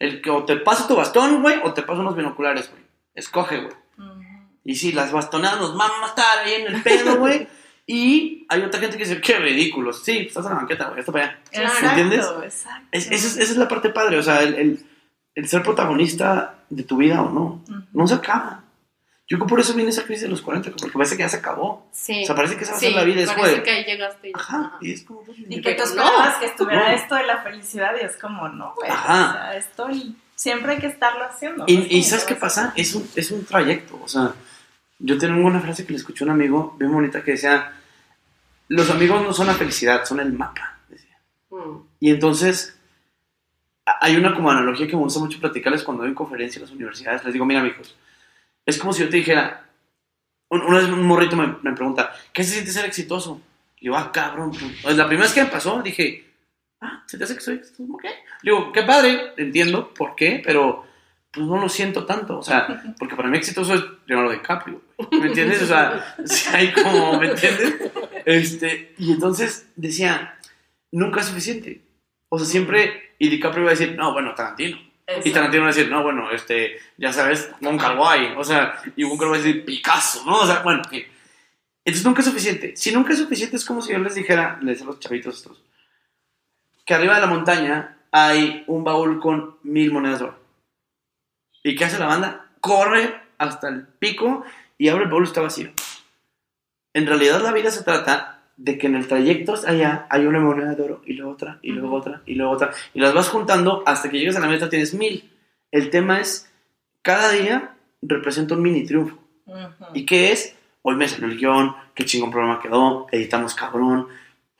El 0.00 0.20
que 0.20 0.30
o 0.30 0.44
te 0.44 0.56
pasa 0.56 0.88
tu 0.88 0.96
bastón, 0.96 1.42
güey, 1.42 1.60
o 1.62 1.72
te 1.74 1.82
pasa 1.82 2.00
unos 2.00 2.16
binoculares, 2.16 2.68
güey. 2.72 2.82
Escoge, 3.14 3.58
güey. 3.60 3.74
Y 4.64 4.74
sí, 4.74 4.90
las 4.90 5.12
bastonadas 5.12 5.60
nos 5.60 5.76
van 5.76 5.92
a 5.92 6.00
matar 6.08 6.38
ahí 6.44 6.54
en 6.54 6.74
el 6.74 6.82
pedo, 6.82 7.18
güey. 7.18 7.46
y 7.86 8.46
hay 8.48 8.62
otra 8.62 8.80
gente 8.80 8.96
que 8.96 9.04
dice, 9.04 9.20
qué 9.20 9.38
ridículos. 9.38 10.02
Sí, 10.02 10.14
pues 10.14 10.26
estás 10.30 10.46
en 10.46 10.50
la 10.54 10.56
banqueta, 10.58 10.86
güey, 10.88 10.98
está 10.98 11.12
para 11.12 11.24
allá. 11.26 11.38
Exacto, 11.52 11.86
entiendes? 11.88 12.26
exacto. 12.44 12.88
Es- 12.90 13.06
esa, 13.12 13.14
es, 13.14 13.36
esa 13.36 13.52
es 13.52 13.56
la 13.58 13.68
parte 13.68 13.90
padre, 13.90 14.18
o 14.18 14.22
sea, 14.24 14.42
el, 14.42 14.54
el- 14.54 14.86
el 15.36 15.48
ser 15.48 15.62
protagonista 15.62 16.56
de 16.70 16.82
tu 16.84 16.96
vida 16.96 17.20
o 17.22 17.30
no. 17.30 17.62
Ujú. 17.68 17.82
No 17.92 18.06
se 18.08 18.14
acaba. 18.14 18.64
Yo 19.28 19.36
creo 19.36 19.46
que 19.46 19.50
por 19.50 19.60
eso 19.60 19.74
viene 19.74 19.90
esa 19.90 20.02
crisis 20.04 20.22
de 20.22 20.28
los 20.28 20.42
40, 20.42 20.70
porque 20.72 20.90
parece 20.90 21.16
que 21.16 21.22
ya 21.22 21.28
se 21.28 21.36
acabó. 21.36 21.88
Sí. 21.92 22.22
O 22.24 22.26
sea, 22.26 22.34
parece 22.34 22.56
que 22.56 22.64
esa 22.64 22.72
va 22.72 22.78
a 22.78 22.80
Sí, 22.80 22.86
ser 22.86 22.94
la 22.96 23.04
vida. 23.04 23.20
Es 23.22 23.28
parece 23.28 23.42
como 23.46 23.56
de- 23.58 23.62
que 23.62 23.70
ahí 23.70 23.84
llegaste. 23.84 24.28
y- 24.28 24.32
Ajá, 24.34 24.56
ajá. 24.58 24.78
y 24.80 24.92
es 24.92 25.04
como... 25.04 25.22
pues, 25.22 25.38
Y 25.38 25.60
que 25.62 25.74
tú 25.74 25.82
esperabas 25.84 26.34
no. 26.34 26.40
que 26.40 26.46
estuviera 26.46 26.88
No. 26.88 26.94
esto 26.96 27.14
de 27.14 27.26
la 27.26 27.38
felicidad 27.42 27.92
y 28.00 28.04
es 28.04 28.16
como, 28.16 28.48
no, 28.48 28.74
güey. 28.74 28.90
Ajá. 28.90 29.28
O 29.28 29.32
sea, 29.32 29.56
esto 29.56 29.88
siempre 30.34 30.72
hay 30.72 30.78
que 30.78 30.88
estarlo 30.88 31.24
haciendo. 31.24 31.64
Y, 31.68 31.96
y 31.96 32.02
¿sabes 32.02 32.24
qué 32.24 32.34
pasa? 32.34 32.70
a- 32.70 32.72
Es 32.74 32.92
un, 32.96 33.08
es 33.14 33.30
un 33.30 33.44
trayecto. 33.44 34.00
O 34.02 34.08
sea, 34.08 34.34
yo 34.98 35.16
tengo 35.16 35.46
una 35.46 35.60
frase 35.60 35.86
que 35.86 35.92
le 35.92 35.98
escuché 35.98 36.24
a 36.24 36.26
un 36.26 36.32
amigo 36.32 36.74
bien 36.78 36.92
bonita 36.92 37.22
que 37.22 37.32
decía, 37.32 37.72
los 38.66 38.90
amigos 38.90 39.22
no 39.22 39.32
son 39.32 39.46
la 39.46 39.54
felicidad, 39.54 40.04
son 40.04 40.18
el 40.18 40.32
mapa. 40.32 40.78
decía. 40.88 41.16
Mm. 41.50 41.76
Y 42.00 42.10
entonces, 42.10 42.76
hay 44.00 44.16
una 44.16 44.34
como 44.34 44.50
analogía 44.50 44.86
que 44.86 44.96
me 44.96 45.02
gusta 45.02 45.20
mucho 45.20 45.40
platicarles 45.40 45.82
cuando 45.82 46.04
doy 46.04 46.14
conferencias 46.14 46.56
en 46.56 46.62
las 46.62 46.72
universidades. 46.72 47.24
Les 47.24 47.32
digo, 47.32 47.44
mira, 47.44 47.60
amigos, 47.60 47.96
es 48.66 48.78
como 48.78 48.92
si 48.92 49.02
yo 49.02 49.08
te 49.08 49.16
dijera, 49.16 49.66
un- 50.48 50.62
una 50.62 50.78
vez 50.78 50.88
un 50.88 51.06
morrito 51.06 51.36
me, 51.36 51.56
me 51.62 51.72
pregunta, 51.74 52.12
¿qué 52.32 52.44
se 52.44 52.52
siente 52.52 52.70
ser 52.72 52.84
exitoso? 52.84 53.40
Y 53.80 53.86
yo, 53.86 53.96
ah, 53.96 54.12
cabrón. 54.12 54.52
pues, 54.82 54.96
la 54.96 55.06
primera 55.06 55.24
vez 55.26 55.34
que 55.34 55.42
me 55.44 55.50
pasó, 55.50 55.80
dije, 55.82 56.24
ah, 56.80 57.02
¿se 57.06 57.16
te 57.18 57.24
hace 57.24 57.34
que 57.34 57.40
soy 57.40 57.54
exitoso? 57.56 57.90
¿Por 57.90 58.02
qué? 58.02 58.08
Digo, 58.42 58.72
qué 58.72 58.82
padre, 58.82 59.32
entiendo 59.36 59.92
por 59.94 60.14
qué, 60.14 60.42
pero 60.44 60.84
pues 61.32 61.46
no 61.46 61.60
lo 61.60 61.68
siento 61.68 62.04
tanto. 62.06 62.38
O 62.38 62.42
sea, 62.42 62.82
porque 62.98 63.14
para 63.16 63.28
mí 63.28 63.38
exitoso 63.38 63.74
es 63.74 63.82
Leonardo 64.06 64.32
DiCaprio. 64.32 64.82
¿Me 65.12 65.28
entiendes? 65.28 65.62
O 65.62 65.66
sea, 65.66 66.16
si 66.26 66.48
hay 66.54 66.72
como, 66.72 67.18
¿me 67.18 67.30
entiendes? 67.30 67.74
Este, 68.26 68.94
y 68.98 69.12
entonces 69.12 69.68
decía, 69.76 70.38
nunca 70.92 71.20
es 71.20 71.26
suficiente. 71.26 71.80
O 72.30 72.38
sea, 72.38 72.46
siempre, 72.46 73.14
y 73.18 73.28
DiCaprio 73.28 73.62
iba 73.62 73.72
a 73.72 73.74
decir, 73.74 73.96
no, 73.96 74.12
bueno, 74.12 74.34
Tarantino. 74.34 74.78
Y 75.24 75.32
Tarantino 75.32 75.64
va 75.64 75.70
a 75.70 75.74
decir, 75.74 75.90
no, 75.90 76.02
bueno, 76.02 76.30
este, 76.30 76.78
ya 76.96 77.12
sabes, 77.12 77.50
Mon 77.60 77.76
Kar-wai. 77.76 78.36
O 78.36 78.44
sea, 78.44 78.80
y 78.96 79.02
Kar-wai 79.02 79.28
va 79.30 79.34
a 79.34 79.38
decir, 79.38 79.64
Picasso, 79.64 80.24
¿no? 80.24 80.38
O 80.38 80.46
sea, 80.46 80.60
bueno. 80.62 80.82
Entonces 81.84 82.06
nunca 82.06 82.20
es 82.20 82.26
suficiente. 82.26 82.76
Si 82.76 82.92
nunca 82.92 83.12
es 83.12 83.18
suficiente, 83.18 83.56
es 83.56 83.64
como 83.64 83.82
si 83.82 83.92
yo 83.92 83.98
les 83.98 84.14
dijera, 84.14 84.58
les 84.62 84.78
decía 84.78 84.84
a 84.84 84.92
los 84.92 85.00
chavitos 85.00 85.36
estos, 85.36 85.62
que 86.86 86.94
arriba 86.94 87.16
de 87.16 87.20
la 87.20 87.26
montaña 87.26 87.98
hay 88.12 88.64
un 88.68 88.84
baúl 88.84 89.20
con 89.20 89.58
mil 89.64 89.92
monedas 89.92 90.20
de 90.20 90.24
oro. 90.26 90.38
¿Y 91.64 91.74
qué 91.74 91.84
hace 91.84 91.98
la 91.98 92.06
banda? 92.06 92.52
Corre 92.60 93.20
hasta 93.38 93.68
el 93.68 93.86
pico 93.86 94.44
y 94.78 94.88
abre 94.88 95.04
el 95.04 95.10
baúl 95.10 95.24
y 95.24 95.26
está 95.26 95.40
vacío. 95.40 95.72
En 96.92 97.06
realidad 97.06 97.40
la 97.42 97.52
vida 97.52 97.70
se 97.70 97.82
trata 97.82 98.39
de 98.60 98.76
que 98.76 98.88
en 98.88 98.94
el 98.94 99.08
trayecto 99.08 99.54
allá 99.66 100.06
hay 100.10 100.26
una 100.26 100.38
moneda 100.38 100.74
de 100.74 100.82
oro 100.82 101.02
y 101.06 101.14
luego 101.14 101.32
otra, 101.32 101.58
y 101.62 101.70
luego 101.72 101.96
otra, 101.96 102.22
y 102.26 102.34
luego 102.34 102.52
otra. 102.52 102.72
Y 102.92 103.00
las 103.00 103.14
vas 103.14 103.30
juntando 103.30 103.82
hasta 103.86 104.10
que 104.10 104.18
llegues 104.18 104.36
a 104.36 104.40
la 104.40 104.48
meta 104.48 104.68
tienes 104.68 104.92
mil. 104.92 105.30
El 105.70 105.88
tema 105.88 106.20
es, 106.20 106.52
cada 107.00 107.32
día 107.32 107.74
representa 108.02 108.54
un 108.54 108.62
mini 108.62 108.84
triunfo. 108.84 109.18
¿Y 109.94 110.04
qué 110.04 110.32
es? 110.32 110.54
Hoy 110.82 110.94
me 110.96 111.08
salió 111.08 111.28
el 111.28 111.38
guion, 111.38 111.74
qué 111.94 112.04
chingón 112.04 112.30
programa 112.30 112.60
quedó, 112.60 113.06
editamos 113.10 113.54
cabrón. 113.54 114.08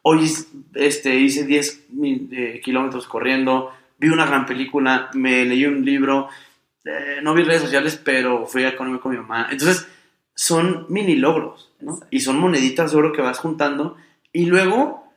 Hoy 0.01 0.31
este, 0.75 1.17
hice 1.17 1.45
10 1.45 1.91
mil, 1.91 2.29
eh, 2.33 2.61
kilómetros 2.65 3.07
corriendo, 3.07 3.71
vi 3.99 4.09
una 4.09 4.25
gran 4.25 4.47
película, 4.47 5.11
me 5.13 5.45
leí 5.45 5.67
un 5.67 5.85
libro, 5.85 6.31
eh, 6.87 7.21
no 7.23 7.35
vi 7.35 7.43
redes 7.43 7.63
sociales, 7.63 8.01
pero 8.03 8.47
fui 8.47 8.65
a 8.65 8.75
comer 8.75 8.99
con 8.99 9.13
mi 9.13 9.19
mamá. 9.19 9.49
Entonces, 9.51 9.87
son 10.35 10.87
mini 10.89 11.17
logros, 11.17 11.73
¿no? 11.81 11.93
Exacto. 11.95 12.09
Y 12.11 12.21
son 12.21 12.39
moneditas 12.39 12.93
de 12.93 12.99
oro 12.99 13.13
que 13.13 13.23
vas 13.23 13.39
juntando. 13.39 13.97
Y 14.33 14.47
luego, 14.47 15.13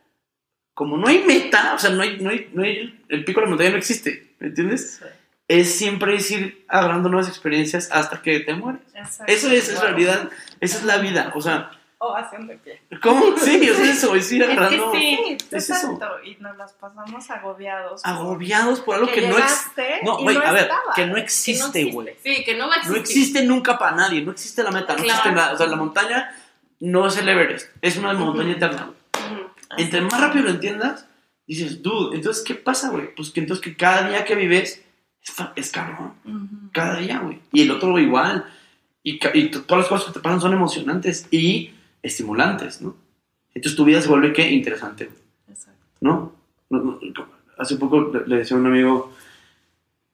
como 0.74 0.96
no 0.96 1.06
hay 1.08 1.22
meta, 1.24 1.74
o 1.74 1.78
sea, 1.78 1.90
no 1.90 2.02
hay, 2.02 2.18
no 2.20 2.30
hay, 2.30 2.50
no 2.52 2.62
hay- 2.62 3.00
el 3.08 3.24
pico 3.24 3.40
de 3.40 3.46
la 3.46 3.50
montaña 3.50 3.70
no 3.70 3.76
existe, 3.76 4.34
¿me 4.40 4.48
entiendes? 4.48 5.00
Es 5.46 5.74
siempre 5.76 6.16
es 6.16 6.30
ir 6.30 6.64
agarrando 6.68 7.08
nuevas 7.08 7.28
experiencias 7.28 7.90
hasta 7.92 8.22
que 8.22 8.40
te 8.40 8.54
mueres. 8.54 8.80
Eso 9.26 9.50
es, 9.50 9.72
Wow. 9.74 9.82
realidad, 9.82 10.30
esa 10.60 10.78
es 10.78 10.84
la 10.84 10.98
vida. 10.98 11.32
O 11.34 11.40
sea, 11.42 11.70
O 12.06 12.16
haciendo 12.16 12.52
pie. 12.58 12.82
¿cómo? 13.02 13.36
Sí, 13.38 13.56
es 13.62 13.78
eso, 13.78 14.14
es 14.14 14.30
ir 14.32 14.42
Es 14.42 14.82
sí, 14.92 15.36
es 15.50 15.70
eso. 15.70 15.92
exacto. 15.92 16.06
Y 16.24 16.36
nos 16.42 16.56
las 16.56 16.72
pasamos 16.74 17.30
agobiados. 17.30 18.02
por- 18.02 18.10
Agobiados 18.10 18.80
por 18.80 18.94
algo 18.96 19.06
que, 19.08 19.20
que, 19.22 19.28
no 19.28 19.38
existe. 19.38 20.00
No, 20.02 20.18
güey, 20.18 20.36
a 20.36 20.52
ver, 20.52 20.62
estaba. 20.62 20.94
que 20.94 21.06
no 21.06 21.12
no 21.12 21.18
existe, 21.18 21.84
güey. 21.84 22.14
Sí, 22.22 22.44
que 22.44 22.54
no 22.56 22.68
va 22.68 22.74
a 22.74 22.76
existir. 22.76 22.96
No 22.96 23.00
existe 23.02 23.44
nunca 23.44 23.78
para 23.78 23.96
nadie, 23.96 24.20
no 24.22 24.32
existe 24.32 24.62
la 24.62 24.70
meta, 24.70 24.94
no 24.94 25.02
Claro. 25.02 25.08
existe 25.10 25.32
nada. 25.32 25.52
O 25.54 25.56
sea, 25.56 25.66
la 25.66 25.76
montaña 25.76 26.34
no 26.80 27.06
es 27.06 27.16
el 27.16 27.28
Everest, 27.28 27.70
es 27.80 27.96
una 27.96 28.12
montaña 28.12 28.52
eterna. 28.52 28.90
Entre 29.76 30.00
más 30.00 30.20
rápido 30.20 30.44
lo 30.44 30.50
entiendas, 30.50 31.06
dices, 31.46 31.82
dude, 31.82 32.16
entonces, 32.16 32.44
¿qué 32.44 32.54
pasa, 32.54 32.90
güey? 32.90 33.14
Pues 33.14 33.30
que 33.30 33.40
entonces 33.40 33.62
que 33.64 33.76
cada 33.76 34.08
día 34.08 34.24
que 34.24 34.34
vives 34.34 34.82
es, 35.22 35.34
es 35.56 35.70
cabrón. 35.70 36.14
Cada 36.72 36.96
día, 36.98 37.18
güey. 37.18 37.40
Y 37.52 37.62
el 37.62 37.70
otro 37.70 37.98
igual. 37.98 38.46
Y, 39.02 39.20
y 39.34 39.48
todas 39.50 39.82
las 39.82 39.88
cosas 39.88 40.06
que 40.06 40.12
te 40.14 40.20
pasan 40.20 40.40
son 40.40 40.52
emocionantes 40.54 41.26
y 41.30 41.73
estimulantes, 42.04 42.80
¿no? 42.80 42.94
Entonces 43.54 43.76
tu 43.76 43.84
vida 43.84 44.00
se 44.00 44.08
vuelve, 44.08 44.32
¿qué? 44.32 44.50
Interesante, 44.50 45.10
Exacto. 45.48 45.80
¿no? 46.00 46.32
No- 46.70 46.80
no- 46.80 47.34
Hace 47.56 47.76
poco 47.76 48.10
le, 48.12 48.26
le 48.26 48.36
decía 48.38 48.56
a 48.56 48.60
un 48.60 48.66
amigo, 48.66 49.12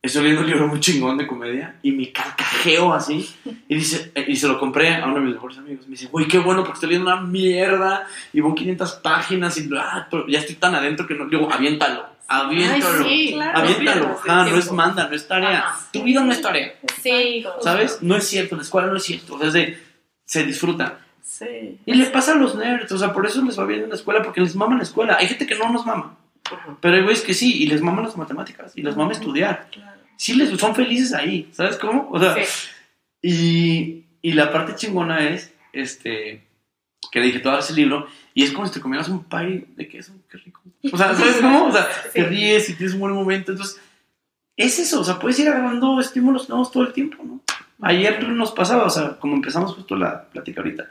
estoy 0.03 0.23
leyendo 0.25 0.43
un 0.43 0.47
libro 0.51 0.69
muy 0.69 0.79
chingón 0.81 1.17
de 1.17 1.27
comedia 1.27 1.77
y 1.83 1.93
me 1.93 2.13
carcajeo 2.13 2.93
así. 2.93 3.29
Y, 3.67 3.75
dice, 3.77 4.13
y 4.27 4.37
se 4.37 4.47
lo 4.47 4.59
compré 4.61 4.95
a 4.95 5.07
uno 5.07 5.15
de 5.17 5.21
mis 5.23 5.35
mejores 5.35 5.57
amigos. 5.59 5.87
Me 5.87 5.93
dice, 5.93 6.07
güey, 6.09 6.29
qué 6.29 6.39
bueno 6.39 6.61
porque 6.63 6.75
estoy 6.75 6.91
leyendo 6.91 7.11
una 7.13 7.23
mierda 7.23 8.07
y 8.35 8.41
van 8.41 8.55
500 8.55 8.93
páginas 8.97 9.57
y 9.57 9.71
ah, 9.75 10.07
pero 10.11 10.27
ya 10.29 10.39
estoy 10.41 10.57
tan 10.57 10.75
adentro 10.75 11.07
que 11.07 11.15
no. 11.15 11.27
Digo, 11.29 11.51
aviéntalo, 11.51 12.05
aviéntalo. 12.29 13.05
Ay, 13.07 13.27
sí, 13.29 13.33
claro. 13.33 13.59
Aviéntalo, 13.59 14.07
ajá, 14.23 14.45
no 14.51 14.57
es 14.59 14.71
manda, 14.73 15.09
no 15.09 15.17
es 15.17 15.27
tarea. 15.27 15.59
Ajá. 15.61 15.89
Tu 15.93 16.03
vida 16.03 16.23
no 16.23 16.33
es 16.33 16.43
tarea. 16.43 16.75
Sí. 17.03 17.43
¿Sabes? 17.63 18.03
No 18.03 18.17
es 18.17 18.25
cierto, 18.27 18.55
la 18.57 18.63
escuela 18.63 18.89
no 18.89 18.97
es 18.97 19.03
cierto. 19.03 19.35
O 19.35 19.39
sea, 19.39 19.49
es 19.49 19.55
de- 19.55 19.79
se 20.27 20.45
disfruta. 20.45 20.99
Sí. 21.41 21.79
Y 21.87 21.95
le 21.95 22.07
pasa 22.07 22.33
a 22.33 22.37
los 22.37 22.55
nerds, 22.55 22.93
o 22.93 22.99
sea, 22.99 23.13
por 23.13 23.25
eso 23.27 23.43
les 23.43 23.59
va 23.59 23.65
bien 23.65 23.83
en 23.85 23.89
la 23.89 23.95
escuela, 23.95 24.23
porque 24.23 24.41
les 24.43 24.55
mama 24.55 24.77
la 24.77 24.83
escuela. 24.83 25.17
Hay 25.19 25.27
gente 25.27 25.47
que 25.47 25.55
no 25.57 25.71
nos 25.73 25.87
mama, 25.87 26.17
Ujú. 26.53 26.77
pero 26.81 26.97
hay 26.97 27.03
güeyes 27.03 27.23
que 27.23 27.33
sí, 27.35 27.63
y 27.63 27.67
les 27.67 27.81
maman 27.81 28.05
las 28.05 28.17
matemáticas, 28.17 28.73
y 28.77 28.83
les 28.83 28.95
mama 28.97 29.13
estudiar. 29.13 29.69
Claro. 29.73 30.01
Sí, 30.17 30.35
les, 30.35 30.51
son 30.61 30.75
felices 30.75 31.15
ahí, 31.15 31.49
¿sabes 31.53 31.77
cómo? 31.79 32.09
O 32.13 32.21
sea, 32.21 32.35
Sí. 32.35 32.69
y, 33.23 34.05
y 34.23 34.33
la 34.35 34.53
parte 34.53 34.75
chingona 34.77 35.29
es, 35.31 35.53
este, 35.73 36.47
que 37.11 37.21
le 37.21 37.27
dije 37.27 37.41
todo 37.41 37.59
ese 37.59 37.73
libro, 37.75 38.07
y 38.35 38.45
es 38.45 38.53
como 38.53 38.67
si 38.67 38.75
te 38.75 38.81
comieras 38.81 39.09
un 39.09 39.25
pie 39.25 39.67
de 39.77 39.89
queso, 39.89 40.13
qué 40.31 40.37
rico. 40.39 40.61
O 40.93 40.97
sea, 40.99 41.15
¿sabes 41.15 41.37
cómo? 41.41 41.67
O 41.67 41.73
sea, 41.73 41.89
te 42.13 42.21
Sí. 42.23 42.27
ríes 42.29 42.69
y 42.71 42.75
tienes 42.75 42.95
un 42.95 43.01
buen 43.01 43.15
momento, 43.15 43.53
entonces, 43.53 43.81
es 44.57 44.79
eso, 44.79 45.01
o 45.01 45.05
sea, 45.05 45.19
puedes 45.19 45.39
ir 45.39 45.49
agarrando 45.49 45.99
estímulos 46.01 46.49
nuevos 46.49 46.71
todo 46.71 46.83
el 46.83 46.93
tiempo, 46.93 47.23
¿no? 47.25 47.41
Ayer 47.83 48.23
nos 48.29 48.53
pasaba, 48.53 48.85
o 48.85 48.91
sea, 48.91 49.17
como 49.19 49.35
empezamos 49.37 49.75
justo 49.75 49.97
la 49.97 50.25
plática 50.29 50.61
ahorita, 50.61 50.91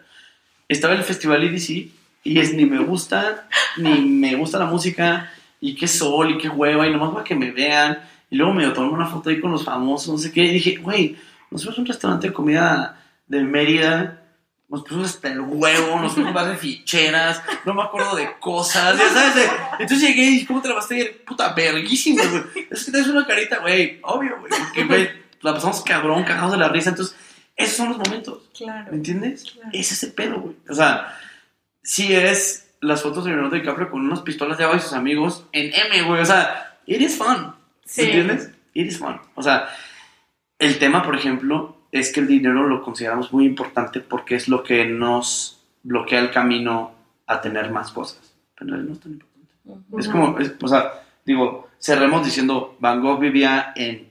estaba 0.70 0.94
el 0.94 1.04
festival 1.04 1.44
EDC 1.44 1.92
y 2.24 2.40
es 2.40 2.54
ni 2.54 2.66
me 2.66 2.80
gusta, 2.80 3.48
ni 3.78 4.02
me 4.02 4.36
gusta 4.36 4.60
la 4.60 4.66
música, 4.66 5.32
y 5.62 5.76
qué 5.76 5.88
sol, 5.88 6.32
y 6.32 6.38
qué 6.38 6.50
hueva, 6.50 6.88
y 6.88 6.92
nomás 6.92 7.12
para 7.12 7.24
que 7.24 7.36
me 7.36 7.52
vean, 7.52 8.00
y 8.30 8.36
luego 8.36 8.54
me 8.54 8.68
tomé 8.70 8.90
una 8.90 9.08
foto 9.08 9.30
ahí 9.30 9.40
con 9.40 9.52
los 9.52 9.66
famosos, 9.66 10.14
no 10.14 10.18
sé 10.18 10.32
qué, 10.32 10.44
y 10.44 10.54
dije, 10.54 10.76
güey, 10.78 11.18
nos 11.50 11.64
fuimos 11.64 11.78
a 11.78 11.82
un 11.82 11.88
restaurante 11.88 12.28
de 12.28 12.34
comida 12.34 13.04
de 13.28 13.42
Mérida, 13.42 14.24
nos 14.68 14.84
pusimos 14.84 15.10
hasta 15.10 15.30
el 15.30 15.42
huevo, 15.42 16.00
nos 16.00 16.14
fuimos 16.14 16.36
a 16.36 16.46
de 16.46 16.56
ficheras, 16.56 17.42
no 17.66 17.74
me 17.74 17.82
acuerdo 17.82 18.16
de 18.16 18.30
cosas, 18.40 18.98
ya 18.98 19.10
sabes, 19.10 19.50
entonces 19.80 20.08
llegué 20.08 20.24
y 20.24 20.30
dije, 20.32 20.46
¿cómo 20.46 20.62
te 20.62 20.70
la 20.70 20.80
a 20.80 20.94
ir? 20.94 21.24
Puta, 21.26 21.54
verguísima, 21.54 22.24
güey, 22.24 22.68
es 22.70 22.86
que 22.86 22.92
tienes 22.92 23.10
una 23.10 23.26
carita, 23.26 23.60
güey, 23.60 24.00
obvio, 24.04 24.38
güey, 24.40 24.52
porque, 24.52 24.84
güey, 24.84 25.10
la 25.42 25.54
pasamos 25.54 25.82
cabrón, 25.82 26.24
cagados 26.24 26.52
de 26.52 26.58
la 26.58 26.70
risa, 26.70 26.92
entonces, 26.92 27.16
esos 27.60 27.78
son 27.78 27.90
los 27.90 27.98
momentos. 27.98 28.50
Claro. 28.58 28.92
¿Me 28.92 28.98
entiendes? 28.98 29.44
Claro. 29.52 29.70
Es 29.74 29.92
ese 29.92 30.08
pedo, 30.08 30.40
güey. 30.40 30.56
O 30.68 30.74
sea, 30.74 31.16
sí 31.84 32.14
es 32.14 32.72
las 32.82 33.02
fotos 33.04 33.26
de 33.26 33.32
Leonardo 33.32 33.56
DiCaprio 33.56 33.90
con 33.92 34.02
unas 34.02 34.22
pistolas 34.22 34.58
de 34.58 34.64
agua 34.64 34.78
y 34.78 34.82
sus 34.82 34.94
amigos 34.94 35.46
en 35.52 35.72
M, 35.74 36.02
güey. 36.04 36.22
O 36.22 36.26
sea, 36.26 36.78
it 36.86 37.02
is 37.02 37.18
fun. 37.18 37.54
Sí. 37.86 38.02
¿Me 38.02 38.08
entiendes? 38.08 38.52
It 38.74 38.88
is 38.88 38.98
fun. 38.98 39.20
O 39.36 39.44
sea, 39.44 39.68
el 40.58 40.80
tema, 40.80 41.04
por 41.04 41.16
ejemplo, 41.16 41.78
es 41.92 42.12
que 42.14 42.20
el 42.22 42.28
dinero 42.28 42.68
lo 42.68 42.82
consideramos 42.84 43.34
muy 43.34 43.46
importante 43.46 44.00
porque 44.00 44.36
es 44.36 44.48
lo 44.48 44.64
que 44.64 44.86
nos 44.86 45.62
bloquea 45.84 46.20
el 46.20 46.32
camino 46.32 46.94
a 47.28 47.42
tener 47.42 47.72
más 47.72 47.92
cosas. 47.92 48.34
Pero 48.56 48.78
no 48.78 48.94
es 48.94 49.00
tan 49.00 49.14
importante. 49.14 49.54
Es 50.00 50.08
como, 50.08 50.38
es- 50.40 50.54
o 50.62 50.68
sea, 50.68 51.02
digo, 51.26 51.70
cerremos 51.82 52.24
diciendo, 52.26 52.78
Van 52.80 53.02
Gogh 53.02 53.20
vivía 53.20 53.74
en 53.76 54.10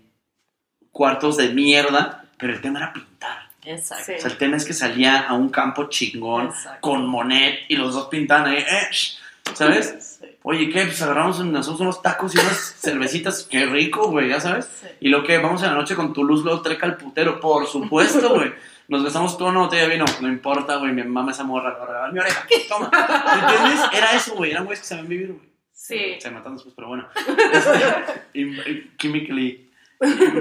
cuartos 0.91 1.37
de 1.37 1.51
mierda, 1.51 2.25
pero 2.39 2.53
el 2.53 2.61
tema 2.61 2.79
era 2.81 2.93
pintar. 2.93 3.38
Exacto. 3.69 4.05
Sí. 4.07 4.13
O 4.17 4.21
sea, 4.21 4.31
el 4.31 4.39
tema 4.39 4.57
es 4.57 4.65
que 4.65 4.73
salía 4.73 5.21
a 5.21 5.35
un 5.35 5.51
campo 5.51 5.89
chingón 5.89 6.47
Exacto. 6.47 6.81
con 6.81 7.07
Monet 7.07 7.61
y 7.69 7.77
los 7.77 7.93
dos 7.95 8.09
pintaban 8.09 8.47
ahí, 8.47 8.59
eh, 8.59 8.89
¿sabes? 9.55 9.95
Sí. 10.19 10.27
Oye, 10.43 10.69
¿qué? 10.69 10.85
Pues 10.85 11.01
agarramos 11.01 11.39
nosotros 11.45 11.81
unos 11.81 12.03
tacos 12.03 12.35
y 12.35 12.39
unas 12.39 12.75
cervecitas, 12.81 13.47
qué 13.49 13.67
rico, 13.67 14.11
güey, 14.11 14.29
ya 14.29 14.41
sabes. 14.41 14.69
Sí. 14.81 14.89
Y 15.01 15.09
lo 15.11 15.23
que 15.23 15.39
vamos 15.39 15.63
en 15.63 15.69
la 15.69 15.75
noche 15.75 15.95
con 15.95 16.13
tu 16.13 16.25
luz, 16.25 16.43
luego 16.43 16.61
treca 16.61 16.87
al 16.87 16.97
putero, 16.97 17.39
por 17.39 17.67
supuesto, 17.69 18.31
güey. 18.35 18.53
Nos 18.89 19.05
gastamos 19.05 19.39
toda 19.39 19.51
una 19.51 19.61
botella 19.61 19.83
de 19.83 19.91
vino, 19.91 20.07
no 20.21 20.27
importa, 20.27 20.77
güey, 20.77 20.93
mi 20.93 21.05
mamá 21.05 21.31
esa 21.31 21.45
morra, 21.45 21.69
agarra 21.71 22.11
mi 22.11 22.19
oreja, 22.19 22.45
toma. 22.69 22.91
¿Entiendes? 22.91 23.81
Era 23.93 24.13
eso, 24.13 24.35
güey, 24.35 24.51
eran 24.51 24.65
güeyes 24.65 24.81
que 24.81 24.87
sabían 24.87 25.09
vivir, 25.09 25.33
güey. 25.35 25.49
Sí. 25.73 26.17
Se 26.19 26.31
matan 26.31 26.55
después, 26.55 26.75
pero 26.75 26.89
bueno. 26.89 27.07
Este, 27.53 28.91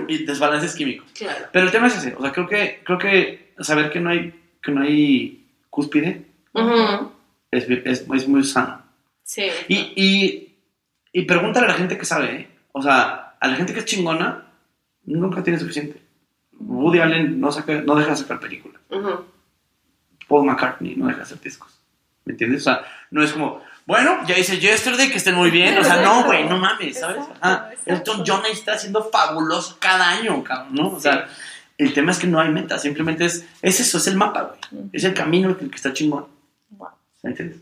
y, 0.08 0.26
desbalances 0.26 0.76
químicos. 0.76 1.10
Claro. 1.14 1.48
Pero 1.52 1.66
el 1.66 1.72
tema 1.72 1.88
es 1.88 1.98
ese, 1.98 2.16
o 2.18 2.22
sea, 2.22 2.32
creo 2.32 2.48
que, 2.48 2.82
creo 2.84 2.98
que 2.98 3.54
saber 3.60 3.90
que 3.90 4.00
no 4.00 4.10
hay, 4.10 4.34
que 4.62 4.72
no 4.72 4.82
hay 4.82 5.48
cúspide 5.70 6.26
Ujú. 6.54 7.12
es, 7.52 7.70
es, 7.70 8.06
es 8.14 8.28
muy 8.28 8.44
sano. 8.44 8.84
Sí. 9.24 9.48
Y, 9.68 9.76
y, 9.96 10.58
y 11.12 11.22
pregúntale 11.24 11.66
a 11.66 11.70
la 11.70 11.76
gente 11.76 11.98
que 11.98 12.06
sabe, 12.06 12.36
¿eh? 12.36 12.50
o 12.72 12.82
sea, 12.82 13.36
a 13.40 13.48
la 13.48 13.56
gente 13.56 13.74
que 13.74 13.80
es 13.80 13.86
chingona, 13.86 14.52
nunca 15.06 15.44
tiene 15.44 15.60
suficiente. 15.60 16.02
Woody 16.60 17.00
Allen 17.00 17.40
no, 17.40 17.52
saca, 17.52 17.82
no 17.82 17.96
deja 17.96 18.12
de 18.12 18.18
sacar 18.18 18.40
películas. 18.40 18.82
Paul 20.28 20.46
McCartney 20.46 20.96
no 20.96 21.08
deja 21.08 21.18
de 21.18 21.24
hacer 21.24 21.40
discos. 21.40 21.80
¿Me 22.26 22.34
entiendes? 22.34 22.62
O 22.62 22.64
sea, 22.66 22.86
no 23.12 23.24
es 23.24 23.32
como, 23.32 23.62
bueno, 23.88 24.20
ya 24.28 24.38
hice 24.38 24.60
Yesterday, 24.60 25.10
que 25.10 25.18
estén 25.18 25.34
muy 25.34 25.50
bien. 25.50 25.78
O 25.78 25.84
sea, 25.84 26.02
no, 26.02 26.26
güey, 26.26 26.44
no 26.44 26.58
mames, 26.58 27.00
¿sabes? 27.00 27.24
Ajá. 27.40 27.70
exacto. 27.72 27.94
Elton 27.94 28.24
John 28.28 28.46
ahí 28.46 28.52
está 28.52 28.74
haciendo 28.74 29.10
fabuloso 29.10 29.78
cada 29.80 30.10
año, 30.10 30.44
cabrón, 30.44 30.76
¿no? 30.76 30.88
O 30.90 31.00
sea, 31.00 31.30
el 31.78 31.94
tema 31.94 32.12
es 32.12 32.20
que 32.20 32.28
no 32.28 32.42
hay 32.42 32.50
meta, 32.50 32.78
simplemente 32.80 33.24
es, 33.24 33.48
es 33.62 33.80
eso, 33.80 33.98
es 33.98 34.08
el 34.08 34.18
mapa, 34.18 34.58
güey. 34.72 34.90
Es 34.92 35.06
el 35.06 35.14
camino 35.14 35.50
el 35.50 35.70
que 35.70 35.76
está 35.76 35.94
chingón. 35.94 36.28
Wow. 36.72 36.90
¿Me 37.24 37.30
entiendes? 37.30 37.62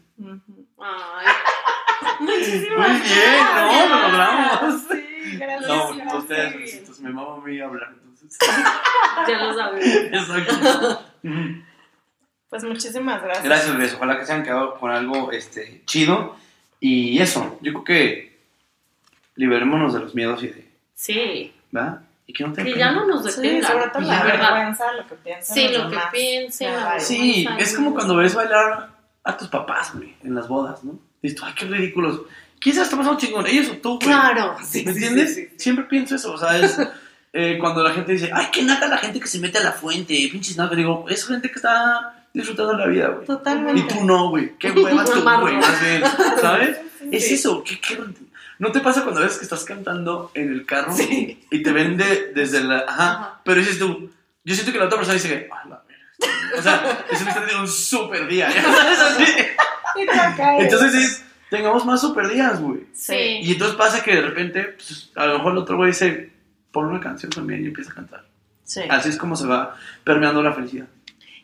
Ay. 0.80 1.28
Muchísimas 2.20 2.90
Muy 2.90 3.00
bien, 3.02 3.46
no, 3.56 3.90
lo 3.90 4.02
logramos. 4.08 4.82
Sí, 4.90 5.38
gracias. 5.38 5.68
No, 5.68 5.96
gracias. 5.96 6.14
ustedes, 6.16 6.74
entonces 6.74 7.04
me 7.04 7.10
mama 7.12 7.36
a 7.36 7.46
mí 7.46 7.60
hablar, 7.60 7.94
entonces. 7.94 8.38
Ya 9.28 9.44
lo 9.44 9.54
sabes. 9.54 9.86
Exacto. 10.12 11.06
Pues 12.56 12.64
muchísimas 12.64 13.22
gracias. 13.22 13.44
Gracias, 13.44 13.76
Luis. 13.76 13.94
Ojalá 13.96 14.18
que 14.18 14.26
se 14.26 14.32
hayan 14.32 14.46
quedado 14.46 14.76
con 14.80 14.92
algo 14.92 15.32
este, 15.34 15.82
chido. 15.86 16.38
Y 16.80 17.20
eso, 17.20 17.58
yo 17.62 17.74
creo 17.74 17.84
que 17.84 18.40
liberémonos 19.36 19.94
de 19.94 20.00
los 20.00 20.16
miedos 20.16 20.42
y 20.44 20.48
de. 20.48 20.72
Sí. 20.94 21.54
¿Verdad? 21.72 22.00
Y 22.28 22.32
que 22.34 22.44
no 22.46 22.54
te 22.54 22.64
Que 22.64 22.78
ya 22.78 22.92
no 22.92 23.06
nos 23.06 23.26
Sí, 23.34 23.42
detengan. 23.42 23.72
sobre 23.72 23.90
todo 23.90 24.02
la 24.04 24.24
verdad. 24.24 24.54
vergüenza, 24.54 24.94
lo 24.94 25.08
que 25.08 25.16
piensan 25.16 25.56
Sí, 25.56 25.68
lo 25.68 25.90
que 25.90 25.98
piensen. 26.14 26.74
La. 26.74 27.00
Sí, 27.00 27.48
es 27.60 27.76
como 27.76 27.94
cuando 27.94 28.16
ves 28.16 28.34
bailar 28.34 28.90
a 29.24 29.38
tus 29.38 29.48
papás, 29.50 29.94
güey, 29.94 30.16
en 30.24 30.34
las 30.36 30.48
bodas, 30.48 30.84
¿no? 30.84 30.98
Dices, 31.22 31.40
ay, 31.44 31.54
qué 31.58 31.66
ridículos. 31.66 32.22
¿Quién 32.60 32.74
se 32.74 32.80
la 32.80 32.86
está 32.86 32.98
pasando 32.98 33.20
chingón? 33.20 33.46
¿Ellos 33.48 33.68
o 33.70 33.78
tú, 33.78 33.96
güey? 33.98 34.08
Claro. 34.08 34.56
¿Me 34.58 34.66
Sí, 34.66 34.80
sí, 34.84 34.88
entiendes? 34.90 35.36
sí, 35.36 35.42
sí, 35.42 35.48
sí. 35.52 35.56
Siempre 35.60 35.86
pienso 35.86 36.16
eso, 36.16 36.34
o 36.34 36.38
sea, 36.38 36.58
es 36.58 36.80
eh, 37.34 37.58
cuando 37.60 37.84
la 37.84 37.92
gente 37.92 38.14
dice, 38.14 38.30
ay, 38.34 38.48
qué 38.52 38.64
nada 38.64 38.88
la 38.88 38.98
gente 38.98 39.20
que 39.20 39.28
se 39.28 39.40
mete 39.40 39.58
a 39.58 39.64
la 39.64 39.72
fuente, 39.74 40.14
pinches 40.32 40.56
nada. 40.58 40.74
Digo, 40.76 41.06
es 41.10 41.28
gente 41.28 41.50
que 41.50 41.56
está 41.56 42.15
disfrutando 42.36 42.74
la 42.78 42.88
vida, 42.88 43.08
güey. 43.10 43.26
Totalmente. 43.26 43.82
Y 43.82 43.88
tú 43.88 44.04
no, 44.06 44.30
güey. 44.30 44.56
Qué 44.58 44.72
hueva 44.72 45.04
tú, 45.06 45.22
güey. 45.22 45.56
Más 45.58 45.82
bien, 45.82 46.04
¿sabes? 46.42 46.78
Sí. 47.00 47.10
Es 47.12 47.32
eso. 47.32 47.64
¿qué, 47.64 47.80
qué- 47.80 48.00
no 48.58 48.72
te 48.72 48.80
pasa 48.80 49.04
cuando 49.04 49.22
ves 49.22 49.38
que 49.38 49.44
estás 49.44 49.66
cantando 49.66 50.32
en 50.34 50.50
el 50.52 50.66
carro 50.66 50.94
Sí. 50.96 51.46
y 51.52 51.62
te 51.64 51.72
vende 51.72 52.32
desde 52.34 52.64
la. 52.64 52.80
Ajá. 52.88 53.12
Ajá. 53.12 53.42
Pero 53.44 53.60
dices 53.60 53.78
tú, 53.80 54.10
yo 54.44 54.54
siento 54.56 54.72
que 54.72 54.80
la 54.80 54.86
otra 54.86 54.98
persona 54.98 55.16
dice 55.16 55.28
que, 55.30 55.50
ah, 55.52 55.68
la 55.68 55.84
verga. 55.88 56.60
O 56.60 56.62
sea, 56.62 57.06
es 57.12 57.22
me 57.22 57.28
está 57.30 57.42
teniendo 57.42 57.64
un 57.64 57.68
super 57.68 58.28
día. 58.28 58.50
¿ya 58.54 58.62
sabes? 58.64 59.00
Así. 59.00 59.24
Y 59.98 60.06
te 60.06 60.12
caes. 60.38 60.64
Entonces 60.64 60.94
es, 60.96 61.26
tengamos 61.50 61.86
más 61.86 62.00
super 62.02 62.28
días, 62.30 62.62
güey. 62.62 62.86
Sí. 62.94 63.40
Y 63.42 63.52
entonces 63.54 63.76
pasa 63.76 64.02
que 64.04 64.16
de 64.16 64.22
repente, 64.22 64.64
pues, 64.64 65.12
a 65.16 65.26
lo 65.26 65.38
mejor 65.38 65.52
el 65.52 65.58
otro 65.60 65.76
güey 65.78 65.90
dice, 65.92 66.32
pon 66.72 66.86
una 66.86 67.02
canción 67.02 67.32
también 67.32 67.62
y 67.64 67.68
empieza 67.68 67.92
a 67.92 67.96
cantar. 67.96 68.26
Sí. 68.64 68.82
Así 68.90 69.10
es 69.10 69.18
como 69.18 69.36
se 69.36 69.48
va 69.48 69.76
permeando 70.06 70.42
la 70.42 70.54
felicidad. 70.54 70.88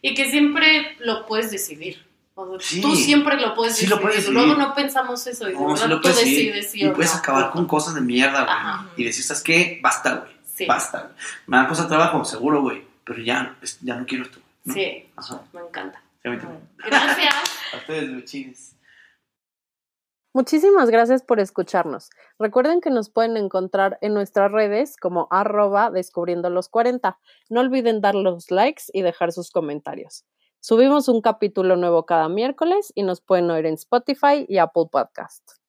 Y 0.02 0.14
que 0.14 0.30
siempre 0.32 0.96
lo 1.00 1.26
puedes 1.26 1.52
decidir. 1.52 2.06
O 2.36 2.60
sea, 2.60 2.68
Sí. 2.70 2.82
Tú 2.82 2.96
siempre 2.96 3.40
lo 3.40 3.54
puedes 3.54 3.76
Sí 3.76 3.82
decidir. 3.86 3.96
lo 3.96 4.02
puedes 4.02 4.18
decidir. 4.18 4.34
Luego 4.46 4.56
no 4.56 4.74
pensamos 4.74 5.28
eso. 5.28 5.50
Y 5.50 5.54
No, 5.54 5.76
sí 5.78 5.88
lo 5.88 5.96
tú 5.98 6.02
puedes 6.04 6.18
decir. 6.20 6.54
decides 6.54 6.72
sí 6.72 6.84
Y 6.84 6.90
puedes 6.90 7.14
no. 7.14 7.20
acabar 7.20 7.52
con 7.52 7.68
cosas 7.68 7.94
de 7.96 8.02
mierda, 8.02 8.44
Ajá. 8.44 8.84
güey. 8.84 9.02
Y 9.02 9.04
decir, 9.06 9.24
¿sabes 9.24 9.44
qué? 9.44 9.80
Basta, 9.84 10.16
güey. 10.16 10.32
Sí. 10.56 10.66
Basta. 10.66 11.12
Me 11.48 11.58
da 11.58 11.68
cosa 11.68 11.88
trabajo, 11.88 12.24
seguro, 12.26 12.62
güey. 12.62 12.84
Pero 13.04 13.22
ya, 13.22 13.56
ya 13.82 13.96
no 13.96 14.06
quiero 14.06 14.24
esto. 14.24 14.40
¿no? 14.64 14.74
Sí, 14.74 15.06
Ajá. 15.16 15.42
me 15.54 15.60
encanta. 15.62 16.02
Sí. 16.24 16.30
Gracias. 16.86 17.36
A 17.74 17.78
ustedes, 17.78 18.10
luchines. 18.10 18.76
Muchísimas 20.34 20.90
gracias 20.90 21.24
por 21.24 21.42
escucharnos. 21.42 22.10
Recuerden 22.40 22.80
que 22.80 22.90
nos 22.90 23.10
pueden 23.10 23.36
encontrar 23.36 23.98
en 24.00 24.14
nuestras 24.14 24.50
redes 24.50 24.96
como 24.96 25.28
arroba 25.30 25.92
descubriendo 25.92 26.50
los 26.50 26.70
40. 26.70 27.20
No 27.50 27.60
olviden 27.60 28.00
dar 28.00 28.16
los 28.16 28.50
likes 28.50 28.84
y 28.94 29.02
dejar 29.02 29.34
sus 29.34 29.52
comentarios. 29.52 30.24
Subimos 30.62 31.10
un 31.10 31.22
capítulo 31.22 31.76
nuevo 31.76 32.06
cada 32.06 32.30
miércoles 32.30 32.94
y 32.96 33.04
nos 33.04 33.20
pueden 33.20 33.52
oír 33.52 33.66
en 33.66 33.74
Spotify 33.74 34.46
y 34.48 34.60
Apple 34.60 34.86
Podcast. 34.90 35.61